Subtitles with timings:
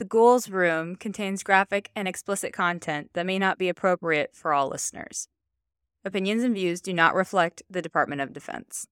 [0.00, 4.70] The Ghouls Room contains graphic and explicit content that may not be appropriate for all
[4.70, 5.28] listeners.
[6.06, 8.86] Opinions and views do not reflect the Department of Defense.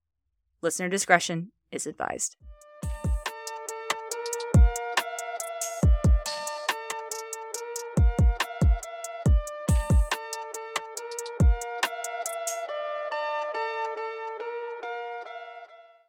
[0.60, 2.36] Listener discretion is advised.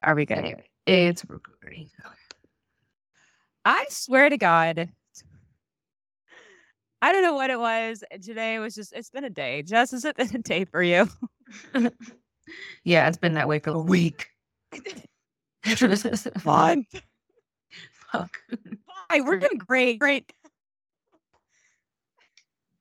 [0.04, 0.40] Are we good?
[0.40, 1.90] Anyway, it's recording.
[3.70, 4.90] I swear to God.
[7.04, 8.04] I don't know what it was.
[8.20, 9.62] Today was just, it's been a day.
[9.62, 11.08] Jess, has it been a day for you?
[12.84, 14.30] yeah, it's been that way for a week.
[16.40, 16.86] Fun.
[18.12, 18.38] Fuck.
[19.12, 20.00] Hi, we're doing great.
[20.00, 20.34] Great.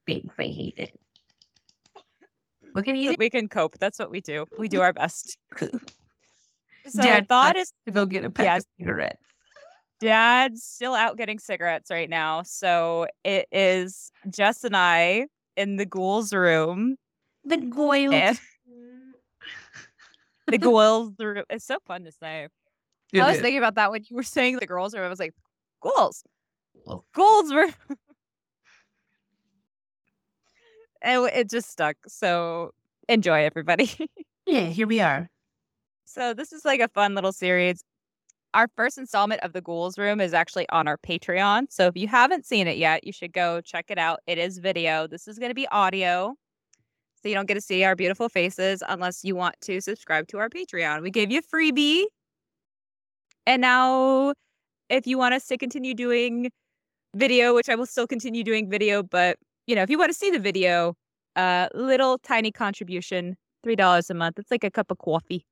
[0.06, 0.98] Big I hate it.
[2.72, 3.76] What can you We can cope.
[3.78, 4.46] That's what we do.
[4.58, 5.36] We do our best.
[6.86, 8.56] So Dad, thought is to go get a pack Yeah.
[8.56, 9.27] of cigarettes.
[10.00, 12.42] Dad's still out getting cigarettes right now.
[12.42, 16.96] So it is Jess and I in the ghouls room.
[17.44, 18.12] The goyle.
[18.12, 18.38] And
[20.46, 21.44] the ghouls room.
[21.50, 22.48] It's so fun to say.
[23.12, 23.42] It I was is.
[23.42, 25.04] thinking about that when you were saying the girls room.
[25.04, 25.34] I was like,
[25.82, 26.22] ghouls.
[26.84, 27.74] Well, Ghouls room.
[31.02, 31.96] and it just stuck.
[32.06, 32.72] So
[33.08, 33.90] enjoy everybody.
[34.46, 35.28] yeah, here we are.
[36.04, 37.82] So this is like a fun little series.
[38.58, 41.66] Our first installment of the Ghouls Room is actually on our Patreon.
[41.70, 44.18] So if you haven't seen it yet, you should go check it out.
[44.26, 45.06] It is video.
[45.06, 46.34] This is going to be audio.
[47.22, 50.38] So you don't get to see our beautiful faces unless you want to subscribe to
[50.38, 51.02] our Patreon.
[51.02, 52.06] We gave you a freebie.
[53.46, 54.32] And now
[54.90, 56.50] if you want us to continue doing
[57.14, 59.36] video, which I will still continue doing video, but
[59.68, 60.96] you know, if you want to see the video,
[61.36, 64.36] uh little tiny contribution, $3 a month.
[64.36, 65.46] It's like a cup of coffee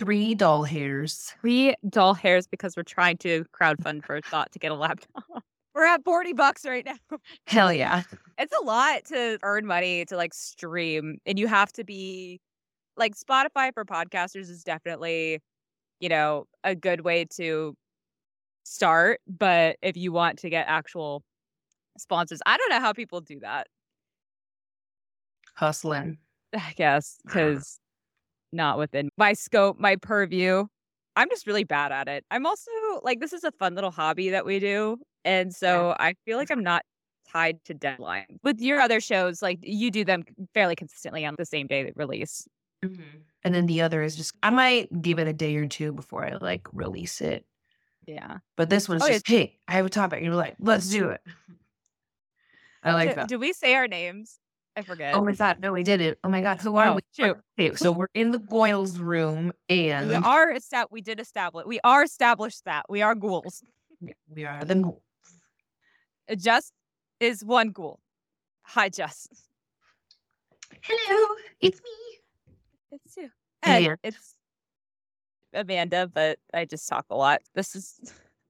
[0.00, 1.34] Three doll hairs.
[1.42, 5.24] three doll hairs because we're trying to crowdfund for a thought to get a laptop.
[5.74, 6.96] We're at 40 bucks right now.
[7.46, 8.04] Hell yeah.
[8.38, 12.40] It's a lot to earn money to like stream, and you have to be
[12.96, 15.38] like Spotify for podcasters is definitely,
[16.00, 17.74] you know, a good way to
[18.64, 19.20] start.
[19.28, 21.22] But if you want to get actual
[21.98, 23.66] sponsors, I don't know how people do that.
[25.56, 26.16] Hustling.
[26.54, 27.78] I guess because
[28.52, 30.66] not within my scope, my purview.
[31.16, 32.24] I'm just really bad at it.
[32.30, 32.70] I'm also
[33.02, 34.96] like, this is a fun little hobby that we do.
[35.24, 36.82] And so I feel like I'm not
[37.30, 38.38] tied to deadline.
[38.42, 40.24] With your other shows, like you do them
[40.54, 42.46] fairly consistently on the same day that release.
[42.84, 43.02] Mm-hmm.
[43.44, 46.24] And then the other is just I might give it a day or two before
[46.24, 47.44] I like release it.
[48.06, 48.38] Yeah.
[48.56, 50.18] But this one's Oh, just, hey, I have a topic.
[50.18, 51.20] And you're like, let's do it.
[52.82, 53.28] I like do, that.
[53.28, 54.38] do we say our names?
[54.76, 55.14] I forget.
[55.14, 56.18] Oh my god, no, we did it.
[56.22, 57.00] Oh my god, who are Oh, we?
[57.12, 57.36] shoot.
[57.58, 61.80] Okay, so we're in the Goyles room and we are esta- we did establish we
[61.84, 63.62] are established that we are ghouls.
[64.28, 65.00] We are the Ghouls.
[66.30, 66.72] Uh, Jess
[67.18, 67.98] is one ghoul.
[68.62, 69.26] Hi, Jess.
[70.82, 72.54] Hello, it's me.
[72.92, 73.30] It's you.
[73.62, 73.86] Hey.
[73.88, 74.34] And it's
[75.52, 77.42] Amanda, but I just talk a lot.
[77.54, 77.98] This is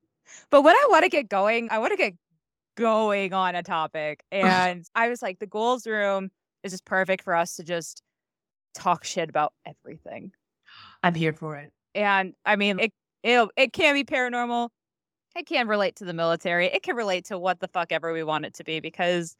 [0.51, 2.15] but when I want to get going, I want to get
[2.77, 4.25] going on a topic.
[4.31, 6.31] And I was like, the ghouls room
[6.63, 8.03] is just perfect for us to just
[8.75, 10.33] talk shit about everything.
[11.03, 11.73] I'm here for it.
[11.95, 12.93] And I mean, it
[13.23, 14.69] it, it can be paranormal.
[15.37, 16.67] It can relate to the military.
[16.67, 19.37] It can relate to what the fuck ever we want it to be because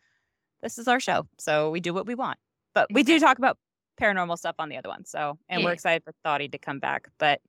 [0.63, 1.27] this is our show.
[1.39, 2.39] So we do what we want.
[2.75, 3.59] But we do talk about
[4.01, 5.05] paranormal stuff on the other one.
[5.05, 7.09] So, and we're excited for Thoughty to come back.
[7.19, 7.41] But,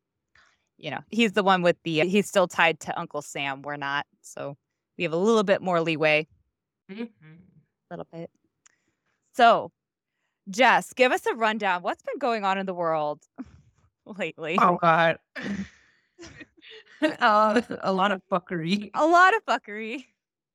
[0.78, 3.62] you know, he's the one with the, he's still tied to Uncle Sam.
[3.62, 4.06] We're not.
[4.22, 4.58] So
[5.02, 6.28] we have a little bit more leeway.
[6.92, 7.04] Mm-hmm.
[7.04, 7.08] A
[7.90, 8.30] little bit.
[9.34, 9.72] So,
[10.48, 11.82] Jess, give us a rundown.
[11.82, 13.24] What's been going on in the world
[14.06, 14.60] lately?
[14.62, 15.18] Oh god.
[17.02, 18.92] uh, a lot of fuckery.
[18.94, 20.06] A lot of fuckery.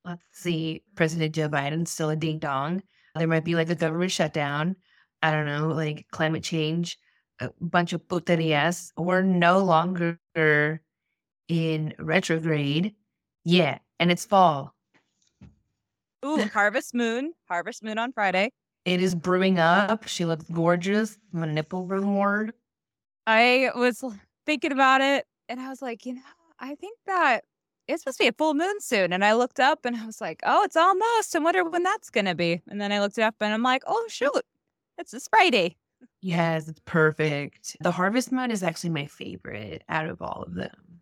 [0.04, 0.84] Let's see.
[0.94, 2.84] President Joe Biden's still a ding dong.
[3.16, 4.76] There might be like a government shutdown.
[5.22, 6.98] I don't know, like climate change,
[7.40, 8.92] a bunch of putarias.
[8.96, 10.20] We're no longer
[11.48, 12.94] in retrograde.
[13.44, 14.74] Yeah, and it's fall.
[16.24, 17.32] Ooh, Harvest Moon.
[17.48, 18.52] Harvest Moon on Friday.
[18.84, 20.06] It is brewing up.
[20.06, 21.18] She looks gorgeous.
[21.32, 22.52] My nipple room word.
[23.26, 24.04] I was
[24.44, 26.20] thinking about it and I was like, you know,
[26.60, 27.44] I think that
[27.88, 29.12] it's supposed to be a full moon soon.
[29.12, 31.34] And I looked up and I was like, oh, it's almost.
[31.34, 32.62] I wonder when that's going to be.
[32.68, 34.42] And then I looked it up and I'm like, oh, shoot,
[34.98, 35.76] it's this Friday.
[36.20, 37.76] Yes, it's perfect.
[37.80, 41.00] The harvest moon is actually my favorite out of all of them.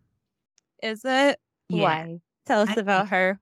[0.81, 1.39] Is it?
[1.69, 1.83] Yeah.
[1.83, 2.19] Why?
[2.45, 3.39] Tell us I about her.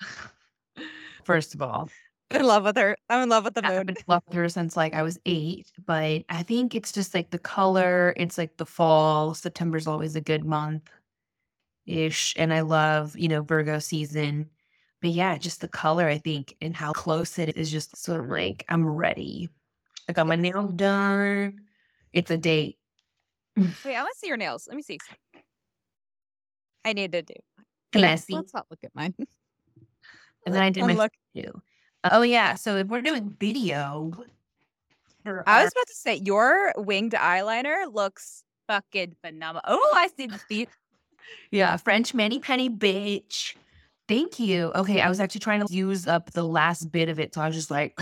[1.24, 1.88] First of all,
[2.30, 2.96] I'm in love with her.
[3.08, 3.86] I'm in love with the I've moon.
[3.86, 7.38] been loved her since like I was eight, but I think it's just like the
[7.38, 8.14] color.
[8.16, 9.34] It's like the fall.
[9.34, 10.90] September's always a good month
[11.86, 12.34] ish.
[12.38, 14.50] And I love, you know, Virgo season.
[15.00, 18.28] but yeah, just the color, I think, and how close it is just sort of
[18.30, 19.50] like, I'm ready.
[20.08, 21.60] I got my nails done.
[22.12, 22.78] It's a date.
[23.84, 24.66] Wait, I want to see your nails.
[24.68, 24.98] Let me see.
[26.84, 27.34] I need to do.
[28.00, 28.34] Classy.
[28.34, 29.14] Let's not look at mine.
[30.46, 31.62] And then I did my look- too.
[32.04, 32.54] Oh yeah.
[32.54, 34.12] So if we're doing video,
[35.24, 39.62] I was about to say your winged eyeliner looks fucking phenomenal.
[39.66, 40.68] Oh, I see the feet.
[41.50, 43.54] yeah, French mani penny bitch.
[44.06, 44.70] Thank you.
[44.74, 47.46] Okay, I was actually trying to use up the last bit of it, so I
[47.46, 47.98] was just like,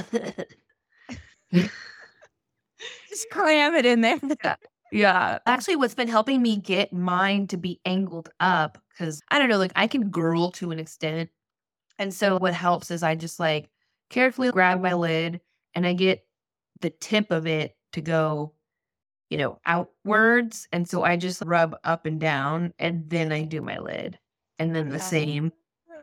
[1.52, 4.18] Just cram it in there.
[4.42, 4.56] yeah.
[4.92, 9.58] Actually, what's been helping me get mine to be angled up because I don't know,
[9.58, 11.30] like I can girl to an extent,
[11.98, 13.70] and so what helps is I just like
[14.10, 15.40] carefully grab my lid
[15.74, 16.24] and I get
[16.80, 18.52] the tip of it to go,
[19.30, 20.68] you know, outwards.
[20.72, 24.18] And so I just rub up and down and then I do my lid
[24.58, 25.52] and then the same.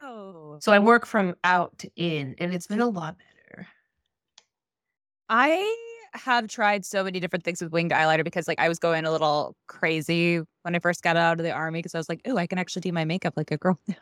[0.01, 0.57] Oh.
[0.59, 3.67] So I work from out to in and it's been a lot better.
[5.29, 5.75] I
[6.13, 9.11] have tried so many different things with winged eyeliner because like I was going a
[9.11, 12.37] little crazy when I first got out of the army because I was like, oh,
[12.37, 13.95] I can actually do my makeup like a girl now.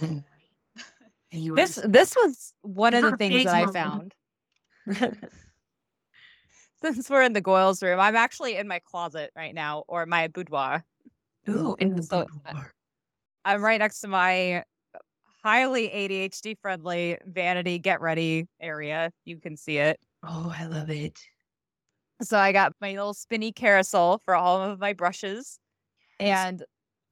[0.00, 0.18] Mm-hmm.
[1.32, 4.14] And you were This this was one of the things that I found.
[6.82, 10.28] Since we're in the Goyles room, I'm actually in my closet right now or my
[10.28, 10.84] boudoir.
[11.48, 12.72] Ooh, in the So, boudoir.
[13.44, 14.62] I'm right next to my
[15.42, 19.12] highly ADHD friendly vanity get ready area.
[19.24, 19.98] You can see it.
[20.24, 21.18] Oh, I love it.
[22.22, 25.58] So I got my little spinny carousel for all of my brushes
[26.18, 26.62] and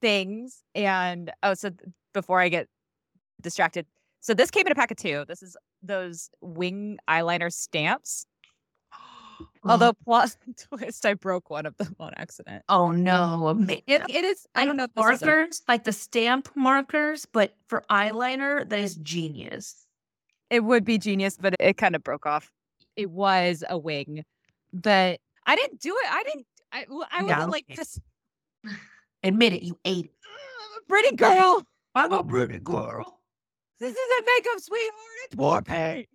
[0.01, 0.63] things.
[0.75, 1.71] And oh, so
[2.15, 2.69] before I get
[3.43, 3.87] distracted,
[4.21, 5.25] so this came in a pack of two.
[5.29, 8.25] This is those wing eyeliner stamps.
[9.65, 10.37] Although plot
[10.73, 12.63] twist, I broke one of them on accident.
[12.69, 14.47] oh no, It, it is.
[14.55, 18.95] I don't know is a- markers like the stamp markers, but for eyeliner, that is
[18.97, 19.87] genius.
[20.51, 22.51] it would be genius, but it kind of broke off.
[22.97, 24.23] It was a wing,
[24.75, 26.13] but I didn't do it.
[26.13, 26.47] I didn't.
[26.73, 27.77] I, Yeah, wasn't like okay.
[27.77, 27.99] this
[29.23, 30.11] Admit it, you ate it.
[30.89, 31.63] pretty girl.
[31.95, 33.21] I'm a pretty girl.
[33.81, 34.95] This isn't makeup, sweetheart.
[35.27, 36.09] It's more paint.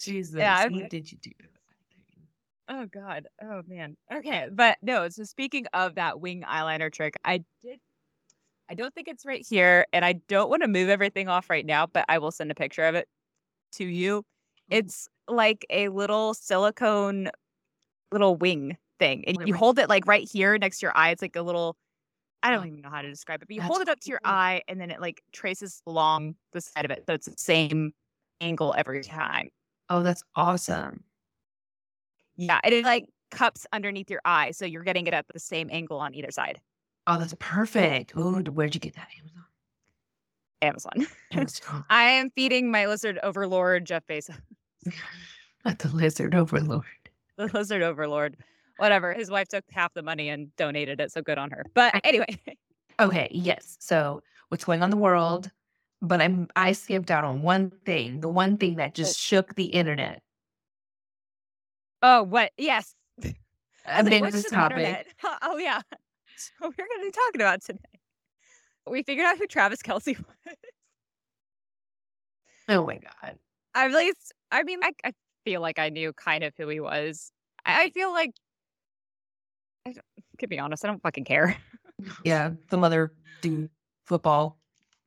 [0.00, 1.30] Jesus, Yeah, I- what did you do?
[2.70, 3.26] Oh God.
[3.42, 3.96] Oh man.
[4.12, 5.08] Okay, but no.
[5.08, 7.80] So speaking of that wing eyeliner trick, I did.
[8.70, 11.64] I don't think it's right here, and I don't want to move everything off right
[11.64, 13.08] now, but I will send a picture of it
[13.76, 14.18] to you.
[14.18, 14.64] Oh.
[14.68, 17.30] It's like a little silicone,
[18.12, 21.10] little wing thing, and you hold it like right here next to your eye.
[21.10, 21.76] It's like a little.
[22.42, 24.20] I don't even know how to describe it, but you hold it up to your
[24.22, 24.32] cool.
[24.32, 27.92] eye, and then it like traces along the side of it, so it's the same
[28.40, 29.48] angle every time.
[29.90, 31.02] Oh, that's awesome.
[32.36, 35.68] Yeah, and it like cups underneath your eye, so you're getting it at the same
[35.72, 36.60] angle on either side.
[37.06, 38.14] Oh, that's perfect.
[38.16, 39.08] Ooh, where'd you get that?
[39.18, 39.44] Amazon.
[40.60, 41.14] Amazon.
[41.32, 41.84] Amazon.
[41.88, 44.38] I am feeding my lizard overlord Jeff Bezos,
[45.64, 46.84] Not the lizard overlord.
[47.36, 48.36] the lizard overlord.
[48.78, 49.12] Whatever.
[49.12, 51.64] His wife took half the money and donated it, so good on her.
[51.74, 52.38] But anyway,
[53.00, 53.76] Okay, yes.
[53.80, 55.50] So what's going on in the world?
[56.00, 59.64] But I'm I skipped out on one thing, the one thing that just shook the
[59.66, 60.22] internet.
[62.02, 62.52] oh, what?
[62.56, 62.94] Yes.
[63.86, 64.78] I like, mean, "What's this topic.
[64.78, 65.06] internet?"
[65.42, 65.80] Oh yeah.
[66.36, 67.80] So we're going to be talking about today.
[68.86, 70.54] We figured out who Travis Kelce was.
[72.68, 73.38] Oh my god.
[73.74, 75.12] At least, I mean, I, I
[75.44, 77.30] feel like I knew kind of who he was.
[77.64, 78.32] I, I feel like,
[79.86, 79.94] I
[80.38, 81.56] to be honest, I don't fucking care.
[82.24, 83.70] Yeah, some other dude
[84.06, 84.56] football.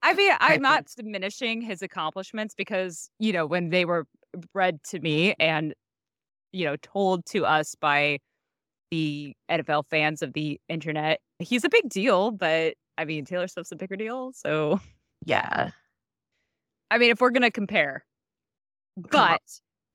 [0.03, 4.07] I mean, I'm not diminishing his accomplishments because, you know, when they were
[4.53, 5.73] read to me and,
[6.51, 8.19] you know, told to us by
[8.89, 13.71] the NFL fans of the internet, he's a big deal, but I mean, Taylor Swift's
[13.71, 14.33] a bigger deal.
[14.33, 14.81] So,
[15.25, 15.71] Yeah.
[16.89, 18.03] I mean, if we're going to compare.
[19.09, 19.41] But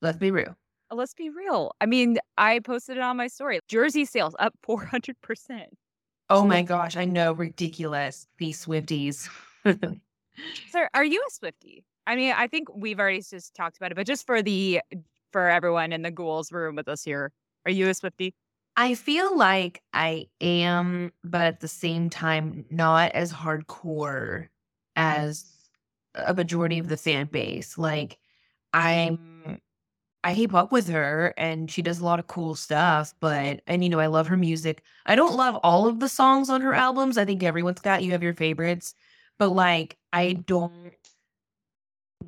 [0.02, 0.56] Let's be real.
[0.90, 1.72] let's be real.
[1.80, 3.60] I mean, I posted it on my story.
[3.68, 5.14] Jersey sales up 400%.
[6.28, 8.26] Oh my gosh, I know, ridiculous.
[8.38, 9.28] These Swifties.
[10.70, 11.82] So, are you a Swifty?
[12.06, 14.82] I mean, I think we've already just talked about it, but just for the
[15.32, 17.32] for everyone in the ghouls room with us here,
[17.64, 18.34] are you a Swifty?
[18.76, 24.48] I feel like I am, but at the same time, not as hardcore
[24.94, 25.46] as
[26.14, 27.78] a majority of the fan base.
[27.78, 28.18] Like,
[28.74, 29.50] Mm-hmm.
[29.50, 29.60] I'm,
[30.24, 33.84] I keep up with her and she does a lot of cool stuff, but, and
[33.84, 34.82] you know, I love her music.
[35.06, 37.16] I don't love all of the songs on her albums.
[37.16, 38.94] I think everyone's got, you have your favorites,
[39.38, 40.40] but like, I mm-hmm.
[40.42, 40.94] don't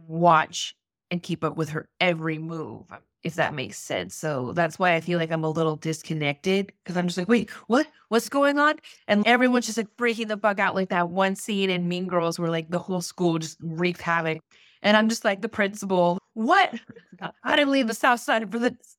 [0.06, 0.76] watch
[1.10, 2.84] and keep up with her every move.
[3.24, 4.14] if that makes sense.
[4.14, 7.50] So that's why I feel like I'm a little disconnected because I'm just like, wait,
[7.66, 7.86] what?
[8.08, 8.76] What's going on?
[9.08, 10.74] And everyone's just like freaking the fuck out.
[10.74, 14.38] Like that one scene in Mean Girls where like the whole school just wreaked havoc.
[14.82, 16.74] And I'm just like the principal, what?
[17.42, 18.96] I didn't leave the South Side for this.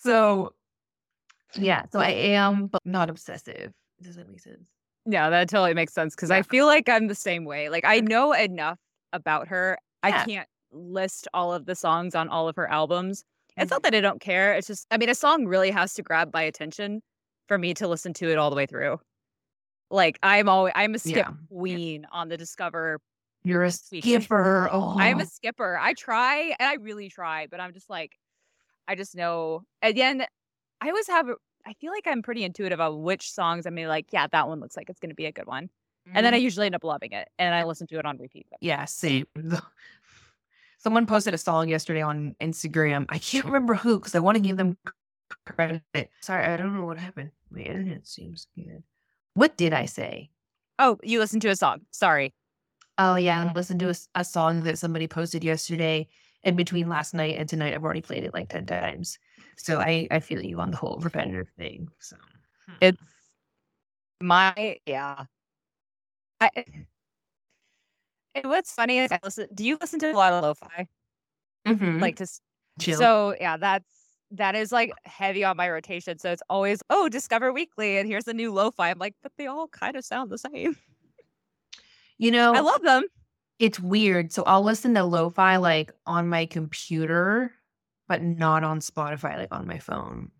[0.00, 0.54] So
[1.56, 3.72] yeah, so I am, but not obsessive.
[4.02, 4.68] Does that make sense?
[5.06, 7.68] Yeah, that totally makes sense because I feel like I'm the same way.
[7.68, 8.78] Like I know enough
[9.12, 9.78] about her.
[10.02, 10.24] I Yeah.
[10.24, 13.24] can't list all of the songs on all of her albums.
[13.56, 13.76] It's Mhm.
[13.76, 14.54] not that I don't care.
[14.54, 17.02] It's just I mean a song really has to grab my attention
[17.48, 18.98] for me to listen to it all the way through.
[19.90, 21.30] Like I'm always I'm a skip Yeah.
[21.48, 23.00] queen on the Discover.
[23.44, 24.68] You're a skipper.
[24.72, 25.78] Oh, I'm a skipper.
[25.78, 28.12] I try and I really try, but I'm just like
[28.88, 29.62] I just know.
[29.82, 30.24] Again,
[30.80, 31.28] I always have
[31.66, 34.76] I feel like I'm pretty intuitive on which songs I'm like, yeah, that one looks
[34.76, 35.70] like it's gonna be a good one.
[36.12, 36.44] And then I mm-hmm.
[36.44, 38.46] usually end up loving it and I listen to it on repeat.
[38.60, 39.26] Yeah, same.
[40.78, 43.06] Someone posted a song yesterday on Instagram.
[43.08, 44.76] I can't remember who because I want to give them
[45.46, 45.82] credit.
[46.20, 47.30] Sorry, I don't know what happened.
[47.50, 48.82] My internet seems good.
[49.32, 50.30] What did I say?
[50.78, 51.80] Oh, you listened to a song.
[51.90, 52.34] Sorry.
[52.98, 56.08] Oh yeah, I listened to a song that somebody posted yesterday.
[56.44, 59.18] And between last night and tonight, I've already played it like ten times.
[59.56, 61.88] So I I feel you on the whole repetitive thing.
[61.98, 62.16] So
[62.80, 62.98] It's
[64.20, 65.24] my yeah.
[66.40, 66.50] I
[68.34, 70.86] and what's funny is I listen do you listen to a lot of lo-fi?
[71.66, 72.00] Mhm.
[72.00, 72.26] Like to
[72.78, 72.98] chill.
[72.98, 73.86] so yeah, that's
[74.32, 76.18] that is like heavy on my rotation.
[76.18, 78.90] So it's always, oh, Discover Weekly, and here's a new lo-fi.
[78.90, 80.76] I'm like, but they all kind of sound the same.
[82.18, 83.04] You know, I love them.
[83.58, 84.32] It's weird.
[84.32, 87.52] So I'll listen to lo-fi like on my computer,
[88.08, 90.30] but not on Spotify, like on my phone.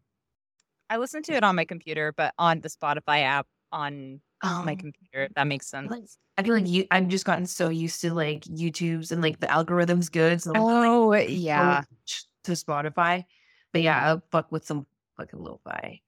[0.91, 4.67] I listen to it on my computer, but on the Spotify app on my Um,
[4.67, 5.25] computer.
[5.25, 5.91] If that makes sense.
[5.91, 6.05] like,
[6.37, 9.51] I feel like you I've just gotten so used to like YouTube's and like the
[9.51, 10.43] algorithm's good.
[10.43, 13.25] So I'm like, Oh so to Spotify.
[13.73, 16.01] But yeah, I'll fuck with some fucking lo-fi.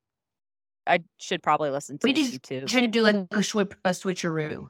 [0.86, 2.66] I should probably listen to We just YouTube.
[2.68, 4.68] trying to do like a, swip, a switcheroo.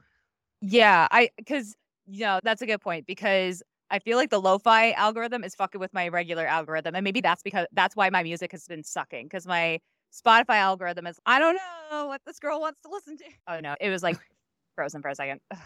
[0.61, 1.75] Yeah, I because
[2.07, 5.79] you know that's a good point because I feel like the lo-fi algorithm is fucking
[5.79, 9.25] with my regular algorithm, and maybe that's because that's why my music has been sucking
[9.25, 9.79] because my
[10.13, 11.57] Spotify algorithm is I don't
[11.91, 13.25] know what this girl wants to listen to.
[13.47, 14.17] Oh no, it was like
[14.75, 15.41] frozen for a second.
[15.51, 15.59] Ugh.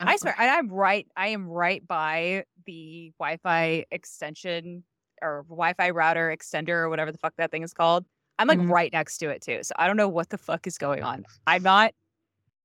[0.00, 1.06] I swear, I, I'm right.
[1.16, 4.84] I am right by the Wi-Fi extension
[5.22, 8.04] or Wi-Fi router extender or whatever the fuck that thing is called.
[8.38, 8.70] I'm like Mhm.
[8.70, 11.24] right next to it too, so I don't know what the fuck is going on.
[11.46, 11.92] I'm not.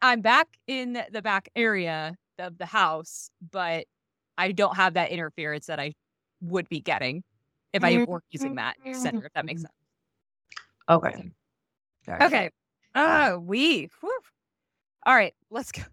[0.04, 3.86] I'm back in the back area of the house, but
[4.38, 5.94] I don't have that interference that I
[6.42, 7.24] would be getting
[7.72, 8.92] if I were using mm-hmm.
[8.92, 9.26] that center.
[9.26, 11.00] If that makes mm-hmm.
[11.06, 11.16] sense.
[11.16, 11.32] Okay.
[12.06, 12.26] Gotcha.
[12.26, 12.46] Okay.
[12.94, 13.90] Uh, ah, we.
[14.02, 14.20] whew.
[15.06, 15.84] All right, let's go.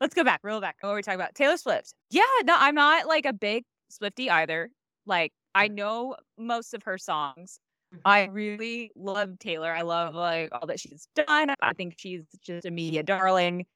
[0.00, 0.76] Let's go back, real back.
[0.80, 1.34] What were we talking about?
[1.36, 1.94] Taylor Swift.
[2.10, 4.70] Yeah, no, I'm not like a big Swifty either.
[5.06, 5.74] Like, I mm.
[5.74, 7.60] know most of her songs.
[8.04, 9.72] I really love Taylor.
[9.72, 11.54] I love like all that she's done.
[11.60, 13.66] I think she's just a media darling,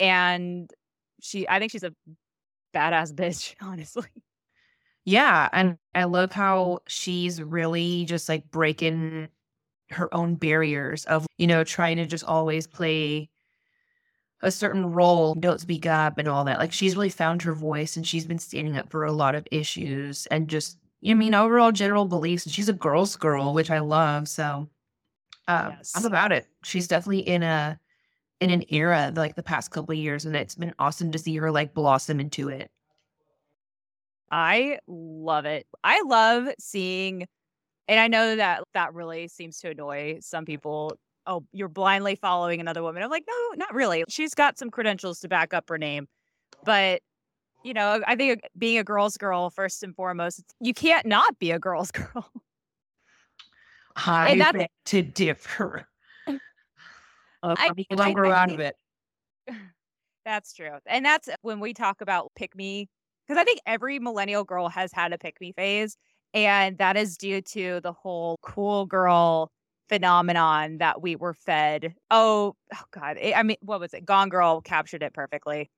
[0.00, 0.70] and
[1.20, 1.48] she.
[1.48, 1.92] I think she's a
[2.74, 3.54] badass bitch.
[3.60, 4.06] Honestly.
[5.04, 9.28] Yeah, and I love how she's really just like breaking
[9.90, 13.28] her own barriers of, you know, trying to just always play
[14.42, 16.58] a certain role, don't speak up and all that.
[16.58, 19.46] Like she's really found her voice and she's been standing up for a lot of
[19.50, 22.48] issues and just I mean overall general beliefs.
[22.50, 24.28] She's a girl's girl, which I love.
[24.28, 24.68] So
[25.48, 25.92] um, Yes.
[25.94, 26.46] I'm about it.
[26.64, 27.78] She's definitely in a
[28.40, 31.36] in an era like the past couple of years, and it's been awesome to see
[31.36, 32.70] her like blossom into it.
[34.30, 35.66] I love it.
[35.84, 37.26] I love seeing,
[37.86, 40.96] and I know that that really seems to annoy some people.
[41.26, 43.02] Oh, you're blindly following another woman.
[43.02, 44.04] I'm like, no, not really.
[44.08, 46.06] She's got some credentials to back up her name.
[46.64, 47.00] But,
[47.64, 51.38] you know, I think being a girl's girl, first and foremost, it's- you can't not
[51.38, 52.30] be a girl's girl.
[53.96, 55.86] I that's- to differ.
[57.42, 58.76] I- don't I- grow I out of it.
[60.24, 60.78] That's true.
[60.86, 62.88] And that's when we talk about pick me,
[63.26, 65.96] because I think every millennial girl has had a pick me phase.
[66.32, 69.52] And that is due to the whole cool girl
[69.90, 71.94] phenomenon that we were fed.
[72.10, 73.18] Oh, oh God.
[73.22, 74.04] I mean, what was it?
[74.06, 75.70] Gone Girl captured it perfectly.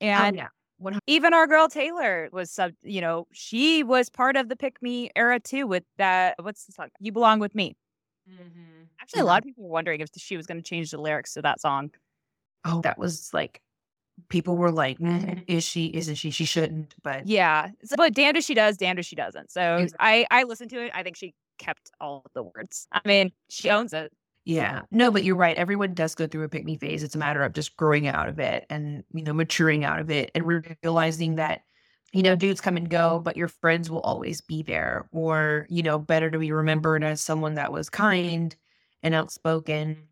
[0.00, 0.48] Oh, And yeah.
[0.78, 4.82] One even our girl Taylor was sub, you know, she was part of the pick
[4.82, 6.34] me era too with that.
[6.42, 6.88] What's the song?
[7.00, 7.76] You Belong With Me.
[9.00, 11.34] Actually, a lot of people were wondering if she was going to change the lyrics
[11.34, 11.90] to that song.
[12.64, 13.60] Oh, that was like
[14.28, 15.86] people were like, "Mm, "Is she?
[15.86, 16.30] Isn't she?
[16.30, 17.70] She shouldn't." But Yeah.
[17.84, 19.50] So, but damned if she does, damned if she doesn't.
[19.50, 20.26] So Exactly.
[20.30, 20.92] I I listened to it.
[20.94, 22.88] I think she kept all of the words.
[22.92, 24.12] I mean, she owns it.
[24.44, 25.56] Yeah, no, but you're right.
[25.56, 27.02] Everyone does go through a pick me phase.
[27.02, 30.10] It's a matter of just growing out of it and you know maturing out of
[30.10, 30.46] it and
[30.82, 31.62] realizing that
[32.14, 35.08] you know, dudes come and go, but your friends will always be there.
[35.10, 38.54] Or, you know, better to be remembered as someone that was kind
[39.02, 40.06] and outspoken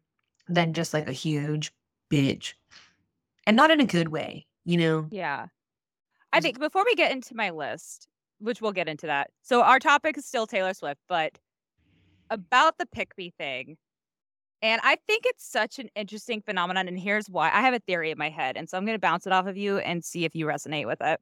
[0.48, 1.72] than just like a huge
[2.12, 2.54] bitch.
[3.46, 5.06] And not in a good way, you know?
[5.12, 5.46] Yeah.
[6.32, 8.08] I think before we get into my list,
[8.40, 9.30] which we'll get into that.
[9.42, 11.38] So our topic is still Taylor Swift, but
[12.30, 13.76] about the pick me thing.
[14.62, 16.87] And I think it's such an interesting phenomenon.
[16.87, 18.57] And here's why I have a theory in my head.
[18.57, 20.87] And so I'm going to bounce it off of you and see if you resonate
[20.87, 21.21] with it.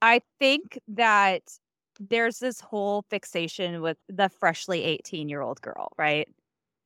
[0.00, 1.42] I think that
[1.98, 6.28] there's this whole fixation with the freshly 18 year old girl, right?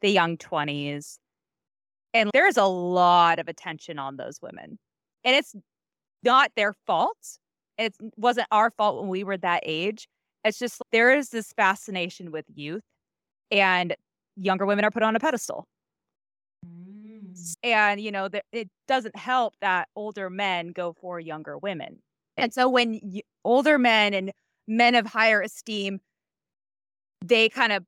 [0.00, 1.18] The young 20s.
[2.14, 4.78] And there's a lot of attention on those women.
[5.24, 5.54] And it's
[6.22, 7.38] not their fault.
[7.76, 10.08] It wasn't our fault when we were that age.
[10.44, 12.82] It's just there is this fascination with youth,
[13.50, 13.94] and
[14.40, 15.66] younger women are put on a pedestal.
[16.66, 17.54] Mm.
[17.62, 21.98] And, you know, the, it doesn't help that older men go for younger women.
[22.36, 23.00] And so when
[23.44, 24.32] older men and
[24.66, 26.00] men of higher esteem,
[27.24, 27.84] they kind of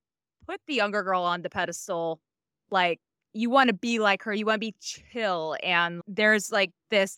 [0.46, 2.20] put the younger girl on the pedestal,
[2.70, 3.00] like
[3.32, 5.56] you want to be like her, you want to be chill.
[5.62, 7.16] And there's like this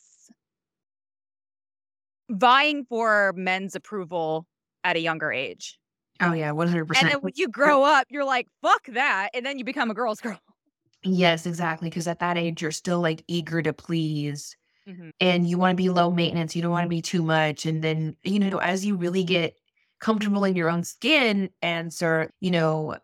[2.30, 4.46] vying for men's approval
[4.84, 5.78] at a younger age.
[6.20, 7.06] Oh yeah, one hundred percent.
[7.06, 9.30] And then when you grow up, you're like, fuck that.
[9.34, 10.40] And then you become a girl's girl.
[11.02, 11.90] Yes, exactly.
[11.90, 14.56] Because at that age, you're still like eager to please,
[14.88, 15.10] Mhm.
[15.20, 16.54] and you want to be low maintenance.
[16.56, 17.66] You don't want to be too much.
[17.66, 19.54] And then you know, as you really get
[20.00, 22.96] comfortable in your own skin and start, you know,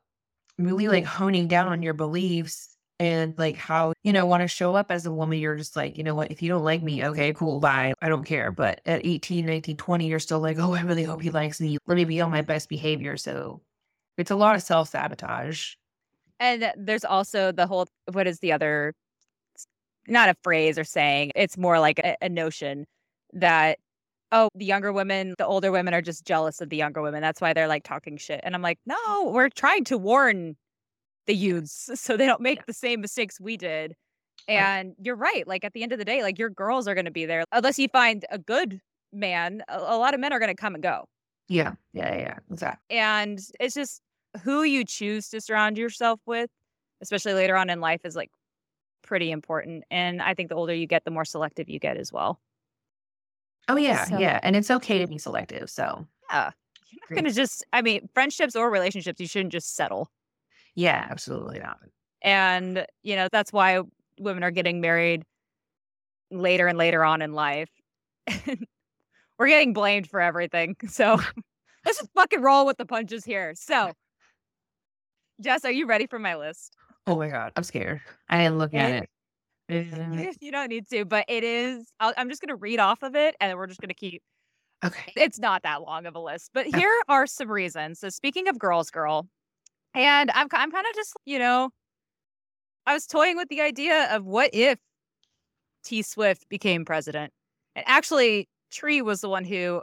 [0.58, 4.76] really like honing down on your beliefs and like how you know want to show
[4.76, 6.30] up as a woman you're just like you know what?
[6.30, 8.52] If you don't like me okay cool bye i don't care.
[8.52, 11.78] But at 18 19 20 you're still like oh i really hope he likes me.
[11.86, 13.16] Let me be on my best behavior.
[13.16, 13.62] So
[14.18, 15.74] it's a lot of self-sabotage.
[16.38, 18.94] And there's also the whole what is the other
[20.06, 22.86] not a phrase or saying, it's more like a, a notion
[23.32, 23.78] that
[24.32, 27.20] oh, the younger women, the older women are just jealous of the younger women.
[27.20, 28.40] That's why they're like talking shit.
[28.44, 30.56] And I'm like, no, we're trying to warn
[31.30, 33.94] the youths so they don't make the same mistakes we did.
[34.48, 35.46] And you're right.
[35.46, 37.44] Like at the end of the day, like your girls are going to be there
[37.52, 38.80] unless you find a good
[39.12, 39.62] man.
[39.68, 41.04] A, a lot of men are going to come and go.
[41.48, 44.00] yeah yeah yeah exactly And it's just
[44.44, 46.50] who you choose to surround yourself with,
[47.00, 48.30] especially later on in life, is like
[49.02, 49.84] pretty important.
[49.90, 52.40] And I think the older you get, the more selective you get as well.
[53.68, 56.50] oh yeah So- yeah and it's okay to be selective so Yeah.
[56.92, 60.10] You're not going to just, I mean, friendships or relationships, you shouldn't just settle.
[60.74, 61.78] Yeah absolutely not
[62.22, 63.80] And, you know, that's why
[64.18, 65.24] women are getting married
[66.30, 67.70] later and later on in life.
[69.38, 70.76] We're getting blamed for everything.
[70.88, 71.18] So
[71.86, 73.54] let's just fucking roll with the punches here.
[73.54, 73.92] So,
[75.40, 76.76] Jess, are you ready for my list?
[77.06, 79.08] oh my god i'm scared i didn't look at it
[80.40, 81.92] you don't need to, but it is.
[82.00, 84.20] I'll, I'm just going to read off of it and we're just going to keep.
[84.84, 88.00] okay It's not that long of a list, but here are some reasons.
[88.00, 89.28] So, speaking of Girls Girl,
[89.94, 91.70] and I'm, I'm kind of just, you know,
[92.86, 94.78] I was toying with the idea of what if
[95.84, 97.32] T Swift became president.
[97.76, 99.82] And actually, Tree was the one who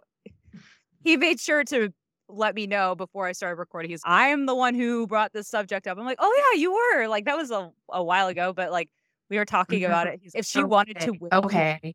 [1.04, 1.90] he made sure to
[2.30, 3.92] let me know before I started recording.
[3.92, 5.98] He's, I am the one who brought this subject up.
[5.98, 7.08] I'm like, oh, yeah, you were.
[7.08, 8.90] Like, that was a, a while ago, but like,
[9.30, 9.92] we were talking mm-hmm.
[9.92, 10.20] about it.
[10.22, 11.94] He's, if she wanted to win, okay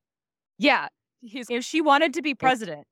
[0.62, 0.88] yeah.
[1.20, 2.86] He's, if she wanted to be president,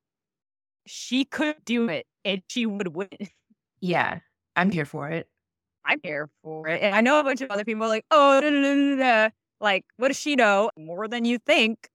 [0.87, 3.09] she could do it and she would win.
[3.80, 4.18] yeah
[4.61, 5.27] i'm here for it
[5.85, 6.83] I'm here for it.
[6.83, 9.31] And I know a bunch of other people are like, oh, no, no, no.
[9.61, 10.70] like, what does she know?
[10.79, 11.88] More than you think.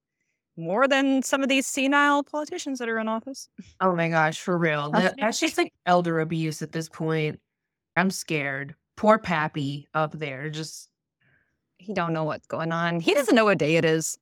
[0.57, 3.49] More than some of these senile politicians that are in office.
[3.81, 4.89] Oh my gosh, for real.
[4.91, 7.39] That, that's just like elder abuse at this point.
[7.97, 8.75] I'm scared.
[8.95, 10.49] Poor Pappy up there.
[10.49, 10.89] Just
[11.77, 13.01] He don't know what's going on.
[13.01, 14.17] He doesn't know what day it is.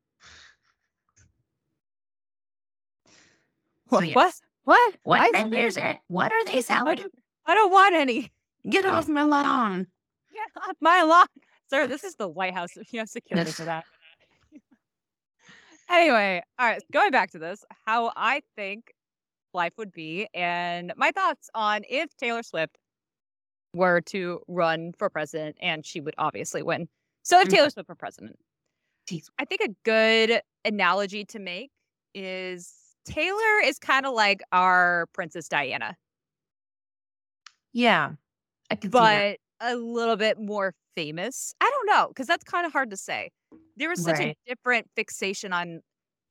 [3.89, 4.08] So What?
[4.08, 4.15] yes.
[4.15, 4.34] What?
[4.63, 4.95] What?
[5.03, 6.99] what I, vendors are what are they selling?
[7.45, 8.33] I don't want any.
[8.69, 9.88] Get off my lawn.
[10.34, 11.28] Get off my lawn.
[11.69, 12.71] Sir, this is the White House.
[12.91, 13.86] You have security for that.
[15.89, 18.93] anyway, all right, going back to this, how I think
[19.54, 22.78] life would be and my thoughts on if Taylor Swift
[23.73, 26.88] were to run for president and she would obviously win.
[27.23, 27.49] So if.
[27.49, 27.71] Taylor mm-hmm.
[27.71, 28.38] Swift were president,
[29.38, 31.71] I think a good analogy to make
[32.13, 32.73] is
[33.06, 35.95] Taylor is kind of like our Princess Diana
[37.73, 38.12] Yeah.
[38.73, 41.53] I can but a little bit more famous.
[41.62, 43.29] I don't know because that's kind of hard to say.
[43.77, 45.81] There was such a different fixation on,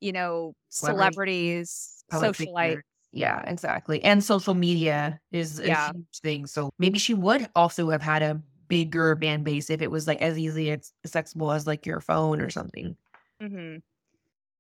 [0.01, 2.81] you know, celebrities, Public socialite.
[3.13, 4.03] Yeah, exactly.
[4.05, 5.93] And social media is a Yeah.
[5.93, 6.47] huge thing.
[6.47, 10.21] So maybe she would also have had a bigger fan base if it was like
[10.23, 12.97] as easily as accessible as like your phone or something.
[13.43, 13.79] Mm-hmm.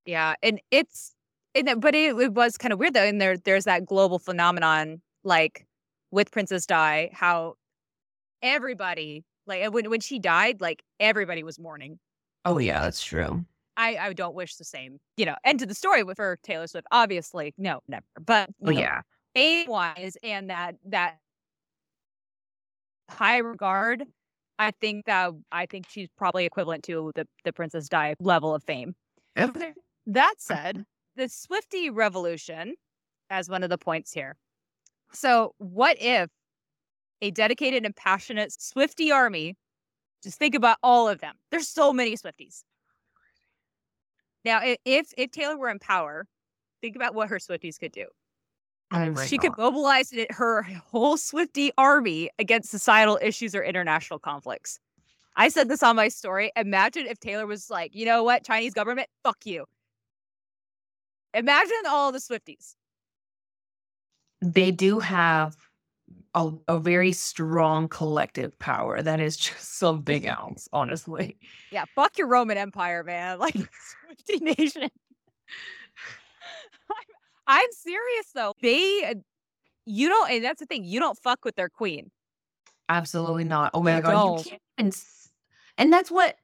[0.07, 1.15] Yeah, and it's
[1.55, 3.05] And but it, it was kind of weird though.
[3.05, 5.67] And there, there's that global phenomenon, like
[6.11, 7.55] with Princess Di, how
[8.43, 11.99] everybody, like when when she died, like everybody was mourning.
[12.45, 13.45] Oh yeah, that's true.
[13.77, 15.35] I, I don't wish the same, you know.
[15.45, 16.87] End to the story with for Taylor Swift.
[16.91, 18.05] Obviously, no, never.
[18.21, 19.01] But Oh know, yeah.
[19.35, 21.19] fame wise and that that
[23.09, 24.05] high regard,
[24.59, 28.63] I think that I think she's probably equivalent to the the Princess Di level of
[28.63, 28.95] fame.
[29.39, 29.73] Okay.
[30.07, 30.55] That uh-huh.
[30.55, 30.85] said,
[31.17, 32.75] the Swifty revolution
[33.31, 34.37] as one of the points here.
[35.13, 36.29] So, what if
[37.23, 39.57] a dedicated and passionate Swifty army?
[40.23, 41.35] Just think about all of them.
[41.51, 42.65] There's so many Swifties.
[44.45, 46.27] Now, if if Taylor were in power,
[46.83, 48.07] think about what her Swifties could do.
[48.91, 54.79] My um, she could mobilize her whole Swifty army against societal issues or international conflicts.
[55.35, 56.53] I said this on my story.
[56.57, 59.65] Imagine if Taylor was like, you know what, Chinese government, fuck you.
[61.33, 62.75] Imagine all the Swifties.
[64.43, 65.57] They do have
[66.35, 71.39] a, a very strong collective power that is just something else, honestly.
[71.71, 73.39] Yeah, fuck your Roman Empire, man.
[73.43, 74.83] Like Swifty Nation.
[76.91, 76.97] I'm,
[77.47, 78.55] I'm serious though.
[78.63, 79.15] They, uh,
[79.85, 80.85] you don't, and that's the thing.
[80.85, 82.11] You don't fuck with their queen.
[82.89, 83.73] Absolutely not.
[83.75, 84.39] Oh my You god, don't.
[84.39, 84.63] you can't.
[84.79, 84.97] And,
[85.79, 86.37] and that's what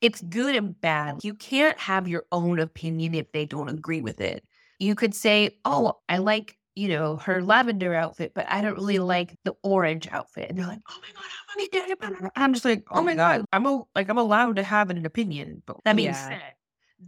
[0.00, 1.24] it's good and bad.
[1.24, 4.44] You can't have your own opinion if they don't agree with it.
[4.78, 8.98] You could say, "Oh, I like." You know, her lavender outfit, but I don't really
[8.98, 10.50] like the orange outfit.
[10.50, 12.30] And they're like, oh my God, how many did it?
[12.34, 15.62] I'm just like, oh my God, I'm a, like, I'm allowed to have an opinion.
[15.66, 16.28] But that being Yeah.
[16.28, 16.54] said,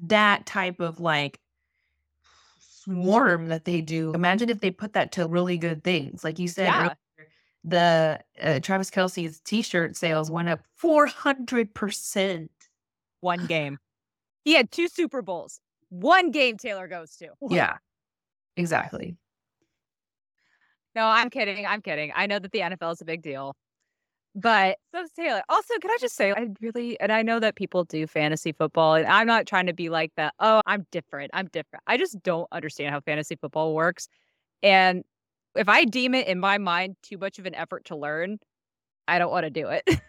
[0.04, 1.40] that type of like
[2.60, 6.22] swarm that they do, imagine if they put that to really good things.
[6.22, 6.78] Like you said, Yeah.
[6.78, 6.96] earlier,
[7.64, 12.48] the uh, Travis Kelce's t-shirt sales went up 400%.
[13.20, 13.78] One game.
[14.44, 15.60] He had two Super Bowls.
[15.88, 17.30] One game Taylor goes to.
[17.50, 17.78] Yeah,
[18.56, 19.16] exactly.
[20.96, 21.66] No, I'm kidding.
[21.66, 22.10] I'm kidding.
[22.16, 23.54] I know that the NFL is a big deal.
[24.34, 25.42] But so Taylor.
[25.48, 28.94] Also, can I just say, I really, and I know that people do fantasy football,
[28.94, 30.34] and I'm not trying to be like that.
[30.40, 31.30] Oh, I'm different.
[31.32, 31.82] I'm different.
[31.86, 34.08] I just don't understand how fantasy football works.
[34.62, 35.04] And
[35.54, 38.38] if I deem it in my mind too much of an effort to learn,
[39.08, 39.84] I don't want to do it.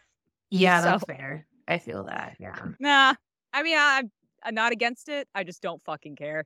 [0.50, 1.46] Yeah, So- that's fair.
[1.68, 2.38] I feel that.
[2.40, 2.58] Yeah.
[2.80, 3.14] nah,
[3.52, 4.10] I mean, I'm,
[4.44, 5.28] I'm not against it.
[5.36, 6.46] I just don't fucking care.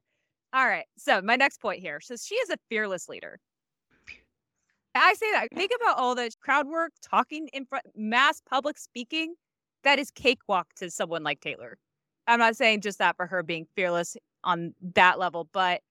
[0.53, 0.85] All right.
[0.97, 3.37] So, my next point here says she is a fearless leader.
[4.95, 5.49] I say that.
[5.55, 9.35] Think about all the crowd work, talking in front, mass public speaking.
[9.83, 11.77] That is cakewalk to someone like Taylor.
[12.27, 15.81] I'm not saying just that for her being fearless on that level, but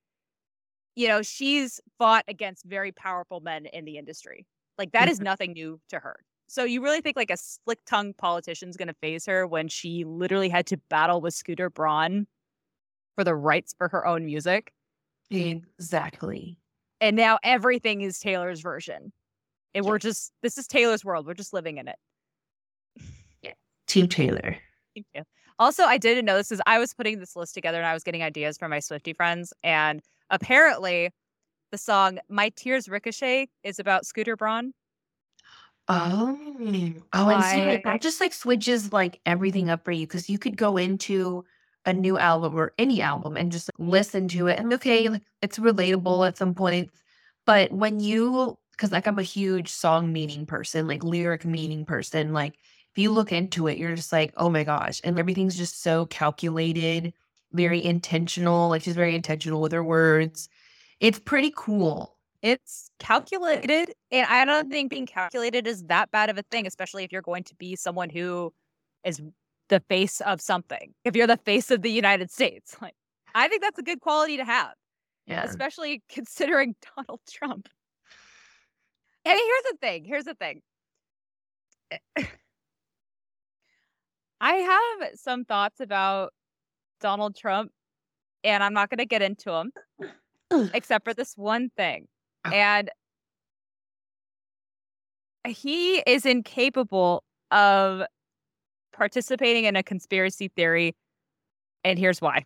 [0.97, 4.47] you know, she's fought against very powerful men in the industry.
[4.79, 5.21] Like that is Mhm.
[5.21, 6.25] nothing new to her.
[6.49, 10.49] So you really think like a slick tongued politician's gonna phase her when she literally
[10.49, 12.27] had to battle with Scooter Braun
[13.17, 14.75] for the rights for her own music?
[15.31, 16.60] Exactly.
[17.01, 19.13] And now everything is Taylor's version.
[19.75, 21.27] And we're just this is Taylor's world.
[21.27, 21.97] We're just living in it.
[23.43, 23.53] Yeah.
[23.87, 24.57] Team Taylor.
[24.95, 25.23] Thank you.
[25.59, 28.03] Also, I didn't know this is I was putting this list together and I was
[28.03, 29.53] getting ideas from my Swifty friends.
[29.63, 31.11] And apparently
[31.71, 34.73] the song My Tears Ricochet is about Scooter Braun.
[35.89, 36.39] Oh,
[37.13, 40.39] oh, and see, I- that just like switches like everything up for you because you
[40.39, 41.45] could go into
[41.87, 45.59] a new album or any album and just listen to it and okay, like it's
[45.59, 46.91] relatable at some point.
[47.47, 52.33] But when you, because like I'm a huge song meaning person, like lyric meaning person,
[52.33, 52.55] like
[52.93, 56.07] if you look into it, you're just like, oh my gosh, and everything's just so
[56.07, 57.15] calculated,
[57.53, 58.69] very intentional.
[58.69, 60.49] Like she's very intentional with her words.
[61.01, 62.17] It's pretty cool.
[62.43, 63.95] It's calculated.
[64.11, 67.23] And I don't think being calculated is that bad of a thing, especially if you're
[67.23, 68.53] going to be someone who
[69.05, 69.21] is
[69.71, 70.93] the face of something.
[71.05, 72.77] If you're the face of the United States.
[72.83, 72.95] Like
[73.35, 74.75] I think that's a good quality to have.
[75.27, 75.45] Yeah.
[75.45, 77.69] especially considering Donald Trump.
[79.25, 80.05] And here's the thing.
[80.05, 80.61] Here's the thing.
[84.41, 86.33] I have some thoughts about
[87.01, 87.71] Donald Trump,
[88.43, 89.71] and I'm not going to get into them,
[90.75, 92.09] except for this one thing.
[92.47, 92.51] Oh.
[92.51, 92.91] And
[95.47, 98.03] he is incapable of
[98.93, 100.95] participating in a conspiracy theory.
[101.85, 102.45] And here's why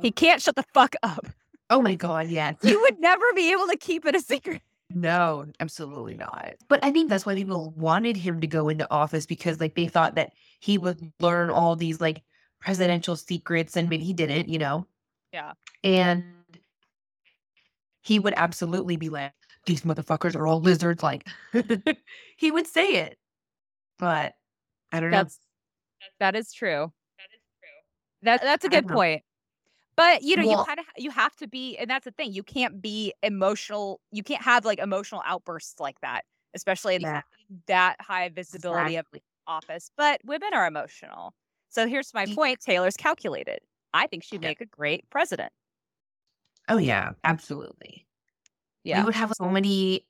[0.00, 0.12] he oh.
[0.12, 1.26] can't shut the fuck up.
[1.68, 2.56] Oh my god, yes.
[2.62, 4.62] You would never be able to keep it a secret.
[4.90, 6.54] No, absolutely not.
[6.68, 9.86] But I think that's why people wanted him to go into office because like they
[9.86, 12.22] thought that he would learn all these like
[12.60, 14.86] presidential secrets and maybe he didn't, you know.
[15.32, 15.52] Yeah.
[15.82, 16.24] And
[18.02, 19.32] he would absolutely be like,
[19.64, 21.02] these motherfuckers are all lizards.
[21.02, 21.26] Like
[22.36, 23.16] he would say it.
[23.98, 24.34] But
[24.92, 25.18] I don't know.
[25.18, 25.38] That's
[26.20, 26.92] that is true.
[27.18, 27.68] That is true.
[28.22, 29.22] That that's a I don't good point.
[29.96, 32.32] But you know, Well- you kind of you have to be, and that's the thing.
[32.32, 34.00] You can't be emotional.
[34.10, 36.22] You can't have like emotional outbursts like that,
[36.54, 37.22] especially in Yeah.
[37.66, 39.22] that high visibility of Exactly.
[39.46, 39.90] office.
[39.96, 41.34] But women are emotional.
[41.68, 42.60] So here's my point.
[42.60, 43.60] Taylor's calculated.
[43.94, 44.48] I think she'd Yeah.
[44.48, 45.52] make a great president.
[46.68, 48.06] Oh yeah, absolutely.
[48.84, 49.00] Yeah.
[49.00, 50.06] We would have so many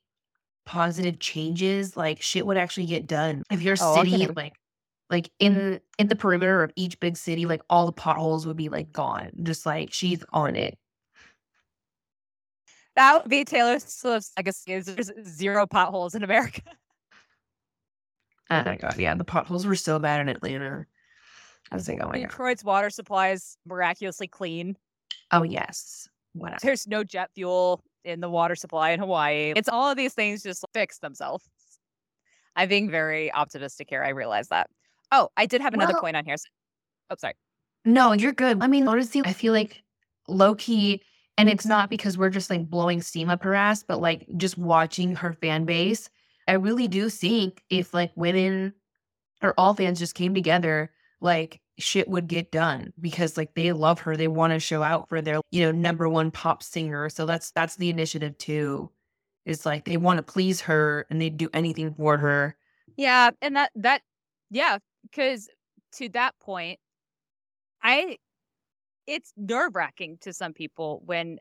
[0.65, 1.97] positive changes.
[1.97, 3.43] Like shit would actually get done.
[3.51, 4.37] If your Oh, I'll city, it.
[4.37, 4.55] like,
[5.11, 8.69] like in in the perimeter of each big city, like all the potholes would be
[8.69, 9.31] like gone.
[9.43, 10.79] Just like she's on it.
[12.97, 14.73] That would be Taylor Swift's legacy.
[14.73, 16.63] Is there's zero potholes in America.
[18.51, 20.85] Oh my god, yeah, the potholes were so bad in Atlanta.
[21.71, 22.29] I was like, oh my god.
[22.29, 24.77] Detroit's water supply is miraculously clean.
[25.31, 26.59] Oh yes, whatever.
[26.63, 29.55] There's no jet fuel in the water supply in Hawaii.
[29.57, 31.49] It's all of these things just fix themselves.
[32.55, 34.03] I'm being very optimistic here.
[34.03, 34.69] I realize that.
[35.13, 36.37] Oh, I did have another Well- point on here.
[36.37, 36.49] So-
[37.11, 37.35] Oh, sorry.
[37.85, 38.63] No, you're good.
[38.63, 39.83] I mean, honestly, I feel like
[40.29, 41.03] low key,
[41.37, 44.57] and it's not because we're just like blowing steam up her ass, but like just
[44.57, 46.09] watching her fan base.
[46.49, 48.73] I really do think if like women
[49.43, 54.01] or all fans just came together, like shit would get done because like they love
[54.01, 54.17] her.
[54.17, 57.09] They want to show out for their, you know, number one pop singer.
[57.11, 58.91] So that's that's the initiative too.
[59.45, 62.57] It's like they want to please her and they'd do anything for her.
[62.97, 64.03] Yeah, and that that
[64.51, 65.49] yeah, because
[65.95, 66.79] to that point,
[67.83, 68.19] I
[69.07, 71.39] it's nerve wracking to some people when,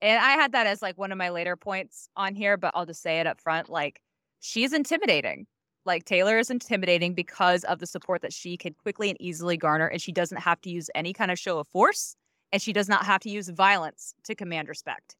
[0.00, 2.86] and I had that as like one of my later points on here, but I'll
[2.86, 3.68] just say it up front.
[3.68, 4.00] Like
[4.40, 5.46] she's intimidating.
[5.86, 9.86] Like Taylor is intimidating because of the support that she can quickly and easily garner,
[9.86, 12.16] and she doesn't have to use any kind of show of force,
[12.52, 15.16] and she does not have to use violence to command respect.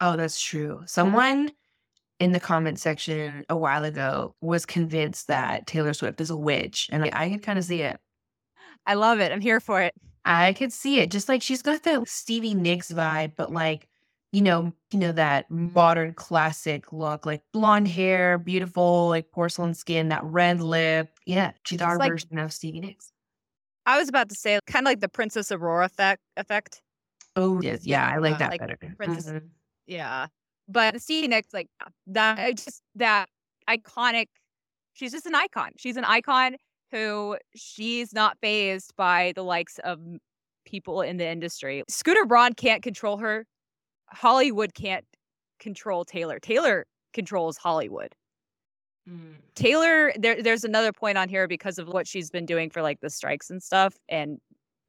[0.00, 0.76] Oh, that's true.
[0.76, 0.86] Mm-hmm.
[0.86, 1.50] Someone
[2.20, 6.88] in the comment section a while ago was convinced that Taylor Swift is a witch,
[6.92, 7.98] and I, I could kind of see it.
[8.86, 9.30] I love it.
[9.32, 9.94] I'm here for it.
[10.24, 11.10] I could see it.
[11.10, 13.88] Just like she's got that Stevie Nicks vibe, but like,
[14.32, 20.08] you know, you know that modern classic look, like blonde hair, beautiful, like porcelain skin,
[20.08, 21.08] that red lip.
[21.24, 23.12] Yeah, she's our like- version of Stevie Nicks.
[23.86, 26.20] I was about to say kind of like the Princess Aurora effect.
[26.36, 26.82] Effect.
[27.36, 28.76] Oh, yes, yeah, I like uh, that like better.
[28.98, 29.48] Princess- Mhm.
[29.86, 30.26] Yeah.
[30.68, 31.68] But Nicks, like
[32.08, 33.26] that, just that
[33.68, 34.26] iconic.
[34.92, 35.70] She's just an icon.
[35.76, 36.56] She's an icon
[36.90, 40.00] who she's not phased by the likes of
[40.66, 41.82] people in the industry.
[41.88, 43.46] Scooter Braun can't control her.
[44.10, 45.04] Hollywood can't
[45.58, 46.38] control Taylor.
[46.38, 48.14] Taylor controls Hollywood.
[49.08, 49.34] Mm.
[49.54, 53.00] Taylor, there, there's another point on here because of what she's been doing for like
[53.00, 54.38] the strikes and stuff, and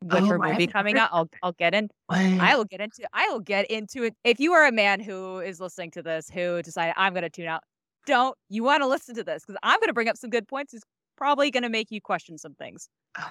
[0.02, 1.90] with Oh, her movie coming out, I'll I'll get in.
[2.08, 2.20] What?
[2.20, 4.14] I will get into I will get into it.
[4.24, 7.30] If you are a man who is listening to this who decided I'm going to
[7.30, 7.64] tune out,
[8.06, 10.48] don't you want to listen to this because I'm going to bring up some good
[10.48, 10.74] points.
[10.74, 10.84] It's
[11.18, 12.88] probably going to make you question some things
[13.20, 13.28] Okay.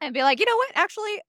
[0.00, 0.70] and be like, you know what?
[0.74, 1.20] Actually,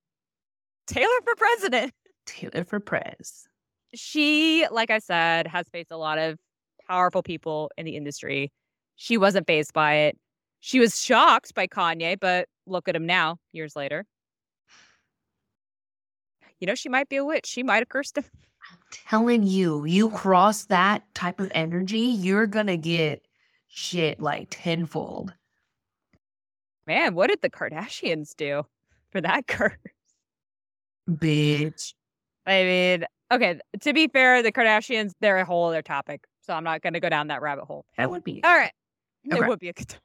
[0.87, 1.93] Taylor for president.
[2.25, 3.47] Taylor for Prez.
[3.93, 6.39] She, like I said, has faced a lot of
[6.87, 8.51] powerful people in the industry.
[8.95, 10.17] She wasn't phased by it.
[10.61, 14.05] She was shocked by Kanye, but look at him now, years later.
[16.63, 17.45] You know, she might be a witch.
[17.45, 18.23] She might have cursed him.
[18.71, 18.77] I'm
[19.09, 23.27] telling you, you cross that type of energy, you're gonna get
[23.67, 25.33] shit like tenfold.
[26.87, 28.63] Man, what did the Kardashians do
[29.11, 29.73] for that curse?
[31.09, 31.95] Bitch.
[32.45, 36.23] I mean, okay, to be fair, the Kardashians, they're a whole other topic.
[36.43, 37.83] So I'm not to go down that rabbit hole.
[37.97, 38.71] That would be All right.
[39.25, 40.01] It would be a good topic.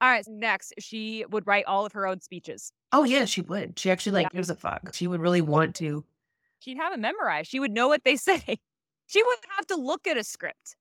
[0.00, 0.24] All right.
[0.28, 2.72] Next, she would write all of her own speeches.
[2.92, 3.78] Oh yeah, she would.
[3.78, 4.36] She actually like Yeah.
[4.38, 4.94] gives a fuck.
[4.94, 6.04] She would really want to.
[6.60, 7.50] She'd have it memorized.
[7.50, 8.58] She would know what they say.
[9.06, 10.76] She wouldn't have to look at a script.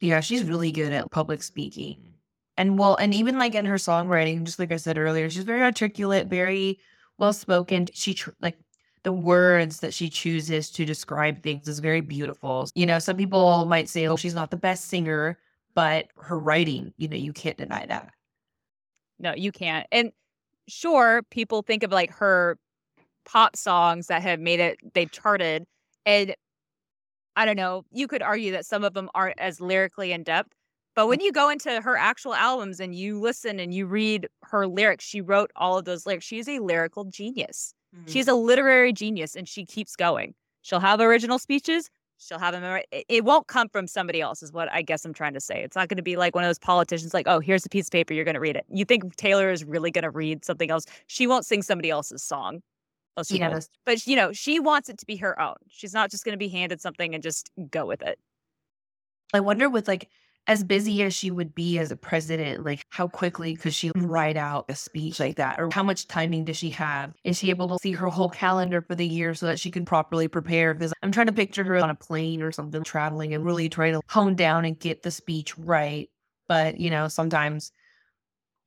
[0.00, 2.14] Yeah, she's really good at public speaking.
[2.56, 5.62] And well, and even like in her songwriting, just like I said earlier, she's very
[5.62, 6.78] articulate, very
[7.18, 7.88] well spoken.
[7.92, 8.56] She tr- like
[9.02, 12.68] the words that she chooses to describe things is very beautiful.
[12.74, 15.38] You know, some people might say, "Oh, she's not the best singer,"
[15.74, 18.12] but her writing, you know, you can't deny that.
[19.18, 19.86] No, you can't.
[19.90, 20.12] And
[20.68, 22.58] sure, people think of like her
[23.24, 25.64] pop songs that have made it, they've charted.
[26.04, 26.34] And
[27.34, 30.52] I don't know, you could argue that some of them aren't as lyrically in depth.
[30.94, 34.66] But when you go into her actual albums and you listen and you read her
[34.66, 36.24] lyrics, she wrote all of those lyrics.
[36.24, 37.74] She's a lyrical genius.
[37.94, 38.10] Mm-hmm.
[38.10, 40.34] She's a literary genius and she keeps going.
[40.62, 41.90] She'll have original speeches.
[42.18, 42.62] She'll have them.
[42.62, 45.40] memori- It, it won't come from somebody else, is what I guess I'm trying to
[45.40, 45.62] say.
[45.62, 47.88] It's not going to be like one of those politicians, like, oh, here's a piece
[47.88, 48.64] of paper, you're going to read it.
[48.70, 50.86] You think Taylor is really going to read something else?
[51.06, 52.62] She won't sing somebody else's song.
[53.38, 55.56] Yeah, that's- But, you know, she wants it to be her own.
[55.68, 58.18] She's not just going to be handed something and just go with it.
[59.34, 60.08] I wonder with like
[60.46, 64.36] as busy as she would be as a president, like how quickly could she write
[64.36, 65.58] out a speech like that?
[65.58, 67.12] Or how much timing does she have?
[67.24, 69.84] Is she able to see her whole calendar for the year so that she can
[69.84, 70.74] properly prepare?
[70.74, 73.94] Because I'm trying to picture her on a plane or something traveling and really trying
[73.94, 76.08] to hone down and get the speech right.
[76.48, 77.72] But, you know, sometimes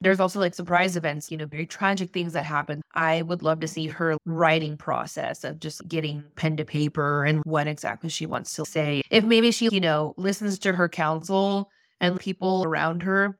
[0.01, 2.81] there's also like surprise events, you know, very tragic things that happen.
[2.93, 7.41] I would love to see her writing process of just getting pen to paper and
[7.43, 9.01] what exactly she wants to say.
[9.09, 13.37] If maybe she, you know, listens to her counsel and people around her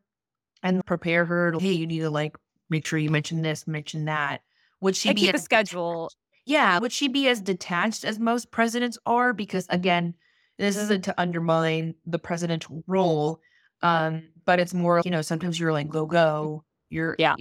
[0.61, 2.35] and prepare her to, hey, you need to like
[2.69, 4.41] make sure you mention this, mention that.
[4.81, 6.11] Would she I be keep a as- schedule.
[6.45, 9.31] yeah, would she be as detached as most presidents are?
[9.33, 10.13] Because again,
[10.57, 13.39] this isn't to undermine the presidential role,
[13.81, 16.63] um, but it's more, you know, sometimes you're like go go.
[16.89, 17.35] You're Yeah.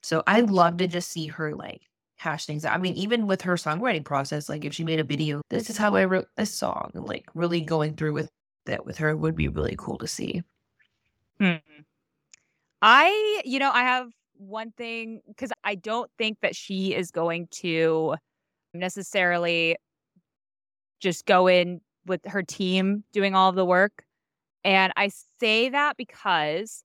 [0.00, 1.80] So I'd love to just see her like
[2.14, 2.72] hash things out.
[2.72, 5.76] I mean, even with her songwriting process, like if she made a video, this is
[5.76, 8.30] how I wrote this song, like really going through with
[8.66, 10.44] that with her would be really cool to see.
[11.40, 11.56] Hmm.
[12.80, 17.48] I, you know, I have one thing because I don't think that she is going
[17.62, 18.14] to
[18.72, 19.74] necessarily
[21.00, 24.04] just go in with her team doing all of the work.
[24.64, 26.84] And I say that because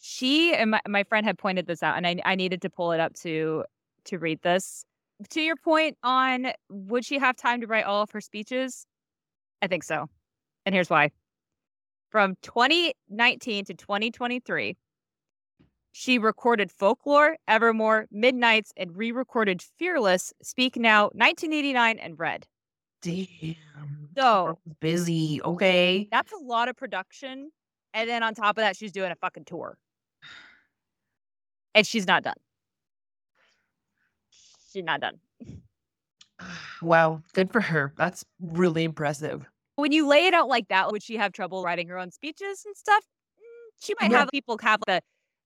[0.00, 2.92] she and my, my friend had pointed this out and I, I needed to pull
[2.92, 3.64] it up to
[4.04, 4.84] to read this.
[5.30, 8.86] To your point on would she have time to write all of her speeches?
[9.60, 10.08] I think so.
[10.64, 11.10] And here's why.
[12.10, 14.76] From 2019 to 2023,
[15.92, 22.46] she recorded Folklore, Evermore, Midnights, and re recorded Fearless, Speak Now, 1989, and Red.
[23.02, 24.08] Damn.
[24.16, 25.40] So busy.
[25.42, 26.08] Okay.
[26.10, 27.50] that's a lot of production.
[27.94, 29.78] And then on top of that, she's doing a fucking tour.
[31.74, 32.34] And she's not done.
[34.72, 35.18] She's not done.
[36.82, 37.20] Wow.
[37.34, 37.92] Good for her.
[37.98, 39.44] That's really impressive.
[39.76, 42.62] When you lay it out like that, would she have trouble writing her own speeches
[42.64, 43.04] and stuff?
[43.38, 44.20] Mm, She might Yeah.
[44.20, 45.02] have people have the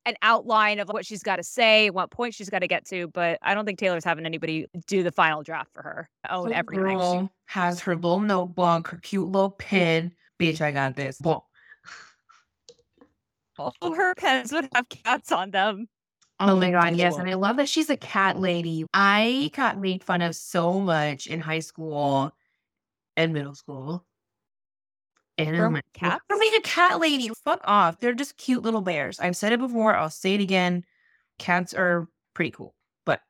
[0.07, 3.09] an outline of what she's got to say, what point she's got to get to,
[3.09, 6.09] but I don't think Taylor's having anybody do the final draft for her.
[6.29, 6.99] Own Little everything.
[6.99, 10.12] girl has her little notebook, her cute little pen.
[10.38, 11.19] Bitch, I got this.
[11.19, 11.40] Boom.
[13.59, 15.88] All her pens would have cats on them.
[16.40, 17.17] Oh my god, yes.
[17.17, 18.85] And I love that she's a cat lady.
[18.93, 22.33] I got made fun of so much in high school
[23.17, 24.05] and middle school.
[25.37, 26.25] And For elementary school cats?
[26.29, 27.31] For being a cat lady.
[27.44, 27.99] Fuck off.
[27.99, 29.18] They're just cute little bears.
[29.20, 29.94] I've said it before.
[29.97, 30.85] I'll say it again.
[31.38, 32.75] Cats are pretty cool.
[33.05, 33.20] But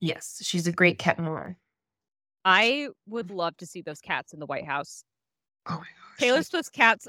[0.00, 1.56] yes, she's a great cat mom.
[2.44, 5.02] I would love to see those cats in the White House.
[5.66, 6.18] Oh my gosh.
[6.18, 7.08] Taylor Swift's cats,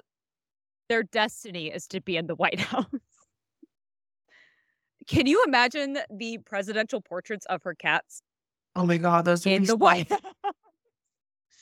[0.89, 2.86] their destiny is to be in the White House.
[5.08, 8.22] Can you imagine the presidential portraits of her cats
[8.76, 10.19] Oh my god, those are in the White House?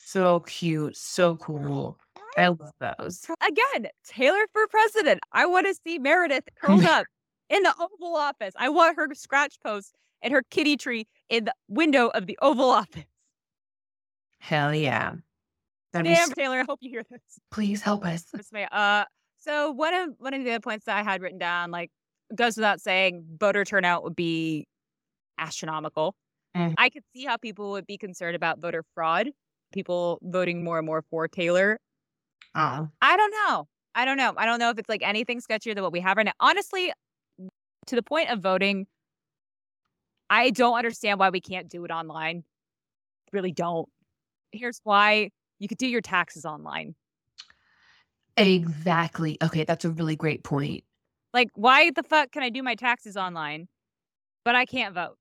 [0.06, 0.96] so cute.
[0.96, 1.98] So cool.
[2.36, 3.26] I love those.
[3.46, 5.20] Again, Taylor for president.
[5.32, 7.06] I want to see Meredith curled up
[7.48, 8.54] in the Oval Office.
[8.56, 12.70] I want her scratch post and her kitty tree in the window of the Oval
[12.70, 13.04] Office.
[14.40, 15.14] Hell yeah.
[15.92, 17.20] That'd Damn, so- Taylor, I hope you hear this.
[17.50, 18.24] please help us.
[18.70, 19.04] Uh,
[19.38, 21.90] so one of one of the other points that I had written down, like,
[22.34, 24.66] goes without saying, voter turnout would be
[25.38, 26.14] astronomical.
[26.56, 26.74] Mhm.
[26.76, 29.30] I could see how people would be concerned about voter fraud,
[29.72, 31.78] people voting more and more for Taylor.
[32.54, 32.88] Oh.
[33.00, 33.68] I don't know.
[33.94, 34.32] I don't know.
[34.36, 36.32] I don't know if it's like anything sketchier than what we have right now.
[36.40, 36.92] Honestly,
[37.86, 38.86] to the point of voting,
[40.30, 42.44] I don't understand why we can't do it online.
[43.32, 43.88] Really don't.
[44.52, 46.94] Here's why you could do your taxes online.
[48.36, 49.36] Exactly.
[49.42, 50.84] Okay, that's a really great point.
[51.34, 53.68] Like, why the fuck can I do my taxes online,
[54.44, 55.16] but I can't vote?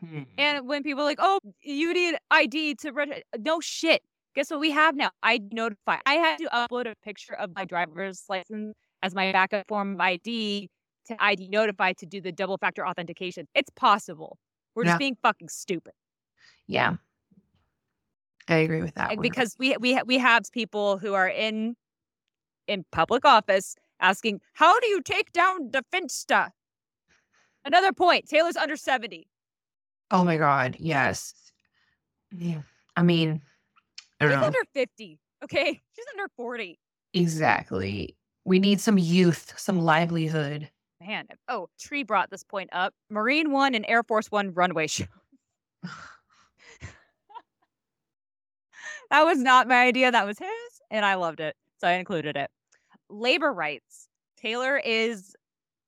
[0.00, 0.22] Hmm.
[0.36, 4.02] And when people are like, oh, you need ID to register, no shit.
[4.36, 5.10] Guess what we have now?
[5.22, 5.96] I notify.
[6.04, 10.00] I had to upload a picture of my driver's license as my backup form of
[10.00, 10.68] ID
[11.06, 13.48] to ID notify to do the double factor authentication.
[13.54, 14.36] It's possible.
[14.74, 15.94] We're just being fucking stupid.
[16.66, 16.96] Yeah.
[18.46, 19.18] I agree with that.
[19.20, 21.74] Because we we we have people who are in
[22.68, 26.50] in public office asking, "How do you take down the Finsta?"
[27.64, 29.26] Another point: Taylor's under seventy.
[30.10, 31.32] oh my god, yes.
[32.30, 32.60] Yeah.
[32.96, 33.40] I mean,
[34.20, 34.42] She's know.
[34.42, 35.18] under fifty.
[35.44, 36.78] Okay, she's under forty.
[37.12, 38.16] Exactly.
[38.44, 40.70] We need some youth, some livelihood.
[41.00, 42.94] Man, oh, Tree brought this point up.
[43.10, 45.04] Marine One and Air Force One runway show.
[49.10, 50.10] that was not my idea.
[50.10, 50.48] That was his,
[50.90, 52.50] and I loved it, so I included it.
[53.10, 54.08] Labor rights.
[54.36, 55.34] Taylor is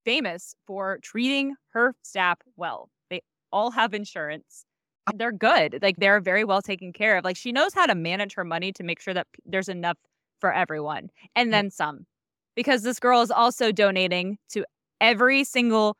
[0.04, 2.88] famous for treating her staff well.
[3.10, 3.22] They
[3.52, 4.64] all have insurance.
[5.14, 5.78] They're good.
[5.82, 7.24] Like they're very well taken care of.
[7.24, 9.98] Like she knows how to manage her money to make sure that there's enough
[10.40, 12.06] for everyone, and then some.
[12.58, 14.64] because this girl is also donating to
[15.00, 15.96] every single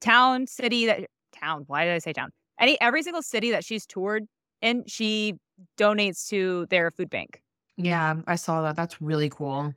[0.00, 1.00] town, city that
[1.38, 1.64] town.
[1.66, 2.30] Why did I say town?
[2.58, 4.24] Any every single city that she's toured
[4.62, 5.34] in, she
[5.78, 7.42] donates to their food bank.
[7.76, 8.74] Yeah, I saw that.
[8.76, 9.74] That's really cool.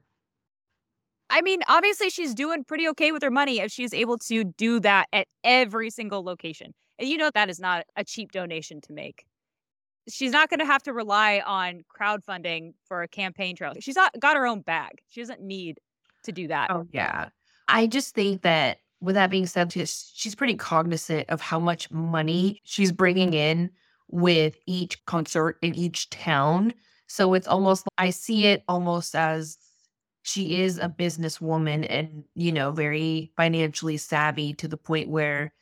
[1.29, 4.79] I mean, obviously she's doing pretty okay with her money if she's able to do
[4.81, 6.73] that at every single location.
[6.99, 9.25] And you know that is not a cheap donation to make.
[10.07, 13.73] She's not going to have to rely on crowdfunding for a campaign trail.
[13.79, 15.01] She's not got her own bag.
[15.09, 15.79] She doesn't need
[16.23, 16.69] to do that.
[16.69, 17.29] Oh, yeah.
[17.67, 21.89] I just think that with that being said, she's, she's pretty cognizant of how much
[21.91, 23.71] money she's bringing in
[24.09, 26.73] with each concert in each town.
[27.07, 29.57] So it's almost, I see it almost as
[30.21, 35.53] she is a businesswoman and, you know, very financially savvy to the point where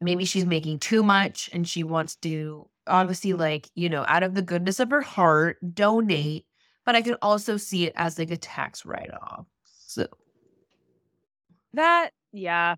[0.00, 4.34] maybe she's making too much and she wants to obviously like you know out of
[4.34, 6.46] the goodness of her heart donate
[6.84, 10.06] but i can also see it as like a tax write-off so.
[11.72, 12.76] That yeah.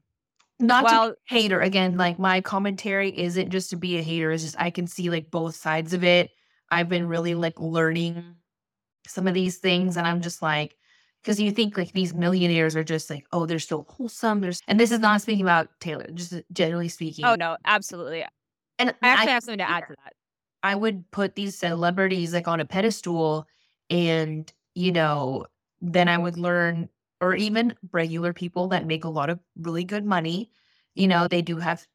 [0.60, 4.42] Not well, to hater again like my commentary isn't just to be a hater it's
[4.42, 6.30] just i can see like both sides of it.
[6.70, 8.34] I've been really like learning
[9.06, 10.76] some of these things and i'm just like
[11.22, 14.40] because you think like these millionaires are just like, oh, they're so wholesome.
[14.40, 17.24] There's and this is not speaking about Taylor, just uh, generally speaking.
[17.24, 18.24] Oh no, absolutely.
[18.78, 20.12] And I actually I, have something to add to that.
[20.62, 23.46] I would put these celebrities like on a pedestal,
[23.90, 25.46] and you know,
[25.80, 26.88] then I would learn,
[27.20, 30.50] or even regular people that make a lot of really good money.
[30.94, 31.86] You know, they do have,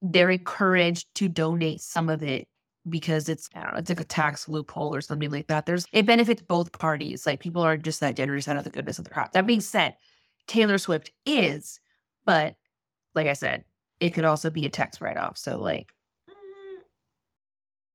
[0.00, 2.48] they're encouraged to donate some of it
[2.88, 5.66] because it's I don't know, it's like a tax loophole or something like that.
[5.66, 7.26] There's it benefits both parties.
[7.26, 9.32] Like people are just that generous out of the goodness of their heart.
[9.32, 9.96] That being said,
[10.46, 11.80] Taylor Swift is,
[12.24, 12.56] but
[13.14, 13.64] like I said,
[14.00, 15.36] it could also be a tax write off.
[15.38, 15.92] So like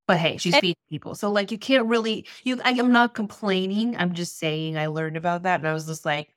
[0.06, 1.14] but hey, she's feeding people.
[1.14, 3.94] So like you can't really you I, I'm not complaining.
[3.98, 6.34] I'm just saying I learned about that and I was just like,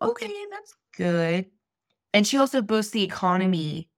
[0.00, 1.46] okay, that's good.
[2.14, 3.90] And she also boosts the economy,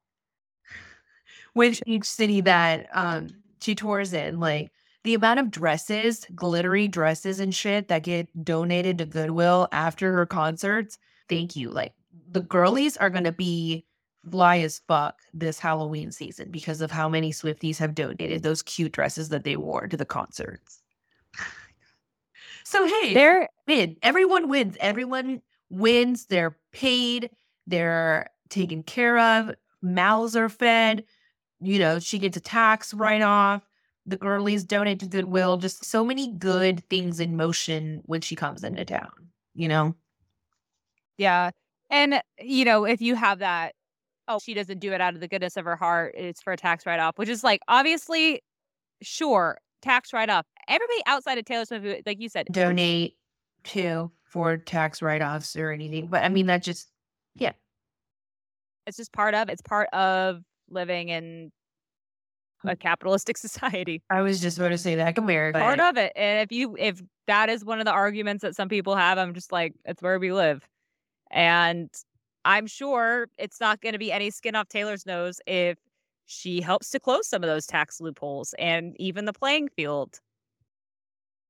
[1.54, 3.28] with each city that um
[3.62, 4.40] she tours in.
[4.40, 4.70] Like
[5.04, 10.26] the amount of dresses, glittery dresses and shit that get donated to Goodwill after her
[10.26, 10.98] concerts.
[11.28, 11.70] Thank you.
[11.70, 11.94] Like
[12.30, 13.84] the girlies are going to be
[14.30, 18.92] fly as fuck this Halloween season because of how many Swifties have donated those cute
[18.92, 20.82] dresses that they wore to the concerts.
[22.64, 23.96] so hey, they're win.
[24.02, 24.76] Everyone wins.
[24.80, 26.26] Everyone wins.
[26.26, 27.30] They're paid.
[27.66, 29.52] They're taken care of.
[29.82, 31.04] Mouths are fed
[31.62, 33.62] you know, she gets a tax write off.
[34.04, 35.58] The girlies donate to Goodwill.
[35.58, 39.10] Just so many good things in motion when she comes into town,
[39.54, 39.94] you know?
[41.18, 41.50] Yeah.
[41.90, 43.74] And, you know, if you have that,
[44.28, 46.56] oh, she doesn't do it out of the goodness of her heart, it's for a
[46.56, 48.42] tax write off, which is like, obviously,
[49.02, 50.46] sure, tax write off.
[50.68, 53.16] Everybody outside of Taylor Swift, like you said, donate
[53.64, 56.06] to for tax write offs or anything.
[56.06, 56.88] But I mean, that just,
[57.34, 57.52] yeah.
[58.86, 60.42] It's just part of, it's part of
[60.72, 61.52] living in
[62.62, 62.68] hmm.
[62.68, 64.02] a capitalistic society.
[64.10, 65.58] I was just about to say that America.
[65.58, 66.12] Part of it.
[66.16, 69.34] And if you if that is one of the arguments that some people have, I'm
[69.34, 70.66] just like, it's where we live.
[71.30, 71.88] And
[72.44, 75.78] I'm sure it's not going to be any skin off Taylor's nose if
[76.26, 80.20] she helps to close some of those tax loopholes and even the playing field.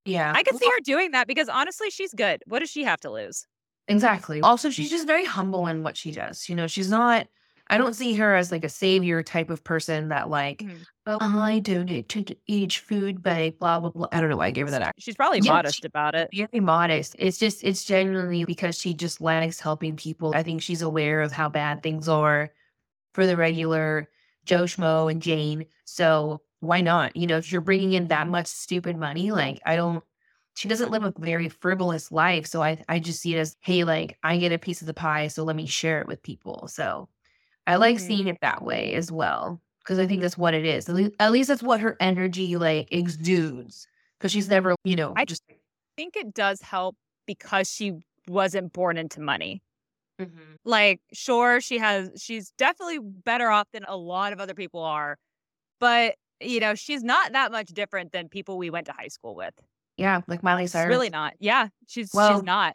[0.04, 0.32] Yeah.
[0.34, 2.42] I could see her doing that because honestly, she's good.
[2.46, 3.46] What does she have to lose?
[3.88, 4.40] Exactly.
[4.40, 6.48] Also, she's just very humble in what she does.
[6.48, 7.26] You know, she's not
[7.72, 10.76] I don't see her as like a savior type of person that like, mm-hmm.
[11.06, 14.08] oh, I donate to each food bank, blah blah blah.
[14.12, 14.82] I don't know why I gave her that.
[14.82, 15.00] Act.
[15.00, 16.28] She's probably yeah, modest she, about it.
[16.34, 17.16] Very modest.
[17.18, 20.32] It's just it's genuinely because she just likes helping people.
[20.34, 22.50] I think she's aware of how bad things are
[23.14, 24.10] for the regular
[24.44, 25.64] Joe Schmo and Jane.
[25.86, 27.16] So why not?
[27.16, 30.04] You know, if you're bringing in that much stupid money, like I don't.
[30.54, 33.84] She doesn't live a very frivolous life, so I I just see it as, hey,
[33.84, 36.68] like I get a piece of the pie, so let me share it with people.
[36.68, 37.08] So
[37.66, 38.06] I like mm-hmm.
[38.06, 40.88] seeing it that way as well because I think that's what it is.
[40.88, 43.86] At least, at least that's what her energy like exudes
[44.18, 45.42] because she's never, you know, I just
[45.96, 46.96] think it does help
[47.26, 47.94] because she
[48.28, 49.62] wasn't born into money.
[50.20, 50.54] Mm-hmm.
[50.64, 55.18] Like, sure, she has, she's definitely better off than a lot of other people are,
[55.80, 59.34] but you know, she's not that much different than people we went to high school
[59.34, 59.54] with.
[59.96, 60.86] Yeah, like Miley Cyrus.
[60.86, 61.34] She's really not.
[61.38, 62.74] Yeah, she's well, she's not.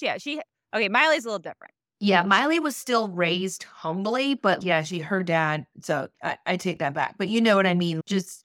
[0.00, 0.40] Yeah, she
[0.74, 0.88] okay.
[0.88, 1.72] Miley's a little different.
[2.04, 5.64] Yeah, Miley was still raised humbly, but yeah, she her dad.
[5.80, 7.14] So I, I take that back.
[7.16, 8.02] But you know what I mean?
[8.04, 8.44] Just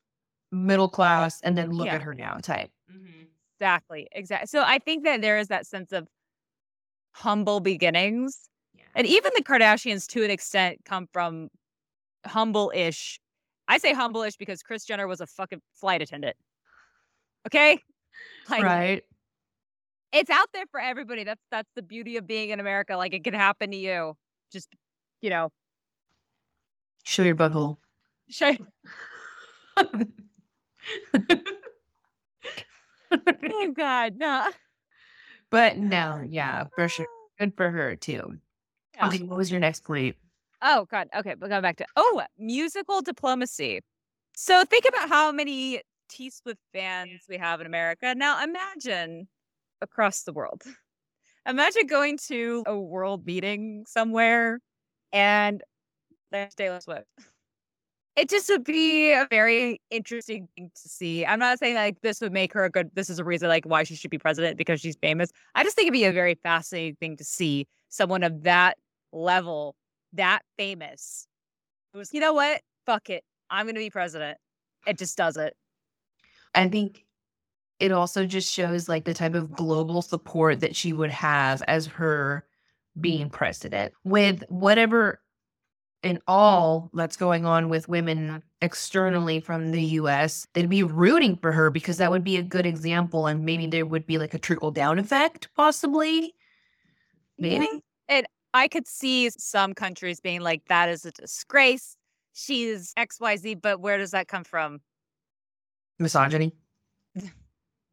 [0.49, 1.95] middle class, and then look yeah.
[1.95, 2.69] at her now type.
[2.89, 3.23] Mm-hmm.
[3.59, 4.47] Exactly, exactly.
[4.47, 6.07] So I think that there is that sense of
[7.11, 8.85] humble beginnings, yeah.
[8.95, 11.49] and even the Kardashians, to an extent, come from
[12.25, 13.19] humble-ish.
[13.67, 16.37] I say humble-ish because Kris Jenner was a fucking flight attendant.
[17.45, 17.77] Okay,
[18.49, 19.03] like, right
[20.11, 21.23] it's out there for everybody.
[21.23, 22.97] That's that's the beauty of being in America.
[22.97, 24.15] Like it can happen to you.
[24.51, 24.69] Just
[25.21, 25.49] you know,
[27.03, 27.77] Show your butthole.
[28.29, 28.55] show.
[29.77, 29.85] oh
[33.75, 34.49] God, no.
[35.49, 37.07] but no, yeah, for sure.
[37.39, 38.37] Good for her too.
[38.95, 39.07] Yeah.
[39.07, 40.15] Okay, what was your next point?
[40.61, 41.07] Oh God.
[41.15, 43.81] Okay, but going back to oh, musical diplomacy.
[44.35, 48.13] So think about how many T Swift fans we have in America.
[48.15, 49.27] Now imagine
[49.81, 50.63] across the world.
[51.47, 54.59] Imagine going to a world meeting somewhere
[55.11, 55.63] and
[56.31, 57.07] there's Taylor Swift.
[58.15, 61.25] It just would be a very interesting thing to see.
[61.25, 63.65] I'm not saying like this would make her a good this is a reason like
[63.65, 65.31] why she should be president because she's famous.
[65.55, 68.77] I just think it'd be a very fascinating thing to see someone of that
[69.13, 69.75] level,
[70.13, 71.27] that famous.
[71.93, 72.61] It was, you know what?
[72.85, 73.23] Fuck it.
[73.49, 74.37] I'm gonna be president.
[74.85, 75.55] It just does it.
[76.53, 77.05] I think
[77.79, 81.85] it also just shows like the type of global support that she would have as
[81.87, 82.45] her
[82.99, 83.31] being mm.
[83.31, 85.21] president with whatever
[86.01, 91.51] and all that's going on with women externally from the US, they'd be rooting for
[91.51, 94.39] her because that would be a good example and maybe there would be like a
[94.39, 96.33] trickle down effect, possibly.
[97.37, 97.67] Maybe.
[98.07, 101.95] And I could see some countries being like, that is a disgrace.
[102.33, 104.79] She's XYZ, but where does that come from?
[105.99, 106.53] Misogyny.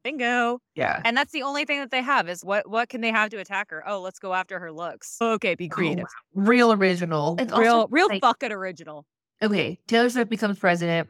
[0.07, 0.61] Bingo.
[0.77, 1.01] Yeah.
[1.05, 3.39] And that's the only thing that they have is what what can they have to
[3.39, 3.83] attack her?
[3.89, 5.17] Oh, let's go after her looks.
[5.21, 6.07] Okay, be oh, creative.
[6.35, 7.35] Real original.
[7.41, 9.05] It's also, real real like- fucking original.
[9.43, 11.09] okay, Taylor Swift becomes president,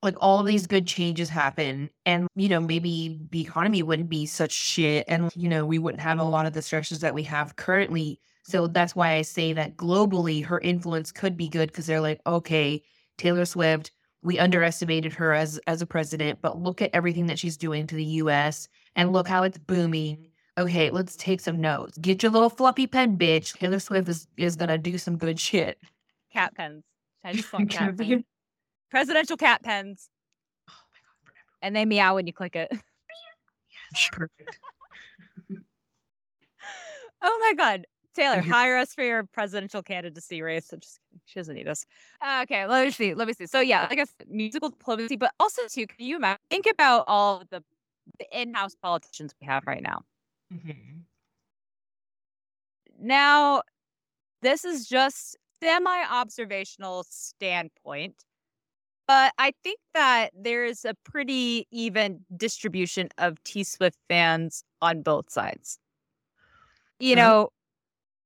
[0.00, 4.26] like all of these good changes happen, and you know, maybe the economy wouldn't be
[4.26, 7.24] such shit, and you know, we wouldn't have a lot of the stresses that we
[7.24, 8.20] have currently.
[8.44, 12.20] So that's why I say that globally her influence could be good because they're like,
[12.26, 12.82] okay,
[13.18, 13.90] Taylor Swift,
[14.24, 17.94] we underestimated her as as a president, but look at everything that she's doing to
[17.94, 20.30] the US and look how it's booming.
[20.56, 21.98] Okay, let's take some notes.
[21.98, 23.58] Get your little floppy pen, bitch.
[23.58, 25.78] Taylor Swift is, is gonna do some good shit.
[26.32, 26.82] Cat pens.
[27.22, 28.24] I just want cat pens.
[28.90, 30.08] Presidential cat pens.
[30.68, 30.72] Oh
[31.62, 32.70] and they meow when you click it.
[32.72, 34.08] yes.
[34.12, 34.58] Perfect.
[37.22, 37.86] Oh my god.
[38.14, 40.72] Taylor, hire us for your presidential candidacy race.
[40.72, 41.00] I'm just.
[41.26, 41.86] She doesn't need us.
[42.20, 43.14] Uh, okay, let me see.
[43.14, 43.46] Let me see.
[43.46, 47.40] So yeah, I guess musical diplomacy, but also too, can you imagine think about all
[47.40, 47.62] of the,
[48.18, 50.02] the in-house politicians we have right now?
[50.52, 51.02] Mhm.
[53.00, 53.62] Now,
[54.42, 58.24] this is just semi-observational standpoint,
[59.06, 65.30] but I think that there's a pretty even distribution of T Swift fans on both
[65.30, 65.78] sides.
[67.00, 67.50] You know,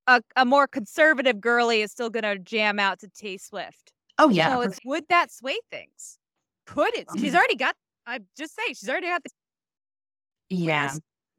[0.08, 3.92] a, a more conservative girly is still gonna jam out to T Swift.
[4.18, 4.52] Oh yeah.
[4.54, 6.18] So it's would that sway things?
[6.66, 7.06] Could it?
[7.18, 7.36] She's Mhm.
[7.36, 7.76] already got.
[8.06, 9.30] I'm just saying, she's already got the
[10.48, 10.94] Yeah.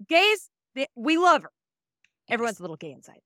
[0.07, 0.49] gays.
[0.75, 1.51] they- We love her.
[2.29, 3.21] Everyone's a little gay inside.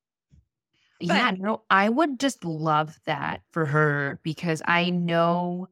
[1.00, 5.68] Yeah, no, I would just love that for her because I know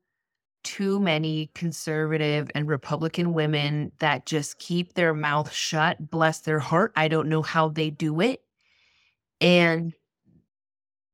[0.63, 6.11] too many conservative and Republican women that just keep their mouth shut.
[6.11, 6.91] Bless their heart.
[6.97, 8.43] I don't know how they do it.
[9.41, 9.93] And,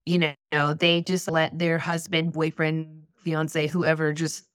[0.06, 4.46] you know, they just let their husband, boyfriend, fiance, whoever just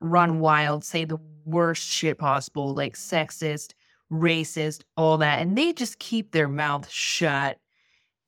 [0.00, 3.72] run wild, say the worst shit possible, like sexist,
[4.12, 5.40] racist, all that.
[5.40, 7.58] And they just keep their mouth shut.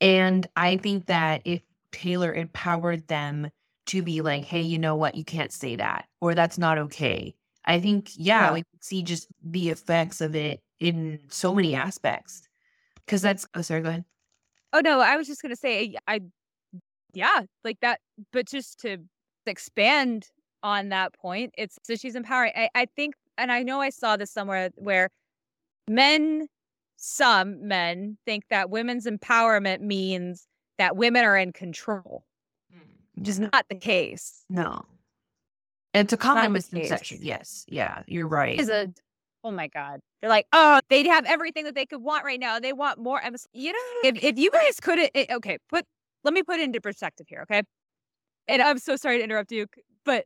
[0.01, 1.63] And I think that if
[1.93, 3.51] Taylor empowered them
[3.87, 5.15] to be like, hey, you know what?
[5.15, 7.35] You can't say that, or that's not okay.
[7.67, 8.53] I think, yeah, Yeah.
[8.55, 12.49] we could see just the effects of it in so many aspects.
[13.07, 14.05] Cause that's, oh, sorry, go ahead.
[14.75, 16.21] Oh no, I was just gonna say I
[17.15, 18.01] yeah, like that
[18.33, 18.99] but just to
[19.47, 20.29] expand
[20.63, 22.53] on that point, it's so she's empowering.
[22.57, 25.09] I, I think and I know I saw this somewhere where
[25.89, 26.49] men
[26.97, 30.47] some men think that women's empowerment means
[30.79, 32.25] that women are in control,
[32.75, 33.21] mm-hmm.
[33.21, 34.45] which is not the case.
[34.51, 34.85] No.
[35.93, 36.73] It's a common not the case.
[36.73, 37.19] misconception.
[37.23, 37.65] Yes.
[37.69, 38.59] Yeah, you're right.
[38.59, 38.93] Is a
[39.45, 40.01] oh my god.
[40.21, 42.59] They're like, oh, they have everything that they could want right now.
[42.59, 43.23] They want more.
[43.23, 43.79] I'm You know,
[44.09, 45.85] if if you guys couldn't, eh, okay, put
[46.25, 47.63] let me put it into perspective here, okay?
[48.49, 49.67] And I'm so sorry to interrupt you,
[50.05, 50.25] but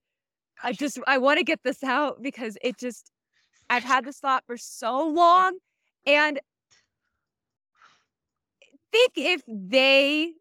[0.63, 3.11] I just I want to get this out because it just
[3.69, 5.59] I've had this thought for so long,
[6.07, 6.41] and
[8.93, 10.33] think if they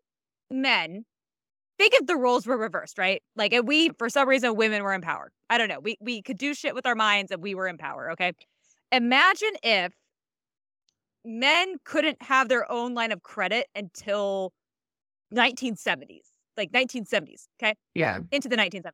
[0.49, 1.03] men
[1.77, 3.21] think if the roles were reversed, right?
[3.35, 5.31] Like if we for some reason women were empowered.
[5.49, 5.79] I don't know.
[5.79, 8.33] We we could do shit with our minds and we were in power, okay?
[8.91, 9.93] Imagine if
[11.25, 14.53] men couldn't have their own line of credit until
[15.33, 16.23] 1970s.
[16.55, 17.75] Like 1970s, okay?
[17.93, 18.19] yeah.
[18.31, 18.91] Into the 1970s.